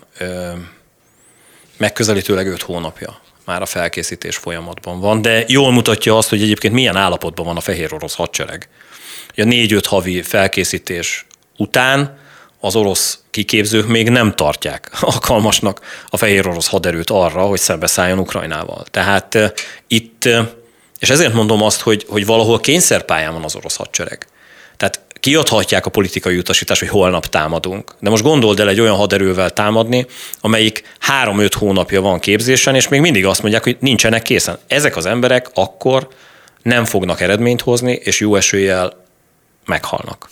megközelítőleg 1.78 2.48
öt 2.48 2.62
hónapja 2.62 3.20
már 3.46 3.62
a 3.62 3.66
felkészítés 3.66 4.38
folyamatban 4.38 5.00
van, 5.00 5.22
de 5.22 5.44
jól 5.48 5.72
mutatja 5.72 6.18
azt, 6.18 6.30
hogy 6.30 6.42
egyébként 6.42 6.74
milyen 6.74 6.96
állapotban 6.96 7.46
van 7.46 7.58
a 7.58 7.60
fehér 7.60 7.94
orosz 7.94 8.16
hadsereg 8.16 8.70
a 9.36 9.44
négy-öt 9.44 9.86
havi 9.86 10.22
felkészítés 10.22 11.26
után 11.58 12.20
az 12.60 12.76
orosz 12.76 13.20
kiképzők 13.30 13.88
még 13.88 14.10
nem 14.10 14.36
tartják 14.36 14.90
alkalmasnak 15.02 16.06
a 16.10 16.18
fehér 16.18 16.48
orosz 16.48 16.68
haderőt 16.68 17.10
arra, 17.10 17.42
hogy 17.42 17.60
szembeszálljon 17.60 18.20
Ukrajnával. 18.20 18.86
Tehát 18.92 19.36
uh, 19.36 19.46
itt, 19.88 20.26
uh, 20.26 20.48
és 21.00 21.10
ezért 21.10 21.34
mondom 21.34 21.62
azt, 21.62 21.82
hogy, 21.82 22.06
hogy 22.08 22.26
valahol 22.26 22.60
kényszerpályán 22.60 23.34
van 23.34 23.44
az 23.44 23.56
orosz 23.56 23.76
hadsereg. 23.76 24.28
Tehát 24.78 25.02
kiadhatják 25.20 25.86
a 25.86 25.90
politikai 25.90 26.38
utasítást, 26.38 26.80
hogy 26.80 26.90
holnap 26.90 27.26
támadunk. 27.26 27.96
De 28.00 28.10
most 28.10 28.24
gondold 28.24 28.60
el 28.60 28.70
egy 28.70 28.80
olyan 28.80 28.96
haderővel 28.96 29.50
támadni, 29.50 30.06
amelyik 30.42 30.84
három-öt 31.00 31.54
hónapja 31.54 32.02
van 32.02 32.20
képzésen, 32.20 32.76
és 32.76 32.88
még 32.88 33.02
mindig 33.02 33.26
azt 33.26 33.42
mondják, 33.42 33.64
hogy 33.64 33.78
nincsenek 33.80 34.22
készen. 34.22 34.58
Ezek 34.68 34.96
az 34.96 35.06
emberek 35.06 35.50
akkor 35.54 36.08
nem 36.64 36.86
fognak 36.86 37.22
eredményt 37.22 37.62
hozni, 37.62 38.00
és 38.04 38.20
jó 38.20 38.36
eséllyel 38.36 39.01
meghalnak. 39.72 40.30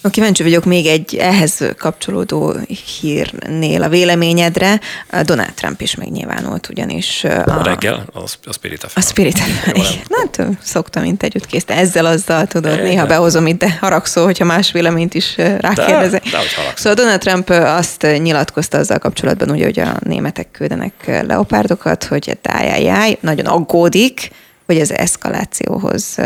No, 0.00 0.10
kíváncsi 0.10 0.42
vagyok 0.42 0.64
még 0.64 0.86
egy 0.86 1.16
ehhez 1.16 1.64
kapcsolódó 1.78 2.54
hírnél 3.00 3.82
a 3.82 3.88
véleményedre. 3.88 4.80
Donald 5.22 5.54
Trump 5.54 5.80
is 5.80 5.94
megnyilvánult 5.94 6.68
ugyanis. 6.68 7.24
A, 7.24 7.58
a 7.58 7.62
reggel? 7.62 8.04
Az, 8.12 8.38
a 8.44 8.52
Spirit 8.52 8.84
FM. 8.88 8.98
A 8.98 9.00
Spirit 9.00 9.38
FM. 9.38 9.70
Hát 10.10 10.46
szoktam 10.62 11.02
mint 11.02 11.22
együtt. 11.22 11.70
Ezzel 11.70 12.06
azzal 12.06 12.46
tudod, 12.46 12.82
néha 12.82 13.06
behozom 13.06 13.46
itt, 13.46 13.58
de 13.58 13.76
haragszol, 13.80 14.24
hogyha 14.24 14.44
más 14.44 14.72
véleményt 14.72 15.14
is 15.14 15.36
rákérdezek. 15.36 16.22
De, 16.22 16.30
de 16.30 16.72
szóval 16.74 16.94
Donald 16.94 17.20
Trump 17.20 17.50
azt 17.50 18.06
nyilatkozta 18.18 18.78
azzal 18.78 18.98
kapcsolatban, 18.98 19.50
ugye, 19.50 19.64
hogy 19.64 19.80
a 19.80 19.96
németek 20.00 20.50
küldenek 20.50 21.22
leopárdokat, 21.26 22.04
hogy 22.04 22.38
tájájáj, 22.42 23.18
nagyon 23.20 23.46
aggódik, 23.46 24.30
hogy 24.66 24.80
az 24.80 24.92
eszkalációhoz 24.92 26.16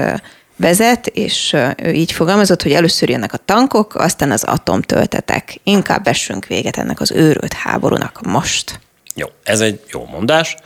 vezet, 0.61 1.07
és 1.07 1.57
ő 1.77 1.93
így 1.93 2.13
fogalmazott, 2.13 2.63
hogy 2.63 2.73
először 2.73 3.09
jönnek 3.09 3.33
a 3.33 3.39
tankok, 3.45 3.95
aztán 3.95 4.31
az 4.31 4.45
atomtöltetek. 4.45 5.61
Inkább 5.63 6.05
vessünk 6.05 6.47
véget 6.47 6.77
ennek 6.77 7.01
az 7.01 7.11
őrült 7.11 7.53
háborúnak 7.53 8.21
most. 8.23 8.81
Jó, 9.15 9.27
ez 9.43 9.61
egy 9.61 9.81
jó 9.93 10.07
mondás. 10.11 10.57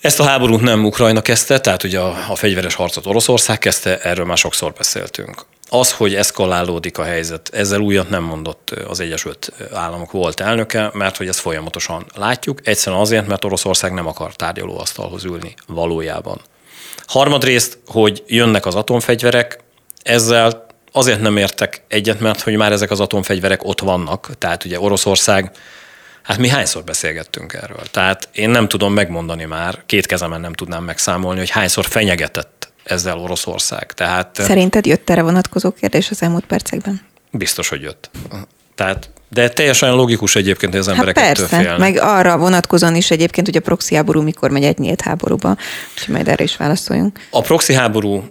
Ezt 0.00 0.20
a 0.20 0.24
háborút 0.24 0.60
nem 0.60 0.84
Ukrajna 0.84 1.20
kezdte, 1.20 1.60
tehát 1.60 1.82
ugye 1.84 2.00
a, 2.00 2.16
a 2.28 2.34
fegyveres 2.34 2.74
harcot 2.74 3.06
Oroszország 3.06 3.58
kezdte, 3.58 3.98
erről 3.98 4.26
már 4.26 4.36
sokszor 4.36 4.72
beszéltünk. 4.72 5.44
Az, 5.68 5.92
hogy 5.92 6.14
eszkalálódik 6.14 6.98
a 6.98 7.02
helyzet, 7.02 7.50
ezzel 7.52 7.80
újat 7.80 8.08
nem 8.08 8.22
mondott 8.22 8.70
az 8.70 9.00
Egyesült 9.00 9.52
Államok 9.72 10.10
volt 10.10 10.40
elnöke, 10.40 10.90
mert 10.92 11.16
hogy 11.16 11.28
ezt 11.28 11.38
folyamatosan 11.38 12.06
látjuk, 12.14 12.60
egyszerűen 12.64 13.00
azért, 13.00 13.26
mert 13.26 13.44
Oroszország 13.44 13.92
nem 13.92 14.06
akar 14.06 14.36
tárgyalóasztalhoz 14.36 15.24
ülni 15.24 15.54
valójában. 15.66 16.40
Harmadrészt, 17.08 17.78
hogy 17.86 18.22
jönnek 18.26 18.66
az 18.66 18.74
atomfegyverek, 18.74 19.58
ezzel 20.02 20.66
azért 20.92 21.20
nem 21.20 21.36
értek 21.36 21.82
egyet, 21.88 22.20
mert 22.20 22.40
hogy 22.40 22.56
már 22.56 22.72
ezek 22.72 22.90
az 22.90 23.00
atomfegyverek 23.00 23.64
ott 23.64 23.80
vannak, 23.80 24.30
tehát 24.38 24.64
ugye 24.64 24.80
Oroszország 24.80 25.52
Hát 26.28 26.38
mi 26.38 26.48
hányszor 26.48 26.84
beszélgettünk 26.84 27.52
erről? 27.52 27.82
Tehát 27.90 28.28
én 28.32 28.50
nem 28.50 28.68
tudom 28.68 28.92
megmondani 28.92 29.44
már, 29.44 29.82
két 29.86 30.06
kezemen 30.06 30.40
nem 30.40 30.52
tudnám 30.52 30.84
megszámolni, 30.84 31.38
hogy 31.38 31.50
hányszor 31.50 31.84
fenyegetett 31.84 32.72
ezzel 32.84 33.18
Oroszország. 33.18 33.92
Tehát, 33.92 34.34
Szerinted 34.34 34.86
jött 34.86 35.10
erre 35.10 35.22
vonatkozó 35.22 35.70
kérdés 35.70 36.10
az 36.10 36.22
elmúlt 36.22 36.46
percekben? 36.46 37.00
Biztos, 37.30 37.68
hogy 37.68 37.82
jött. 37.82 38.10
Tehát 38.78 39.10
de 39.28 39.48
teljesen 39.48 39.94
logikus 39.94 40.36
egyébként, 40.36 40.72
hogy 40.72 40.80
az 40.80 40.88
emberek 40.88 41.18
hát 41.18 41.26
persze, 41.26 41.56
félnek. 41.56 41.78
meg 41.78 41.98
arra 42.00 42.38
vonatkozóan 42.38 42.94
is 42.94 43.10
egyébként, 43.10 43.46
hogy 43.46 43.56
a 43.56 43.60
proxy 43.60 43.94
háború 43.94 44.22
mikor 44.22 44.50
megy 44.50 44.64
egy 44.64 44.78
nyílt 44.78 45.00
háborúba, 45.00 45.56
úgyhogy 45.94 46.14
majd 46.14 46.28
erre 46.28 46.44
is 46.44 46.56
válaszoljunk. 46.56 47.20
A 47.30 47.40
proxy 47.40 47.74
háború 47.74 48.24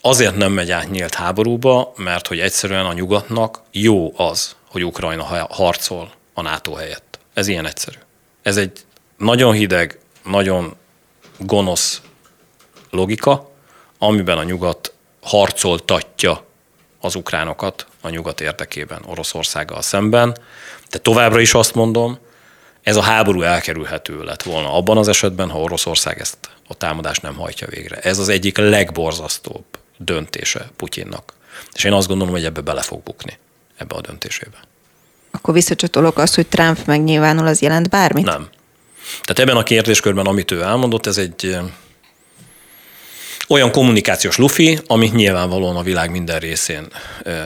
azért 0.00 0.36
nem 0.36 0.52
megy 0.52 0.70
át 0.70 0.90
nyílt 0.90 1.14
háborúba, 1.14 1.92
mert 1.96 2.26
hogy 2.26 2.38
egyszerűen 2.38 2.84
a 2.84 2.92
nyugatnak 2.92 3.62
jó 3.72 4.12
az, 4.16 4.56
hogy 4.68 4.84
Ukrajna 4.84 5.46
harcol 5.50 6.10
a 6.34 6.42
NATO 6.42 6.72
helyett. 6.72 7.18
Ez 7.34 7.48
ilyen 7.48 7.66
egyszerű. 7.66 7.98
Ez 8.42 8.56
egy 8.56 8.72
nagyon 9.16 9.52
hideg, 9.52 9.98
nagyon 10.24 10.74
gonosz 11.38 12.00
logika, 12.90 13.50
amiben 13.98 14.38
a 14.38 14.42
nyugat 14.42 14.92
harcoltatja 15.22 16.46
az 17.00 17.14
ukránokat 17.14 17.86
a 18.00 18.08
nyugat 18.08 18.40
érdekében 18.40 19.02
Oroszországgal 19.06 19.82
szemben. 19.82 20.36
De 20.90 20.98
továbbra 20.98 21.40
is 21.40 21.54
azt 21.54 21.74
mondom, 21.74 22.18
ez 22.82 22.96
a 22.96 23.02
háború 23.02 23.42
elkerülhető 23.42 24.22
lett 24.22 24.42
volna 24.42 24.72
abban 24.72 24.96
az 24.96 25.08
esetben, 25.08 25.50
ha 25.50 25.60
Oroszország 25.60 26.20
ezt 26.20 26.38
a 26.68 26.74
támadást 26.74 27.22
nem 27.22 27.34
hajtja 27.34 27.66
végre. 27.66 27.96
Ez 27.96 28.18
az 28.18 28.28
egyik 28.28 28.56
legborzasztóbb 28.56 29.64
döntése 29.96 30.70
Putyinnak. 30.76 31.32
És 31.72 31.84
én 31.84 31.92
azt 31.92 32.08
gondolom, 32.08 32.32
hogy 32.32 32.44
ebbe 32.44 32.60
bele 32.60 32.82
fog 32.82 33.02
bukni, 33.02 33.38
ebbe 33.76 33.94
a 33.94 34.00
döntésébe. 34.00 34.56
Akkor 35.30 35.54
visszacsatolok 35.54 36.18
azt, 36.18 36.34
hogy 36.34 36.46
Trump 36.46 36.86
megnyilvánul, 36.86 37.46
az 37.46 37.60
jelent 37.60 37.88
bármit? 37.88 38.24
Nem. 38.24 38.48
Tehát 39.22 39.38
ebben 39.38 39.56
a 39.56 39.62
kérdéskörben, 39.62 40.26
amit 40.26 40.50
ő 40.50 40.62
elmondott, 40.62 41.06
ez 41.06 41.18
egy 41.18 41.58
olyan 43.48 43.70
kommunikációs 43.70 44.36
lufi, 44.36 44.78
amit 44.86 45.14
nyilvánvalóan 45.14 45.76
a 45.76 45.82
világ 45.82 46.10
minden 46.10 46.38
részén 46.38 46.86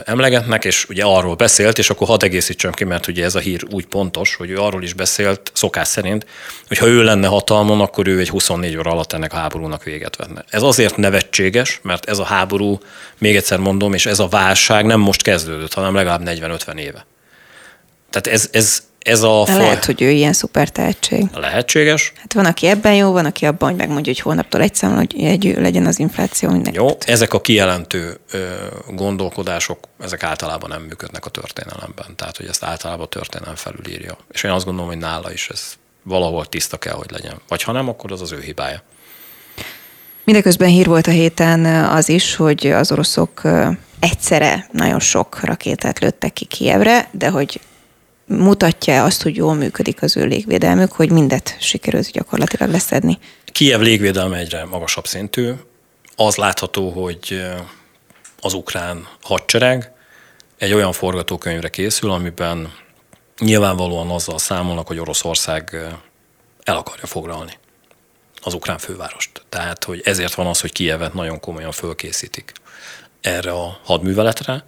emlegetnek, 0.05 0.65
és 0.65 0.85
ugye 0.89 1.03
arról 1.03 1.35
beszélt, 1.35 1.77
és 1.77 1.89
akkor 1.89 2.07
hadd 2.07 2.23
egészítsem 2.23 2.71
ki, 2.71 2.83
mert 2.83 3.07
ugye 3.07 3.23
ez 3.23 3.35
a 3.35 3.39
hír 3.39 3.63
úgy 3.71 3.85
pontos, 3.85 4.35
hogy 4.35 4.49
ő 4.49 4.57
arról 4.57 4.83
is 4.83 4.93
beszélt, 4.93 5.51
szokás 5.53 5.87
szerint, 5.87 6.25
hogy 6.67 6.77
ha 6.77 6.87
ő 6.87 7.03
lenne 7.03 7.27
hatalmon, 7.27 7.81
akkor 7.81 8.07
ő 8.07 8.19
egy 8.19 8.29
24 8.29 8.77
óra 8.77 8.91
alatt 8.91 9.13
ennek 9.13 9.33
a 9.33 9.37
háborúnak 9.37 9.83
véget 9.83 10.15
vetne. 10.15 10.45
Ez 10.49 10.61
azért 10.61 10.97
nevetséges, 10.97 11.79
mert 11.83 12.05
ez 12.05 12.19
a 12.19 12.23
háború, 12.23 12.79
még 13.17 13.35
egyszer 13.35 13.59
mondom, 13.59 13.93
és 13.93 14.05
ez 14.05 14.19
a 14.19 14.27
válság 14.27 14.85
nem 14.85 14.99
most 14.99 15.21
kezdődött, 15.21 15.73
hanem 15.73 15.95
legalább 15.95 16.21
40-50 16.25 16.77
éve. 16.77 17.05
Tehát 18.09 18.39
ez, 18.39 18.49
ez, 18.51 18.83
ez 19.03 19.21
a... 19.21 19.43
De 19.45 19.57
lehet, 19.57 19.85
hogy 19.85 20.01
ő 20.01 20.09
ilyen 20.09 20.33
szuper 20.33 20.69
tehetség. 20.69 21.25
Lehetséges. 21.33 22.13
Hát 22.15 22.33
van, 22.33 22.45
aki 22.45 22.67
ebben 22.67 22.93
jó, 22.95 23.11
van, 23.11 23.25
aki 23.25 23.45
abban, 23.45 23.69
hogy 23.69 23.77
megmondja, 23.77 24.13
hogy 24.13 24.21
hónaptól 24.21 24.61
egy 24.61 24.79
hogy 24.79 25.23
egy 25.23 25.55
legyen 25.57 25.85
az 25.85 25.99
infláció 25.99 26.49
mindenki. 26.49 26.79
Jó, 26.79 26.87
ezek 27.05 27.33
a 27.33 27.41
kijelentő 27.41 28.19
gondolkodások, 28.87 29.79
ezek 29.99 30.23
általában 30.23 30.69
nem 30.69 30.81
működnek 30.81 31.25
a 31.25 31.29
történelemben. 31.29 32.15
Tehát, 32.15 32.37
hogy 32.37 32.45
ezt 32.45 32.63
általában 32.63 33.05
a 33.05 33.09
történelem 33.09 33.55
felülírja. 33.55 34.17
És 34.31 34.43
én 34.43 34.51
azt 34.51 34.65
gondolom, 34.65 34.89
hogy 34.89 34.99
nála 34.99 35.31
is 35.31 35.49
ez 35.49 35.73
valahol 36.03 36.45
tiszta 36.45 36.77
kell, 36.77 36.93
hogy 36.93 37.11
legyen. 37.11 37.41
Vagy 37.47 37.63
ha 37.63 37.71
nem, 37.71 37.89
akkor 37.89 38.11
az 38.11 38.21
az 38.21 38.31
ő 38.31 38.39
hibája. 38.39 38.83
Mindeközben 40.23 40.69
hír 40.69 40.85
volt 40.85 41.07
a 41.07 41.11
héten 41.11 41.65
az 41.85 42.09
is, 42.09 42.35
hogy 42.35 42.67
az 42.67 42.91
oroszok 42.91 43.41
egyszerre 43.99 44.67
nagyon 44.71 44.99
sok 44.99 45.39
rakétát 45.41 45.99
lőttek 45.99 46.33
ki 46.33 46.45
Kievre, 46.45 47.09
de 47.11 47.29
hogy 47.29 47.59
mutatja 48.37 49.03
azt, 49.03 49.21
hogy 49.21 49.35
jól 49.35 49.53
működik 49.53 50.01
az 50.01 50.17
ő 50.17 50.25
légvédelmük, 50.25 50.91
hogy 50.91 51.11
mindet 51.11 51.55
sikerült 51.59 52.11
gyakorlatilag 52.11 52.69
leszedni? 52.69 53.19
Kiev 53.45 53.81
légvédelme 53.81 54.37
egyre 54.37 54.65
magasabb 54.65 55.07
szintű. 55.07 55.51
Az 56.15 56.35
látható, 56.35 56.89
hogy 56.89 57.43
az 58.41 58.53
ukrán 58.53 59.07
hadsereg 59.21 59.91
egy 60.57 60.73
olyan 60.73 60.91
forgatókönyvre 60.91 61.69
készül, 61.69 62.11
amiben 62.11 62.73
nyilvánvalóan 63.39 64.09
azzal 64.09 64.37
számolnak, 64.37 64.87
hogy 64.87 64.99
Oroszország 64.99 65.75
el 66.63 66.77
akarja 66.77 67.05
foglalni 67.05 67.57
az 68.41 68.53
ukrán 68.53 68.77
fővárost. 68.77 69.45
Tehát, 69.49 69.83
hogy 69.83 70.01
ezért 70.05 70.33
van 70.33 70.47
az, 70.47 70.61
hogy 70.61 70.71
Kievet 70.71 71.13
nagyon 71.13 71.39
komolyan 71.39 71.71
fölkészítik 71.71 72.51
erre 73.21 73.51
a 73.51 73.79
hadműveletre, 73.83 74.63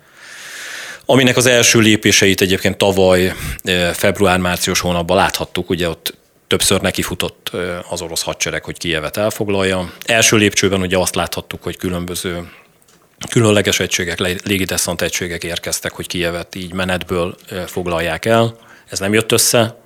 aminek 1.06 1.38
az 1.38 1.45
első 1.45 1.80
lépéseit 1.80 2.41
egyébként 2.41 2.78
tavaly 2.78 3.34
február-március 3.93 4.80
hónapban 4.80 5.18
láthattuk, 5.18 5.70
ugye 5.70 5.89
ott 5.89 6.14
többször 6.47 6.82
nekifutott 6.82 7.51
az 7.89 8.01
orosz 8.01 8.22
hadsereg, 8.22 8.64
hogy 8.64 8.78
Kijevet 8.78 9.18
elfoglalja. 9.18 9.93
Első 10.06 10.38
lépcsőben 10.38 10.82
ugye 10.82 10.97
azt 10.97 11.16
láthattuk, 11.16 11.64
hogy 11.64 11.78
különböző 11.78 12.49
különleges 13.30 13.80
egységek, 13.80 14.20
légideszant 14.20 15.01
egységek 15.01 15.43
érkeztek, 15.43 15.91
hogy 15.91 16.08
Kijevet 16.08 16.56
így 16.56 16.74
menetből 16.74 17.36
foglalják 17.66 18.26
el. 18.26 18.58
Ez 18.89 18.99
nem 18.99 19.14
jött 19.14 19.32
össze. 19.32 19.78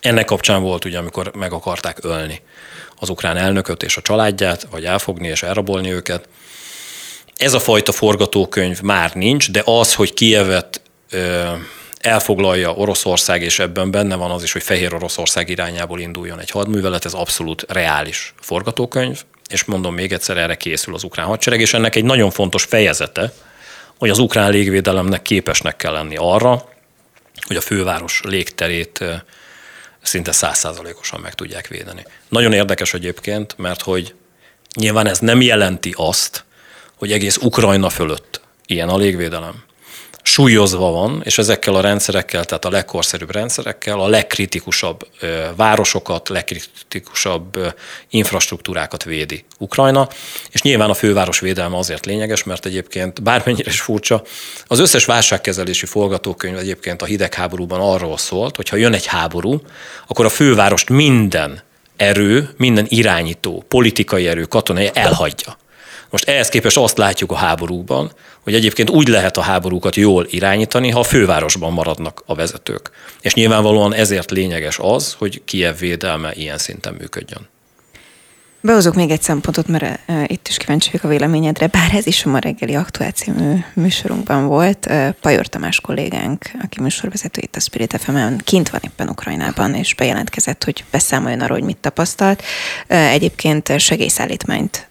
Ennek 0.00 0.24
kapcsán 0.24 0.62
volt 0.62 0.84
ugye, 0.84 0.98
amikor 0.98 1.30
meg 1.34 1.52
akarták 1.52 1.98
ölni 2.00 2.40
az 2.98 3.08
ukrán 3.08 3.36
elnököt 3.36 3.82
és 3.82 3.96
a 3.96 4.02
családját, 4.02 4.66
vagy 4.70 4.84
elfogni 4.84 5.28
és 5.28 5.42
elrabolni 5.42 5.92
őket. 5.92 6.28
Ez 7.36 7.54
a 7.54 7.60
fajta 7.60 7.92
forgatókönyv 7.92 8.80
már 8.80 9.14
nincs, 9.14 9.50
de 9.50 9.62
az, 9.64 9.94
hogy 9.94 10.14
Kievet 10.14 10.80
elfoglalja 12.00 12.74
Oroszország, 12.74 13.42
és 13.42 13.58
ebben 13.58 13.90
benne 13.90 14.14
van 14.14 14.30
az 14.30 14.42
is, 14.42 14.52
hogy 14.52 14.62
Fehér 14.62 14.94
Oroszország 14.94 15.48
irányából 15.48 16.00
induljon 16.00 16.40
egy 16.40 16.50
hadművelet, 16.50 17.04
ez 17.04 17.12
abszolút 17.12 17.64
reális 17.68 18.34
forgatókönyv, 18.40 19.22
és 19.48 19.64
mondom 19.64 19.94
még 19.94 20.12
egyszer, 20.12 20.36
erre 20.36 20.56
készül 20.56 20.94
az 20.94 21.04
ukrán 21.04 21.26
hadsereg, 21.26 21.60
és 21.60 21.74
ennek 21.74 21.94
egy 21.94 22.04
nagyon 22.04 22.30
fontos 22.30 22.64
fejezete, 22.64 23.32
hogy 23.98 24.10
az 24.10 24.18
ukrán 24.18 24.50
légvédelemnek 24.50 25.22
képesnek 25.22 25.76
kell 25.76 25.92
lenni 25.92 26.16
arra, 26.18 26.68
hogy 27.46 27.56
a 27.56 27.60
főváros 27.60 28.20
légterét 28.24 29.04
szinte 30.02 30.32
százszázalékosan 30.32 31.20
meg 31.20 31.34
tudják 31.34 31.66
védeni. 31.66 32.04
Nagyon 32.28 32.52
érdekes 32.52 32.94
egyébként, 32.94 33.58
mert 33.58 33.82
hogy 33.82 34.14
nyilván 34.76 35.06
ez 35.06 35.18
nem 35.18 35.40
jelenti 35.40 35.94
azt, 35.96 36.43
hogy 37.04 37.12
egész 37.12 37.36
Ukrajna 37.36 37.90
fölött 37.90 38.40
ilyen 38.66 38.88
a 38.88 38.96
légvédelem 38.96 39.54
súlyozva 40.22 40.90
van, 40.90 41.22
és 41.24 41.38
ezekkel 41.38 41.74
a 41.74 41.80
rendszerekkel, 41.80 42.44
tehát 42.44 42.64
a 42.64 42.70
legkorszerűbb 42.70 43.30
rendszerekkel 43.30 44.00
a 44.00 44.08
legkritikusabb 44.08 45.06
városokat, 45.56 46.28
legkritikusabb 46.28 47.74
infrastruktúrákat 48.08 49.04
védi 49.04 49.44
Ukrajna, 49.58 50.08
és 50.50 50.62
nyilván 50.62 50.90
a 50.90 50.94
főváros 50.94 51.40
védelme 51.40 51.76
azért 51.76 52.06
lényeges, 52.06 52.44
mert 52.44 52.66
egyébként 52.66 53.22
bármennyire 53.22 53.70
is 53.70 53.80
furcsa, 53.80 54.22
az 54.66 54.78
összes 54.78 55.04
válságkezelési 55.04 55.86
forgatókönyv 55.86 56.58
egyébként 56.58 57.02
a 57.02 57.04
hidegháborúban 57.04 57.80
arról 57.80 58.18
szólt, 58.18 58.56
hogy 58.56 58.68
ha 58.68 58.76
jön 58.76 58.92
egy 58.92 59.06
háború, 59.06 59.60
akkor 60.06 60.24
a 60.24 60.28
fővárost 60.28 60.90
minden 60.90 61.62
erő, 61.96 62.54
minden 62.56 62.86
irányító, 62.88 63.64
politikai 63.68 64.28
erő, 64.28 64.44
katonai 64.44 64.90
elhagyja. 64.94 65.56
Most 66.10 66.28
ehhez 66.28 66.48
képest 66.48 66.76
azt 66.76 66.98
látjuk 66.98 67.32
a 67.32 67.36
háborúban, 67.36 68.12
hogy 68.40 68.54
egyébként 68.54 68.90
úgy 68.90 69.08
lehet 69.08 69.36
a 69.36 69.42
háborúkat 69.42 69.96
jól 69.96 70.26
irányítani, 70.30 70.90
ha 70.90 70.98
a 70.98 71.04
fővárosban 71.04 71.72
maradnak 71.72 72.22
a 72.26 72.34
vezetők. 72.34 72.90
És 73.20 73.34
nyilvánvalóan 73.34 73.94
ezért 73.94 74.30
lényeges 74.30 74.78
az, 74.80 75.14
hogy 75.18 75.42
Kiev 75.44 75.78
védelme 75.78 76.32
ilyen 76.34 76.58
szinten 76.58 76.94
működjön. 76.98 77.48
Behozok 78.60 78.94
még 78.94 79.10
egy 79.10 79.22
szempontot, 79.22 79.66
mert 79.66 80.00
itt 80.26 80.48
is 80.48 80.56
kíváncsi 80.56 80.90
vagyok 80.90 81.06
a 81.06 81.08
véleményedre, 81.08 81.66
bár 81.66 81.94
ez 81.94 82.06
is 82.06 82.24
a 82.24 82.28
ma 82.28 82.38
reggeli 82.38 82.74
aktuál 82.74 83.10
című 83.10 83.54
műsorunkban 83.74 84.46
volt. 84.46 84.90
Pajor 85.20 85.46
Tamás 85.46 85.80
kollégánk, 85.80 86.44
aki 86.62 86.80
műsorvezető 86.80 87.40
itt 87.44 87.56
a 87.56 87.60
Spirit 87.60 87.96
fm 88.00 88.16
kint 88.44 88.68
van 88.68 88.80
éppen 88.84 89.08
Ukrajnában, 89.08 89.74
és 89.74 89.94
bejelentkezett, 89.94 90.64
hogy 90.64 90.84
beszámoljon 90.90 91.40
arról, 91.40 91.56
hogy 91.56 91.66
mit 91.66 91.76
tapasztalt. 91.76 92.42
Egyébként 92.86 93.80
segélyszállítmányt 93.80 94.88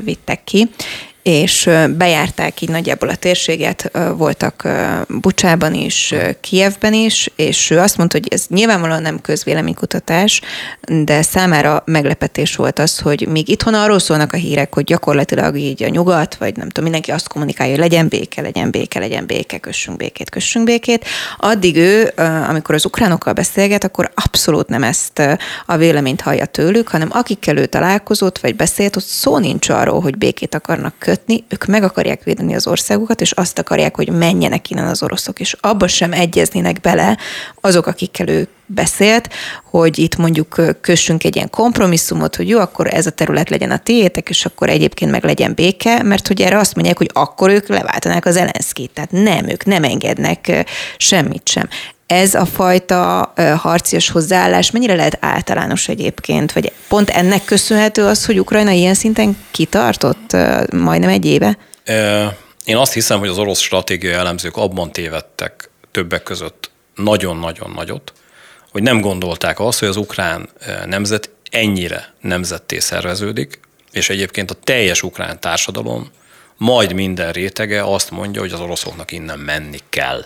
vittek 0.00 0.44
ki, 0.44 0.66
és 1.22 1.70
bejárták 1.96 2.60
így 2.60 2.68
nagyjából 2.68 3.08
a 3.08 3.14
térséget, 3.14 3.90
voltak 4.16 4.68
Bucsában 5.08 5.74
is, 5.74 6.14
Kievben 6.40 6.92
is, 6.92 7.30
és 7.36 7.70
ő 7.70 7.78
azt 7.78 7.96
mondta, 7.96 8.18
hogy 8.18 8.28
ez 8.32 8.44
nyilvánvalóan 8.48 9.02
nem 9.02 9.20
közvéleménykutatás, 9.20 10.40
de 10.80 11.22
számára 11.22 11.82
meglepetés 11.86 12.56
volt 12.56 12.78
az, 12.78 12.98
hogy 12.98 13.28
még 13.28 13.48
itthon 13.48 13.74
arról 13.74 13.98
szólnak 13.98 14.32
a 14.32 14.36
hírek, 14.36 14.74
hogy 14.74 14.84
gyakorlatilag 14.84 15.56
így 15.56 15.82
a 15.82 15.88
nyugat, 15.88 16.34
vagy 16.34 16.56
nem 16.56 16.66
tudom, 16.66 16.82
mindenki 16.84 17.10
azt 17.10 17.28
kommunikálja, 17.28 17.72
hogy 17.72 17.80
legyen 17.80 18.08
béke, 18.08 18.42
legyen 18.42 18.70
béke, 18.70 18.98
legyen 18.98 19.26
béke, 19.26 19.58
kössünk 19.58 19.96
békét, 19.96 20.30
kössünk 20.30 20.64
békét. 20.64 21.04
Addig 21.38 21.76
ő, 21.76 22.12
amikor 22.48 22.74
az 22.74 22.84
ukránokkal 22.84 23.32
beszélget, 23.32 23.84
akkor 23.84 24.10
abszolút 24.14 24.68
nem 24.68 24.82
ezt 24.82 25.38
a 25.66 25.76
véleményt 25.76 26.20
hallja 26.20 26.44
tőlük, 26.44 26.88
hanem 26.88 27.08
akikkel 27.12 27.56
ő 27.56 27.66
találkozott, 27.66 28.38
vagy 28.38 28.56
beszélt, 28.56 28.96
ott 28.96 29.04
szó 29.04 29.38
nincs 29.38 29.68
arról, 29.68 30.00
hogy 30.00 30.18
békét 30.18 30.54
akarnak 30.54 31.09
kötni, 31.10 31.44
ők 31.48 31.64
meg 31.64 31.82
akarják 31.82 32.22
védeni 32.22 32.54
az 32.54 32.66
országukat, 32.66 33.20
és 33.20 33.32
azt 33.32 33.58
akarják, 33.58 33.96
hogy 33.96 34.08
menjenek 34.08 34.70
innen 34.70 34.86
az 34.86 35.02
oroszok, 35.02 35.40
és 35.40 35.56
abba 35.60 35.88
sem 35.88 36.12
egyeznének 36.12 36.80
bele 36.80 37.18
azok, 37.60 37.86
akikkel 37.86 38.28
ő 38.28 38.48
beszélt, 38.66 39.28
hogy 39.70 39.98
itt 39.98 40.16
mondjuk 40.16 40.56
kössünk 40.80 41.24
egy 41.24 41.36
ilyen 41.36 41.50
kompromisszumot, 41.50 42.36
hogy 42.36 42.48
jó, 42.48 42.58
akkor 42.58 42.94
ez 42.94 43.06
a 43.06 43.10
terület 43.10 43.50
legyen 43.50 43.70
a 43.70 43.78
tiétek, 43.78 44.28
és 44.28 44.44
akkor 44.44 44.68
egyébként 44.68 45.10
meg 45.10 45.24
legyen 45.24 45.54
béke, 45.54 46.02
mert 46.02 46.26
hogy 46.26 46.40
erre 46.40 46.58
azt 46.58 46.74
mondják, 46.74 46.98
hogy 46.98 47.10
akkor 47.12 47.50
ők 47.50 47.68
leváltanák 47.68 48.26
az 48.26 48.36
Elenszkit. 48.36 48.90
Tehát 48.90 49.10
nem, 49.10 49.48
ők 49.48 49.64
nem 49.64 49.84
engednek 49.84 50.64
semmit 50.96 51.48
sem 51.48 51.68
ez 52.10 52.34
a 52.34 52.44
fajta 52.44 53.32
harcias 53.56 54.10
hozzáállás 54.10 54.70
mennyire 54.70 54.94
lehet 54.94 55.18
általános 55.20 55.88
egyébként? 55.88 56.52
Vagy 56.52 56.72
pont 56.88 57.10
ennek 57.10 57.44
köszönhető 57.44 58.04
az, 58.04 58.26
hogy 58.26 58.40
Ukrajna 58.40 58.70
ilyen 58.70 58.94
szinten 58.94 59.36
kitartott 59.50 60.36
majdnem 60.72 61.08
egy 61.08 61.24
éve? 61.24 61.58
Én 62.64 62.76
azt 62.76 62.92
hiszem, 62.92 63.18
hogy 63.18 63.28
az 63.28 63.38
orosz 63.38 63.60
stratégiai 63.60 64.12
elemzők 64.12 64.56
abban 64.56 64.92
tévedtek 64.92 65.70
többek 65.90 66.22
között 66.22 66.70
nagyon-nagyon 66.94 67.70
nagyot, 67.74 68.12
hogy 68.70 68.82
nem 68.82 69.00
gondolták 69.00 69.60
azt, 69.60 69.78
hogy 69.78 69.88
az 69.88 69.96
ukrán 69.96 70.48
nemzet 70.86 71.30
ennyire 71.50 72.14
nemzetté 72.20 72.78
szerveződik, 72.78 73.60
és 73.92 74.10
egyébként 74.10 74.50
a 74.50 74.56
teljes 74.64 75.02
ukrán 75.02 75.40
társadalom, 75.40 76.10
majd 76.56 76.92
minden 76.92 77.32
rétege 77.32 77.82
azt 77.82 78.10
mondja, 78.10 78.40
hogy 78.40 78.52
az 78.52 78.60
oroszoknak 78.60 79.12
innen 79.12 79.38
menni 79.38 79.78
kell 79.88 80.24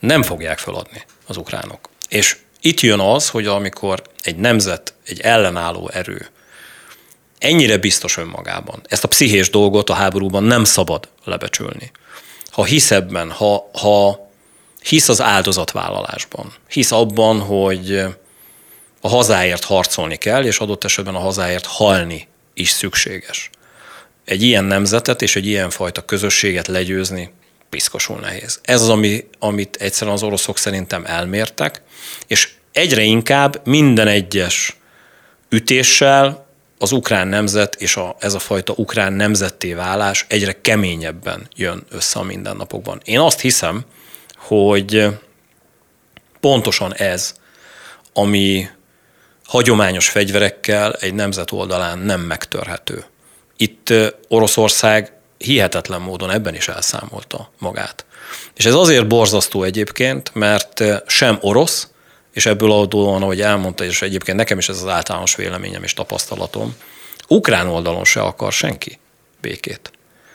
nem 0.00 0.22
fogják 0.22 0.58
feladni 0.58 1.02
az 1.26 1.36
ukránok. 1.36 1.88
És 2.08 2.36
itt 2.60 2.80
jön 2.80 3.00
az, 3.00 3.28
hogy 3.28 3.46
amikor 3.46 4.02
egy 4.22 4.36
nemzet, 4.36 4.94
egy 5.04 5.20
ellenálló 5.20 5.90
erő 5.92 6.28
ennyire 7.38 7.78
biztos 7.78 8.16
önmagában, 8.16 8.82
ezt 8.88 9.04
a 9.04 9.08
pszichés 9.08 9.50
dolgot 9.50 9.90
a 9.90 9.94
háborúban 9.94 10.42
nem 10.42 10.64
szabad 10.64 11.08
lebecsülni. 11.24 11.90
Ha 12.50 12.64
hisz 12.64 12.90
ebben, 12.90 13.30
ha, 13.30 13.70
ha 13.72 14.28
hisz 14.82 15.08
az 15.08 15.20
áldozatvállalásban, 15.20 16.52
hisz 16.68 16.92
abban, 16.92 17.40
hogy 17.40 17.98
a 19.00 19.08
hazáért 19.08 19.64
harcolni 19.64 20.16
kell, 20.16 20.44
és 20.44 20.58
adott 20.58 20.84
esetben 20.84 21.14
a 21.14 21.18
hazáért 21.18 21.66
halni 21.66 22.28
is 22.54 22.70
szükséges. 22.70 23.50
Egy 24.24 24.42
ilyen 24.42 24.64
nemzetet 24.64 25.22
és 25.22 25.36
egy 25.36 25.46
ilyen 25.46 25.70
fajta 25.70 26.04
közösséget 26.04 26.66
legyőzni 26.66 27.32
piszkosul 27.70 28.18
nehéz. 28.18 28.60
Ez 28.62 28.82
az, 28.82 28.88
ami, 28.88 29.24
amit 29.38 29.76
egyszerűen 29.76 30.16
az 30.16 30.22
oroszok 30.22 30.58
szerintem 30.58 31.04
elmértek, 31.04 31.82
és 32.26 32.52
egyre 32.72 33.02
inkább 33.02 33.66
minden 33.66 34.06
egyes 34.08 34.76
ütéssel 35.48 36.48
az 36.78 36.92
ukrán 36.92 37.28
nemzet 37.28 37.74
és 37.74 37.96
a, 37.96 38.16
ez 38.18 38.34
a 38.34 38.38
fajta 38.38 38.72
ukrán 38.76 39.12
nemzetté 39.12 39.72
válás 39.72 40.24
egyre 40.28 40.60
keményebben 40.60 41.48
jön 41.56 41.86
össze 41.90 42.18
a 42.18 42.22
mindennapokban. 42.22 43.00
Én 43.04 43.18
azt 43.18 43.40
hiszem, 43.40 43.84
hogy 44.36 45.06
pontosan 46.40 46.94
ez, 46.94 47.34
ami 48.12 48.68
hagyományos 49.44 50.08
fegyverekkel 50.08 50.92
egy 50.92 51.14
nemzet 51.14 51.52
oldalán 51.52 51.98
nem 51.98 52.20
megtörhető. 52.20 53.04
Itt 53.56 53.92
Oroszország 54.28 55.12
hihetetlen 55.44 56.00
módon 56.00 56.30
ebben 56.30 56.54
is 56.54 56.68
elszámolta 56.68 57.50
magát. 57.58 58.04
És 58.56 58.66
ez 58.66 58.74
azért 58.74 59.06
borzasztó 59.06 59.62
egyébként, 59.62 60.34
mert 60.34 60.84
sem 61.06 61.38
orosz, 61.40 61.88
és 62.32 62.46
ebből 62.46 62.72
adódóan, 62.72 63.22
ahogy 63.22 63.40
elmondta, 63.40 63.84
és 63.84 64.02
egyébként 64.02 64.36
nekem 64.36 64.58
is 64.58 64.68
ez 64.68 64.76
az 64.76 64.88
általános 64.88 65.34
véleményem 65.34 65.82
és 65.82 65.94
tapasztalatom, 65.94 66.76
ukrán 67.28 67.66
oldalon 67.66 68.04
se 68.04 68.20
akar 68.20 68.52
senki 68.52 68.98
békét. 69.40 69.90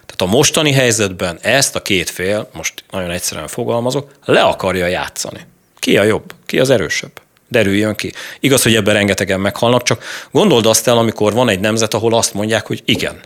Tehát 0.05 0.33
a 0.33 0.37
mostani 0.37 0.71
helyzetben 0.71 1.39
ezt 1.41 1.75
a 1.75 1.81
két 1.81 2.09
fél, 2.09 2.49
most 2.53 2.83
nagyon 2.91 3.11
egyszerűen 3.11 3.47
fogalmazok, 3.47 4.11
le 4.25 4.41
akarja 4.41 4.85
játszani. 4.85 5.39
Ki 5.79 5.97
a 5.97 6.03
jobb? 6.03 6.33
Ki 6.45 6.59
az 6.59 6.69
erősebb? 6.69 7.11
Derüljön 7.47 7.95
ki. 7.95 8.13
Igaz, 8.39 8.63
hogy 8.63 8.75
ebben 8.75 8.93
rengetegen 8.93 9.39
meghalnak, 9.39 9.83
csak 9.83 10.03
gondold 10.31 10.65
azt 10.65 10.87
el, 10.87 10.97
amikor 10.97 11.33
van 11.33 11.49
egy 11.49 11.59
nemzet, 11.59 11.93
ahol 11.93 12.13
azt 12.13 12.33
mondják, 12.33 12.67
hogy 12.67 12.81
igen, 12.85 13.21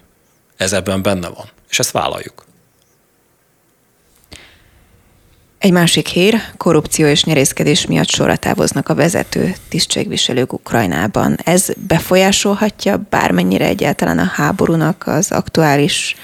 ez 0.60 0.74
ebben 0.74 1.02
benne 1.02 1.28
van 1.28 1.50
és 1.70 1.80
ezt 1.80 1.92
vállaljuk. 1.92 2.48
Egy 5.58 5.72
másik 5.72 6.08
hír, 6.08 6.42
korrupció 6.58 7.08
és 7.08 7.24
nyerészkedés 7.24 7.86
miatt 7.86 8.10
sorra 8.10 8.36
távoznak 8.36 8.90
a 8.90 8.96
vezető 8.96 9.56
tisztségviselők 9.70 10.54
Ukrajnában. 10.54 11.38
Ez 11.44 11.68
befolyásolhatja 11.88 13.06
bármennyire 13.10 13.66
egyáltalán 13.66 14.20
a 14.20 14.32
háborúnak 14.34 15.04
az 15.08 15.32
aktuális 15.32 16.16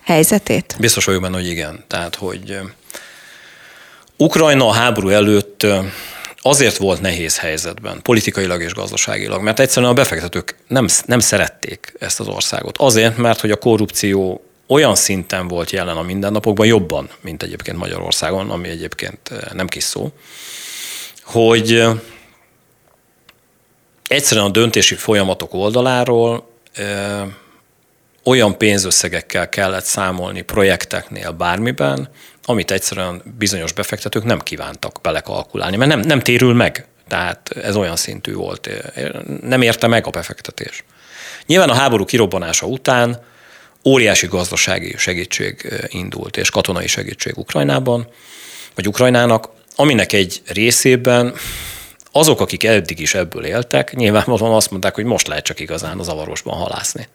helyzetét? 0.00 0.76
Biztos 0.78 1.04
vagyok 1.04 1.22
benne, 1.22 1.36
hogy 1.36 1.46
igen. 1.46 1.84
Tehát, 1.86 2.14
hogy 2.14 2.58
Ukrajna 4.16 4.68
a 4.68 4.72
háború 4.72 5.08
előtt 5.08 5.66
azért 6.46 6.76
volt 6.76 7.00
nehéz 7.00 7.38
helyzetben, 7.38 8.02
politikailag 8.02 8.62
és 8.62 8.72
gazdaságilag, 8.72 9.42
mert 9.42 9.60
egyszerűen 9.60 9.90
a 9.90 9.94
befektetők 9.94 10.56
nem, 10.68 10.86
nem 11.06 11.18
szerették 11.18 11.94
ezt 11.98 12.20
az 12.20 12.28
országot. 12.28 12.78
Azért, 12.78 13.16
mert 13.16 13.40
hogy 13.40 13.50
a 13.50 13.56
korrupció 13.56 14.44
olyan 14.66 14.94
szinten 14.94 15.48
volt 15.48 15.70
jelen 15.70 15.96
a 15.96 16.02
mindennapokban, 16.02 16.66
jobban, 16.66 17.08
mint 17.20 17.42
egyébként 17.42 17.76
Magyarországon, 17.76 18.50
ami 18.50 18.68
egyébként 18.68 19.28
eh, 19.28 19.38
nem 19.52 19.66
kis 19.66 19.82
szó, 19.82 20.12
hogy 21.22 21.72
eh, 21.72 21.92
egyszerűen 24.06 24.46
a 24.46 24.50
döntési 24.50 24.94
folyamatok 24.94 25.54
oldaláról 25.54 26.48
eh, 26.72 27.22
olyan 28.24 28.58
pénzösszegekkel 28.58 29.48
kellett 29.48 29.84
számolni 29.84 30.42
projekteknél 30.42 31.30
bármiben, 31.30 32.08
amit 32.44 32.70
egyszerűen 32.70 33.22
bizonyos 33.38 33.72
befektetők 33.72 34.24
nem 34.24 34.40
kívántak 34.40 34.98
belekalkulálni, 35.02 35.76
mert 35.76 35.90
nem, 35.90 36.00
nem 36.00 36.20
térül 36.20 36.54
meg. 36.54 36.86
Tehát 37.08 37.48
ez 37.48 37.76
olyan 37.76 37.96
szintű 37.96 38.34
volt. 38.34 38.70
Nem 39.42 39.62
érte 39.62 39.86
meg 39.86 40.06
a 40.06 40.10
befektetés. 40.10 40.84
Nyilván 41.46 41.70
a 41.70 41.74
háború 41.74 42.04
kirobbanása 42.04 42.66
után 42.66 43.22
óriási 43.84 44.26
gazdasági 44.26 44.94
segítség 44.96 45.72
indult, 45.88 46.36
és 46.36 46.50
katonai 46.50 46.86
segítség 46.86 47.38
Ukrajnában, 47.38 48.08
vagy 48.74 48.88
Ukrajnának, 48.88 49.48
aminek 49.76 50.12
egy 50.12 50.42
részében 50.46 51.34
azok, 52.12 52.40
akik 52.40 52.64
eddig 52.64 53.00
is 53.00 53.14
ebből 53.14 53.44
éltek, 53.44 53.94
nyilvánvalóan 53.94 54.54
azt 54.54 54.70
mondták, 54.70 54.94
hogy 54.94 55.04
most 55.04 55.26
lehet 55.26 55.44
csak 55.44 55.60
igazán 55.60 55.98
az 55.98 56.08
avarosban 56.08 56.56
halászni. 56.56 57.08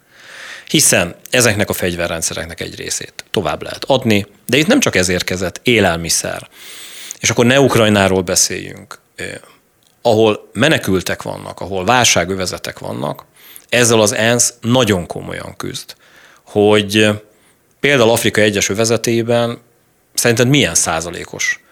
Hiszen 0.70 1.16
ezeknek 1.30 1.70
a 1.70 1.74
fegyverrendszereknek 1.74 2.62
egy 2.62 2.76
részét 2.76 3.14
tovább 3.32 3.62
lehet 3.62 3.84
adni, 3.84 4.26
de 4.46 4.58
itt 4.58 4.68
nem 4.68 4.80
csak 4.80 4.96
ez 4.96 5.10
érkezett, 5.10 5.60
élelmiszer. 5.64 6.50
És 7.20 7.30
akkor 7.30 7.46
ne 7.46 7.60
Ukrajnáról 7.60 8.22
beszéljünk, 8.22 9.00
ahol 10.02 10.50
menekültek 10.54 11.22
vannak, 11.22 11.60
ahol 11.60 11.86
válságövezetek 11.86 12.80
vannak, 12.80 13.26
ezzel 13.70 14.02
az 14.02 14.14
ENSZ 14.14 14.54
nagyon 14.62 15.06
komolyan 15.06 15.56
küzd 15.56 15.96
hogy 16.52 17.10
például 17.80 18.10
Afrika 18.10 18.42
Egyesült 18.42 18.78
vezetében 18.78 19.60
szerinted 20.14 20.48
milyen 20.48 20.76
százalékos 20.76 21.64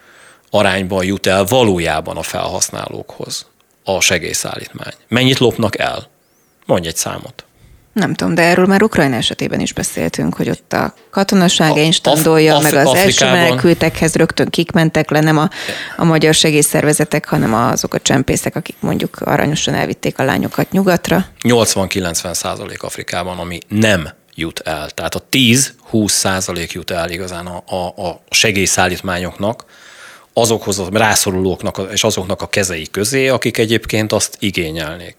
arányban 0.50 1.06
jut 1.06 1.26
el 1.26 1.44
valójában 1.44 2.18
a 2.18 2.22
felhasználókhoz 2.22 3.46
a 3.84 4.00
segélyszállítmány? 4.00 4.94
Mennyit 5.08 5.38
lopnak 5.38 5.78
el? 5.78 6.10
Mondj 6.66 6.88
egy 6.88 6.96
számot. 6.96 7.46
Nem 7.98 8.14
tudom, 8.14 8.36
de 8.36 8.42
erről 8.42 8.66
már 8.66 8.84
Ukrajna 8.84 9.16
esetében 9.16 9.60
is 9.60 9.74
beszéltünk, 9.74 10.36
hogy 10.36 10.50
ott 10.50 10.74
a 10.74 10.94
katonaság 11.10 11.78
instandolja, 11.78 12.56
Af- 12.56 12.64
meg 12.64 12.74
az 12.74 12.88
Afrikában... 12.88 13.36
első 13.36 13.48
menekültekhez 13.48 14.16
rögtön 14.16 14.50
kik 14.50 14.72
mentek 14.72 15.10
le, 15.10 15.20
nem 15.20 15.38
a, 15.38 15.50
a 15.98 16.04
magyar 16.04 16.34
segélyszervezetek, 16.34 17.28
hanem 17.28 17.54
azok 17.54 17.94
a 17.94 18.00
csempészek, 18.00 18.56
akik 18.56 18.76
mondjuk 18.80 19.18
aranyosan 19.20 19.74
elvitték 19.74 20.20
a 20.20 20.24
lányokat 20.24 20.72
nyugatra. 20.72 21.26
80-90 21.44 22.34
százalék 22.34 22.84
Afrikában, 22.84 23.38
ami 23.38 23.60
nem 23.68 24.10
jut 24.36 24.60
el. 24.60 24.90
Tehát 24.90 25.16
a 25.16 25.24
10-20 25.32 26.08
százalék 26.08 26.72
jut 26.72 26.92
el 26.92 27.10
igazán 27.10 27.46
a, 27.46 27.64
a, 27.66 28.08
a 28.08 28.22
segélyszállítmányoknak, 28.30 29.66
azokhoz 30.34 30.80
a 30.80 30.88
rászorulóknak 30.92 31.82
és 31.92 32.04
azoknak 32.04 32.42
a 32.42 32.48
kezei 32.48 32.88
közé, 32.92 33.28
akik 33.28 33.58
egyébként 33.58 34.12
azt 34.12 34.36
igényelnék. 34.40 35.16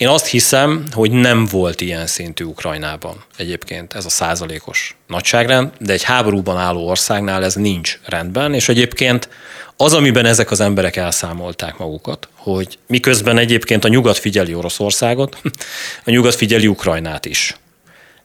Én 0.00 0.08
azt 0.08 0.26
hiszem, 0.26 0.84
hogy 0.92 1.10
nem 1.10 1.46
volt 1.46 1.80
ilyen 1.80 2.06
szintű 2.06 2.44
Ukrajnában 2.44 3.24
egyébként 3.36 3.94
ez 3.94 4.04
a 4.04 4.08
százalékos 4.08 4.96
nagyságrend, 5.06 5.70
de 5.78 5.92
egy 5.92 6.02
háborúban 6.02 6.56
álló 6.56 6.88
országnál 6.88 7.44
ez 7.44 7.54
nincs 7.54 7.98
rendben, 8.04 8.54
és 8.54 8.68
egyébként 8.68 9.28
az, 9.76 9.92
amiben 9.92 10.26
ezek 10.26 10.50
az 10.50 10.60
emberek 10.60 10.96
elszámolták 10.96 11.76
magukat, 11.76 12.28
hogy 12.34 12.78
miközben 12.86 13.38
egyébként 13.38 13.84
a 13.84 13.88
nyugat 13.88 14.18
figyeli 14.18 14.54
Oroszországot, 14.54 15.36
a 16.06 16.10
nyugat 16.10 16.34
figyeli 16.34 16.66
Ukrajnát 16.66 17.24
is. 17.24 17.56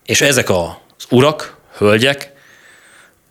És 0.06 0.22
ezek 0.22 0.50
az 0.50 1.06
urak, 1.10 1.58
hölgyek 1.78 2.32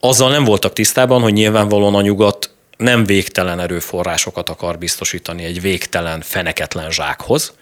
azzal 0.01 0.31
nem 0.31 0.45
voltak 0.45 0.73
tisztában, 0.73 1.21
hogy 1.23 1.33
nyilvánvalóan 1.33 1.95
a 1.95 2.01
nyugat 2.01 2.51
nem 2.77 3.05
végtelen 3.05 3.61
erőforrásokat 3.61 4.49
akar 4.49 4.79
biztosítani 4.79 5.45
egy 5.45 5.61
végtelen, 5.61 6.21
feneketlen 6.21 6.91
zsákhoz, 6.91 7.53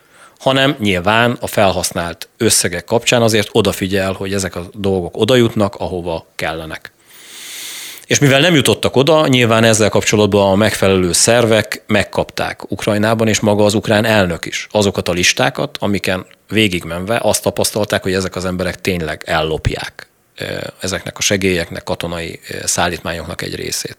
hanem 0.42 0.76
nyilván 0.78 1.36
a 1.40 1.46
felhasznált 1.46 2.28
összegek 2.36 2.84
kapcsán 2.84 3.22
azért 3.22 3.48
odafigyel, 3.52 4.12
hogy 4.12 4.34
ezek 4.34 4.56
a 4.56 4.68
dolgok 4.72 5.16
odajutnak, 5.16 5.74
ahova 5.74 6.26
kellenek. 6.34 6.92
És 8.06 8.18
mivel 8.18 8.40
nem 8.40 8.54
jutottak 8.54 8.96
oda, 8.96 9.26
nyilván 9.26 9.64
ezzel 9.64 9.88
kapcsolatban 9.88 10.50
a 10.50 10.54
megfelelő 10.54 11.12
szervek 11.12 11.82
megkapták 11.86 12.70
Ukrajnában, 12.70 13.28
és 13.28 13.40
maga 13.40 13.64
az 13.64 13.74
ukrán 13.74 14.04
elnök 14.04 14.46
is 14.46 14.66
azokat 14.70 15.08
a 15.08 15.12
listákat, 15.12 15.76
amiken 15.80 16.26
végigmenve 16.48 17.18
azt 17.22 17.42
tapasztalták, 17.42 18.02
hogy 18.02 18.14
ezek 18.14 18.36
az 18.36 18.44
emberek 18.44 18.80
tényleg 18.80 19.22
ellopják 19.26 20.08
ezeknek 20.80 21.18
a 21.18 21.20
segélyeknek, 21.20 21.82
katonai 21.82 22.40
szállítmányoknak 22.64 23.42
egy 23.42 23.54
részét. 23.54 23.96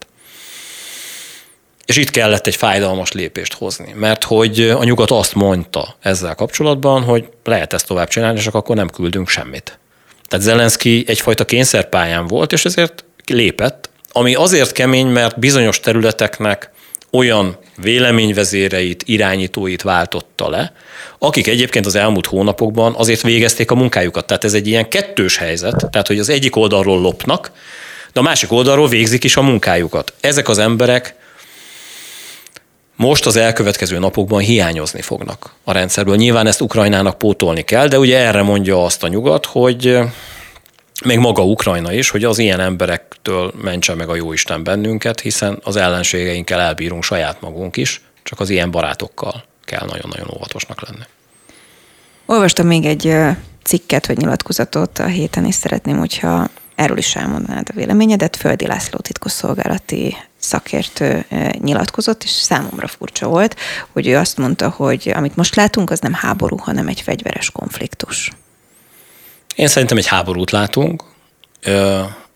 És 1.86 1.98
itt 1.98 2.10
kellett 2.10 2.48
egy 2.48 2.56
fájdalmas 2.56 3.12
lépést 3.12 3.54
hozni, 3.54 3.94
mert 3.96 4.24
hogy 4.24 4.60
a 4.60 4.84
nyugat 4.84 5.12
azt 5.12 5.36
mondta 5.36 5.96
ezzel 6.00 6.36
kapcsolatban, 6.36 7.04
hogy 7.04 7.30
lehet 7.44 7.74
ezt 7.74 7.88
tovább 7.88 8.08
csinálni, 8.08 8.40
csak 8.40 8.56
akkor 8.56 8.76
nem 8.76 8.90
küldünk 8.90 9.30
semmit. 9.30 9.80
Tehát 10.28 10.46
Zelenszky 10.46 11.04
egyfajta 11.08 11.46
kényszerpályán 11.46 12.28
volt, 12.28 12.52
és 12.52 12.66
ezért 12.66 13.04
lépett, 13.26 13.90
ami 14.12 14.36
azért 14.36 14.72
kemény, 14.72 15.08
mert 15.08 15.40
bizonyos 15.40 15.80
területeknek 15.80 16.72
olyan 17.12 17.58
véleményvezéreit, 17.78 19.04
irányítóit 19.06 19.82
váltotta 19.82 20.50
le, 20.50 20.74
akik 21.20 21.48
egyébként 21.48 21.86
az 21.86 21.96
elmúlt 21.96 22.26
hónapokban 22.26 22.94
azért 22.98 23.22
végezték 23.22 23.72
a 23.72 23.76
munkájukat. 23.76 24.26
Tehát 24.26 24.44
ez 24.44 24.54
egy 24.54 24.68
ilyen 24.68 24.90
kettős 24.90 25.38
helyzet, 25.38 25.88
tehát 25.92 26.08
hogy 26.08 26.20
az 26.20 26.30
egyik 26.30 26.56
oldalról 26.56 27.02
lopnak, 27.02 27.52
de 28.14 28.20
a 28.20 28.24
másik 28.24 28.52
oldalról 28.52 28.88
végzik 28.88 29.24
is 29.24 29.36
a 29.36 29.42
munkájukat. 29.42 30.14
Ezek 30.20 30.50
az 30.50 30.58
emberek 30.58 31.16
most 32.96 33.26
az 33.26 33.36
elkövetkező 33.36 34.00
napokban 34.00 34.42
hiányozni 34.42 35.02
fognak 35.02 35.54
a 35.64 35.72
rendszerből. 35.72 36.16
Nyilván 36.16 36.48
ezt 36.48 36.62
Ukrajnának 36.62 37.18
pótolni 37.18 37.62
kell, 37.62 37.88
de 37.88 38.00
ugye 38.00 38.18
erre 38.18 38.42
mondja 38.42 38.84
azt 38.84 39.04
a 39.04 39.08
nyugat, 39.08 39.46
hogy 39.46 40.00
még 41.06 41.18
maga 41.18 41.44
Ukrajna 41.44 41.94
is, 41.94 42.10
hogy 42.10 42.24
az 42.24 42.38
ilyen 42.38 42.60
emberektől 42.60 43.54
mentse 43.62 43.94
meg 43.94 44.10
a 44.10 44.16
jóisten 44.16 44.64
bennünket, 44.64 45.20
hiszen 45.20 45.60
az 45.64 45.76
ellenségeinkkel 45.76 46.60
elbírunk 46.60 47.04
saját 47.04 47.42
magunk 47.42 47.78
is, 47.78 48.02
csak 48.24 48.40
az 48.40 48.50
ilyen 48.50 48.72
barátokkal 48.72 49.44
kell 49.66 49.86
nagyon-nagyon 49.88 50.30
óvatosnak 50.36 50.82
lenni. 50.90 51.04
Olvastam 52.26 52.68
még 52.68 52.86
egy 52.86 53.16
cikket 53.64 54.08
vagy 54.08 54.18
nyilatkozatot 54.18 55.00
a 55.00 55.06
héten, 55.06 55.46
és 55.46 55.56
szeretném, 55.56 55.98
hogyha 55.98 56.48
erről 56.76 56.98
is 56.98 57.16
elmondanád 57.16 57.68
a 57.70 57.76
véleményedet. 57.76 58.36
Földi 58.36 58.68
László 58.68 59.00
titkosszolgálati 59.00 60.16
szakértő 60.44 61.26
nyilatkozott, 61.60 62.24
és 62.24 62.30
számomra 62.30 62.88
furcsa 62.88 63.28
volt, 63.28 63.56
hogy 63.92 64.08
ő 64.08 64.18
azt 64.18 64.38
mondta, 64.38 64.70
hogy 64.70 65.12
amit 65.16 65.36
most 65.36 65.56
látunk, 65.56 65.90
az 65.90 66.00
nem 66.00 66.14
háború, 66.14 66.58
hanem 66.58 66.88
egy 66.88 67.02
fegyveres 67.02 67.52
konfliktus. 67.52 68.32
Én 69.56 69.68
szerintem 69.68 69.98
egy 69.98 70.08
háborút 70.08 70.52
látunk. 70.52 71.04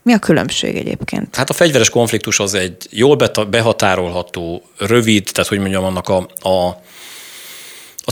Mi 0.02 0.12
a 0.12 0.18
különbség 0.18 0.76
egyébként? 0.76 1.36
Hát 1.36 1.50
a 1.50 1.52
fegyveres 1.52 1.90
konfliktus 1.90 2.38
az 2.38 2.54
egy 2.54 2.86
jól 2.90 3.16
behatárolható, 3.50 4.62
rövid, 4.78 5.28
tehát 5.32 5.48
hogy 5.48 5.58
mondjam, 5.58 5.84
annak 5.84 6.08
a, 6.08 6.16
a 6.48 6.48
a 6.48 6.78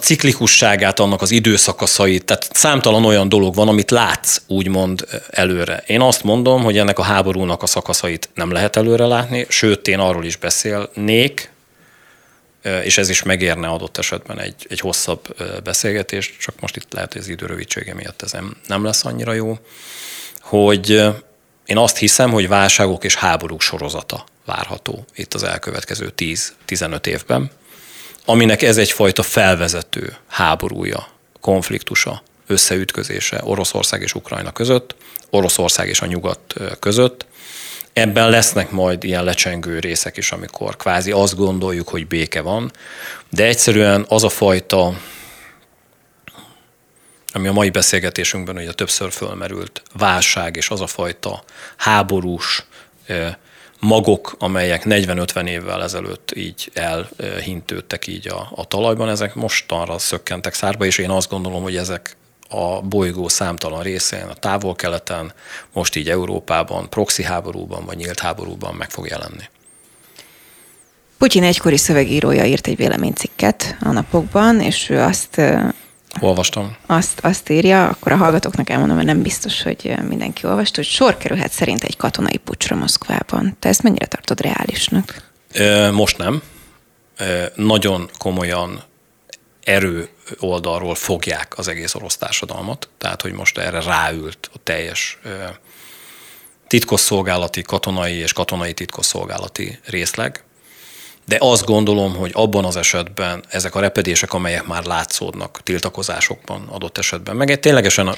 ciklikusságát, 0.07 1.01
annak 1.01 1.23
az 1.23 1.31
időszakaszait, 1.31 2.25
tehát 2.25 2.49
számtalan 2.53 3.05
olyan 3.05 3.29
dolog 3.29 3.55
van, 3.55 3.69
amit 3.69 3.91
látsz 3.91 4.41
úgymond 4.47 5.07
előre. 5.31 5.83
Én 5.87 6.01
azt 6.01 6.23
mondom, 6.23 6.63
hogy 6.63 6.79
ennek 6.79 6.99
a 6.99 7.03
háborúnak 7.03 7.63
a 7.63 7.67
szakaszait 7.67 8.29
nem 8.35 8.51
lehet 8.51 8.77
előre 8.77 9.07
látni, 9.07 9.47
sőt, 9.49 9.89
én 9.89 9.99
arról 9.99 10.25
is 10.25 10.37
beszélnék, 10.37 11.51
és 12.83 12.99
ez 12.99 13.09
is 13.09 13.23
megérne 13.23 13.67
adott 13.69 13.99
esetben 13.99 14.41
egy, 14.41 14.67
egy 14.69 14.81
hosszabb 14.81 15.37
beszélgetést, 15.65 16.39
csak 16.39 16.61
most 16.61 16.77
itt 16.77 16.93
lehet, 16.93 17.13
hogy 17.13 17.23
az 17.23 17.29
idő 17.29 17.47
rövidsége 17.47 17.95
miatt 17.95 18.23
ez 18.23 18.33
nem 18.67 18.85
lesz 18.85 19.05
annyira 19.05 19.33
jó, 19.33 19.59
hogy 20.41 20.91
én 21.65 21.77
azt 21.77 21.97
hiszem, 21.97 22.31
hogy 22.31 22.49
válságok 22.49 23.05
és 23.05 23.15
háborúk 23.15 23.61
sorozata 23.61 24.25
várható 24.45 25.05
itt 25.15 25.35
az 25.35 25.43
elkövetkező 25.43 26.13
10-15 26.17 27.07
évben 27.07 27.51
aminek 28.27 28.63
ez 28.63 28.77
egyfajta 28.77 29.23
felvezető 29.23 30.17
háborúja, 30.27 31.09
konfliktusa, 31.41 32.23
összeütközése 32.47 33.41
Oroszország 33.45 34.03
és 34.03 34.15
Ukrajna 34.15 34.53
között, 34.53 34.95
Oroszország 35.31 35.89
és 35.89 36.01
a 36.01 36.07
nyugat 36.07 36.55
között. 36.81 37.27
Ebben 37.93 38.31
lesznek 38.31 38.71
majd 38.71 39.05
ilyen 39.05 39.25
lecsengő 39.25 39.79
részek 39.79 40.17
is, 40.17 40.33
amikor 40.33 40.77
kvázi 40.77 41.11
azt 41.11 41.37
gondoljuk, 41.37 41.89
hogy 41.89 42.07
béke 42.07 42.41
van, 42.41 42.73
de 43.31 43.45
egyszerűen 43.45 44.05
az 44.09 44.25
a 44.25 44.29
fajta, 44.29 44.99
ami 47.33 47.49
a 47.49 47.53
mai 47.53 47.71
beszélgetésünkben 47.71 48.57
ugye 48.57 48.73
többször 48.73 49.13
fölmerült, 49.13 49.83
válság 49.93 50.57
és 50.57 50.69
az 50.69 50.81
a 50.81 50.87
fajta 50.87 51.45
háborús 51.77 52.67
magok, 53.81 54.35
amelyek 54.39 54.83
40-50 54.85 55.49
évvel 55.49 55.83
ezelőtt 55.83 56.33
így 56.35 56.71
elhintődtek 56.75 58.07
így 58.07 58.29
a, 58.29 58.49
a 58.55 58.65
talajban, 58.65 59.09
ezek 59.09 59.35
mostanra 59.35 59.99
szökkentek 59.99 60.55
szárba, 60.55 60.85
és 60.85 60.99
én 60.99 61.11
azt 61.11 61.31
gondolom, 61.31 61.63
hogy 61.63 61.77
ezek 61.77 62.17
a 62.49 62.81
bolygó 62.81 63.29
számtalan 63.29 63.83
részén, 63.83 64.27
a 64.31 64.35
távol-keleten, 64.35 65.33
most 65.73 65.97
így 65.97 66.09
Európában, 66.11 66.91
proxy 66.91 67.23
háborúban 67.23 67.85
vagy 67.85 67.97
nyílt 67.97 68.21
háborúban 68.21 68.75
meg 68.75 68.91
fog 68.91 69.07
jelenni. 69.07 69.49
Putyin 71.19 71.43
egykori 71.43 71.77
szövegírója 71.77 72.45
írt 72.45 72.67
egy 72.67 72.77
véleménycikket 72.77 73.77
a 73.81 73.91
napokban, 73.91 74.61
és 74.61 74.89
ő 74.89 75.01
azt 75.01 75.41
Olvastam. 76.21 76.77
Azt, 76.87 77.21
azt 77.23 77.51
írja, 77.51 77.89
akkor 77.89 78.13
a 78.13 78.17
hallgatóknak 78.17 78.71
elmondom, 78.71 78.97
mert 78.97 79.09
nem 79.09 79.23
biztos, 79.23 79.63
hogy 79.63 79.95
mindenki 80.09 80.47
olvasta, 80.47 80.77
hogy 80.77 80.87
sor 80.87 81.17
kerülhet 81.17 81.53
szerint 81.53 81.85
egy 81.85 81.97
katonai 81.97 82.37
pucsra 82.37 82.77
Moszkvában. 82.77 83.57
Te 83.59 83.69
ezt 83.69 83.83
mennyire 83.83 84.07
tartod 84.07 84.41
reálisnak? 84.41 85.33
Most 85.93 86.19
nem. 86.19 86.43
Nagyon 87.55 88.11
komolyan 88.19 88.83
erő 89.65 90.09
oldalról 90.39 90.95
fogják 90.95 91.59
az 91.59 91.69
egész 91.69 91.95
orosz 91.95 92.17
társadalmat, 92.17 92.89
tehát 92.99 93.23
hogy 93.23 93.33
most 93.33 93.59
erre 93.59 93.81
ráült 93.83 94.51
a 94.53 94.59
teljes 94.63 95.19
titkosszolgálati, 96.67 97.63
katonai 97.63 98.15
és 98.15 98.33
katonai 98.33 98.73
titkosszolgálati 98.73 99.79
részleg 99.85 100.45
de 101.27 101.37
azt 101.41 101.65
gondolom, 101.65 102.15
hogy 102.15 102.31
abban 102.35 102.65
az 102.65 102.77
esetben 102.77 103.45
ezek 103.49 103.75
a 103.75 103.81
repedések, 103.81 104.33
amelyek 104.33 104.67
már 104.67 104.85
látszódnak 104.85 105.61
tiltakozásokban 105.63 106.69
adott 106.71 106.99
esetben, 106.99 107.37
meg 107.37 107.51
egy 107.51 107.61
ténylegesen, 107.61 108.15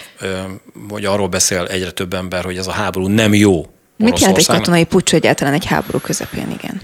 hogy 0.89 1.05
arról 1.05 1.29
beszél 1.29 1.65
egyre 1.65 1.91
több 1.91 2.15
ember, 2.15 2.45
hogy 2.45 2.57
ez 2.57 2.67
a 2.67 2.73
háború 2.73 3.07
nem 3.07 3.35
jó. 3.35 3.67
Mit 3.97 4.19
jelent 4.19 4.39
egy 4.39 4.47
katonai 4.47 4.85
pucs 4.85 5.15
egyáltalán 5.15 5.53
egy 5.53 5.67
háború 5.67 5.99
közepén, 5.99 6.59
igen? 6.59 6.81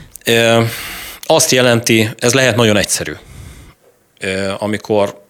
Azt 1.26 1.50
jelenti, 1.50 2.10
ez 2.18 2.34
lehet 2.34 2.56
nagyon 2.56 2.76
egyszerű, 2.76 3.12
amikor 4.58 5.22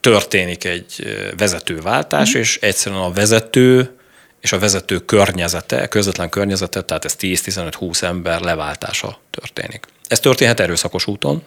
történik 0.00 0.64
egy 0.64 1.16
vezetőváltás, 1.36 2.36
mm. 2.36 2.40
és 2.40 2.58
egyszerűen 2.60 3.02
a 3.02 3.12
vezető 3.12 3.96
és 4.42 4.52
a 4.52 4.58
vezető 4.58 4.98
környezete, 4.98 5.86
közvetlen 5.86 6.28
környezete, 6.28 6.82
tehát 6.82 7.04
ez 7.04 7.16
10-15-20 7.20 8.02
ember 8.02 8.40
leváltása 8.40 9.18
történik. 9.30 9.86
Ez 10.06 10.20
történhet 10.20 10.60
erőszakos 10.60 11.06
úton. 11.06 11.42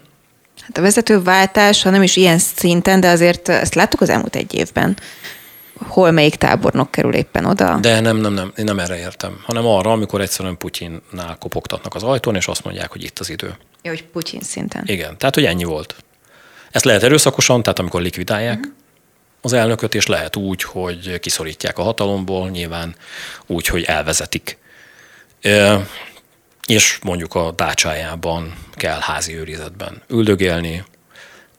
Hát 0.62 0.78
a 0.78 0.82
vezetőváltás, 0.82 1.82
ha 1.82 1.90
nem 1.90 2.04
is 2.04 2.16
ilyen 2.16 2.38
szinten, 2.38 3.00
de 3.00 3.10
azért 3.10 3.50
ezt 3.50 3.76
láttuk 3.76 4.02
az 4.02 4.10
elmúlt 4.10 4.36
egy 4.36 4.54
évben. 4.54 4.98
Hol 5.88 6.12
melyik 6.12 6.36
tábornok 6.36 6.92
kerül 6.92 7.14
éppen 7.14 7.46
oda? 7.46 7.78
De 7.82 8.00
nem, 8.00 8.18
nem, 8.18 8.34
nem, 8.34 8.52
én 8.58 8.66
nem 8.66 8.80
erre 8.80 8.98
értem, 8.98 9.42
hanem 9.44 9.66
arra, 9.66 9.92
amikor 9.92 10.22
egyszerűen 10.22 10.58
Putyinnál 10.58 11.36
kopogtatnak 11.40 11.96
az 11.96 12.04
ajtón, 12.04 12.36
és 12.36 12.48
azt 12.48 12.64
mondják, 12.64 12.92
hogy 12.92 13.04
itt 13.04 13.20
az 13.20 13.30
idő. 13.30 13.56
Jó, 13.82 13.92
hogy 13.92 14.04
Putyin 14.04 14.42
szinten. 14.42 14.84
Igen, 14.86 15.18
tehát 15.18 15.36
hogy 15.36 15.46
ennyi 15.46 15.64
volt. 15.64 15.96
Ezt 16.72 16.86
lehet 16.86 17.04
erőszakosan, 17.04 17.64
tehát 17.64 17.80
amikor 17.80 18.02
likvidálják, 18.02 18.58
uh-huh 18.58 18.74
az 19.46 19.54
elnököt, 19.54 19.96
és 19.96 20.06
lehet 20.06 20.36
úgy, 20.36 20.64
hogy 20.64 21.20
kiszorítják 21.20 21.78
a 21.78 21.84
hatalomból, 21.84 22.50
nyilván 22.50 22.96
úgy, 23.46 23.68
hogy 23.68 23.84
elvezetik. 23.84 24.58
És 26.68 27.00
mondjuk 27.04 27.36
a 27.36 27.52
dácsájában 27.52 28.56
kell 28.74 29.00
házi 29.00 29.36
őrizetben 29.38 30.02
üldögélni, 30.08 30.84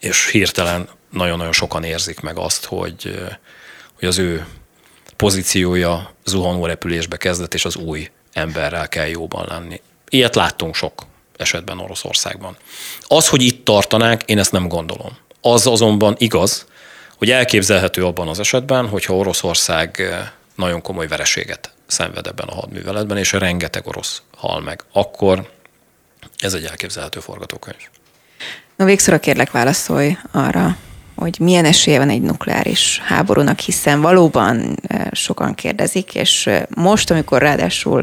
és 0.00 0.30
hirtelen 0.30 0.88
nagyon-nagyon 1.10 1.52
sokan 1.52 1.84
érzik 1.84 2.20
meg 2.20 2.38
azt, 2.38 2.64
hogy, 2.64 3.28
hogy 3.98 4.08
az 4.08 4.18
ő 4.18 4.46
pozíciója 5.16 6.14
zuhanó 6.24 6.66
repülésbe 6.66 7.16
kezdett, 7.16 7.54
és 7.54 7.64
az 7.64 7.76
új 7.76 8.10
emberrel 8.32 8.88
kell 8.88 9.06
jóban 9.06 9.46
lenni. 9.48 9.80
Ilyet 10.08 10.34
láttunk 10.34 10.74
sok 10.74 11.02
esetben 11.36 11.78
Oroszországban. 11.78 12.56
Az, 13.00 13.28
hogy 13.28 13.42
itt 13.42 13.64
tartanák, 13.64 14.22
én 14.22 14.38
ezt 14.38 14.52
nem 14.52 14.68
gondolom. 14.68 15.16
Az 15.40 15.66
azonban 15.66 16.14
igaz, 16.18 16.66
hogy 17.16 17.30
elképzelhető 17.30 18.04
abban 18.04 18.28
az 18.28 18.38
esetben, 18.38 18.88
hogyha 18.88 19.16
Oroszország 19.16 20.02
nagyon 20.54 20.82
komoly 20.82 21.06
vereséget 21.06 21.70
szenved 21.86 22.26
ebben 22.26 22.48
a 22.48 22.54
hadműveletben, 22.54 23.16
és 23.16 23.32
rengeteg 23.32 23.86
orosz 23.86 24.22
hal 24.36 24.60
meg, 24.60 24.84
akkor 24.92 25.50
ez 26.38 26.54
egy 26.54 26.64
elképzelhető 26.64 27.20
forgatókönyv. 27.20 27.88
Na 28.76 28.84
végszóra 28.84 29.18
kérlek 29.18 29.50
válaszolj 29.50 30.16
arra, 30.32 30.76
hogy 31.14 31.36
milyen 31.40 31.64
esélye 31.64 31.98
van 31.98 32.10
egy 32.10 32.22
nukleáris 32.22 33.00
háborúnak, 33.04 33.58
hiszen 33.58 34.00
valóban 34.00 34.76
sokan 35.12 35.54
kérdezik, 35.54 36.14
és 36.14 36.50
most, 36.74 37.10
amikor 37.10 37.40
ráadásul 37.42 38.02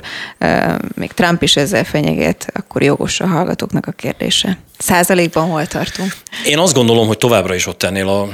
még 0.95 1.11
Trump 1.11 1.41
is 1.41 1.55
ezzel 1.55 1.84
fenyeget, 1.84 2.47
akkor 2.53 2.84
jogos 2.84 3.20
a 3.20 3.28
hallgatóknak 3.28 3.88
a 3.88 3.91
kérdése. 3.91 4.57
Százalékban 4.78 5.49
hol 5.49 5.66
tartunk? 5.66 6.14
Én 6.45 6.59
azt 6.59 6.74
gondolom, 6.74 7.07
hogy 7.07 7.18
továbbra 7.18 7.55
is 7.55 7.66
ott 7.68 7.84
ennél 7.84 8.07
a 8.07 8.30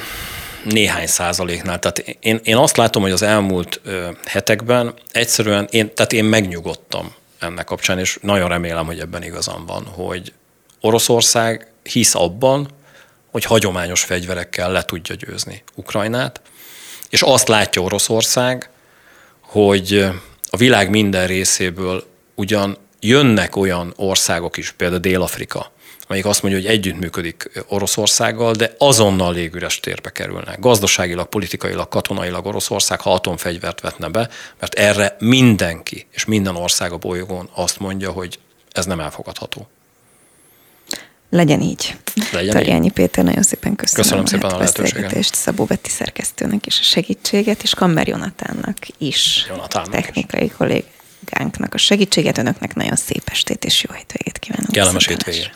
néhány 0.63 1.07
százaléknál. 1.07 1.79
Tehát 1.79 2.17
én, 2.19 2.39
én 2.43 2.55
azt 2.55 2.77
látom, 2.77 3.01
hogy 3.01 3.11
az 3.11 3.21
elmúlt 3.21 3.81
hetekben 4.25 4.93
egyszerűen, 5.11 5.67
én, 5.71 5.93
tehát 5.93 6.13
én 6.13 6.25
megnyugodtam 6.25 7.13
ennek 7.39 7.65
kapcsán, 7.65 7.99
és 7.99 8.17
nagyon 8.21 8.49
remélem, 8.49 8.85
hogy 8.85 8.99
ebben 8.99 9.23
igazam 9.23 9.65
van, 9.65 9.85
hogy 9.85 10.33
Oroszország 10.81 11.71
hisz 11.83 12.15
abban, 12.15 12.69
hogy 13.31 13.43
hagyományos 13.43 14.03
fegyverekkel 14.03 14.71
le 14.71 14.83
tudja 14.83 15.15
győzni 15.15 15.63
Ukrajnát, 15.75 16.41
és 17.09 17.21
azt 17.21 17.47
látja 17.47 17.81
Oroszország, 17.81 18.69
hogy 19.41 20.09
a 20.49 20.57
világ 20.57 20.89
minden 20.89 21.27
részéből 21.27 22.03
ugyan 22.35 22.77
jönnek 22.99 23.55
olyan 23.55 23.93
országok 23.95 24.57
is, 24.57 24.71
például 24.71 24.99
Dél-Afrika, 24.99 25.71
amelyik 26.09 26.27
azt 26.27 26.41
mondja, 26.41 26.61
hogy 26.61 26.69
együttműködik 26.69 27.51
Oroszországgal, 27.67 28.53
de 28.53 28.75
azonnal 28.77 29.33
légüres 29.33 29.79
térbe 29.79 30.09
kerülnek. 30.09 30.59
Gazdaságilag, 30.59 31.29
politikailag, 31.29 31.87
katonailag 31.87 32.45
Oroszország, 32.45 33.01
ha 33.01 33.13
atomfegyvert 33.13 33.81
vetne 33.81 34.07
be, 34.07 34.29
mert 34.59 34.73
erre 34.73 35.15
mindenki 35.19 36.07
és 36.11 36.25
minden 36.25 36.55
ország 36.55 36.91
a 36.91 36.97
bolygón 36.97 37.49
azt 37.53 37.79
mondja, 37.79 38.11
hogy 38.11 38.39
ez 38.71 38.85
nem 38.85 38.99
elfogadható. 38.99 39.67
Legyen 41.29 41.61
így. 41.61 41.95
Legyen 42.31 42.53
Tarjányi 42.53 42.85
így. 42.85 42.91
Péter, 42.91 43.23
nagyon 43.23 43.43
szépen 43.43 43.75
köszönöm. 43.75 44.03
Köszönöm 44.03 44.25
szépen 44.25 44.49
a 44.49 44.57
lehetőséget. 44.57 45.33
Szabó 45.33 45.65
Betty 45.65 45.87
szerkesztőnek 45.87 46.65
is 46.65 46.79
a 46.79 46.83
segítséget, 46.83 47.63
és 47.63 47.73
Kammer 47.73 48.07
Jonatánnak 48.07 48.77
is, 48.97 49.45
Jonatánnak 49.49 49.91
technikai 49.91 50.43
is. 50.43 50.51
kollégánknak 50.57 51.73
a 51.73 51.77
segítséget. 51.77 52.37
Önöknek 52.37 52.75
nagyon 52.75 52.95
szép 52.95 53.23
estét 53.25 53.65
és 53.65 53.83
jó 53.83 53.95
hétvégét 53.95 54.39
kívánok. 54.39 54.71
Kellemes 54.71 55.07
hétvégét. 55.07 55.51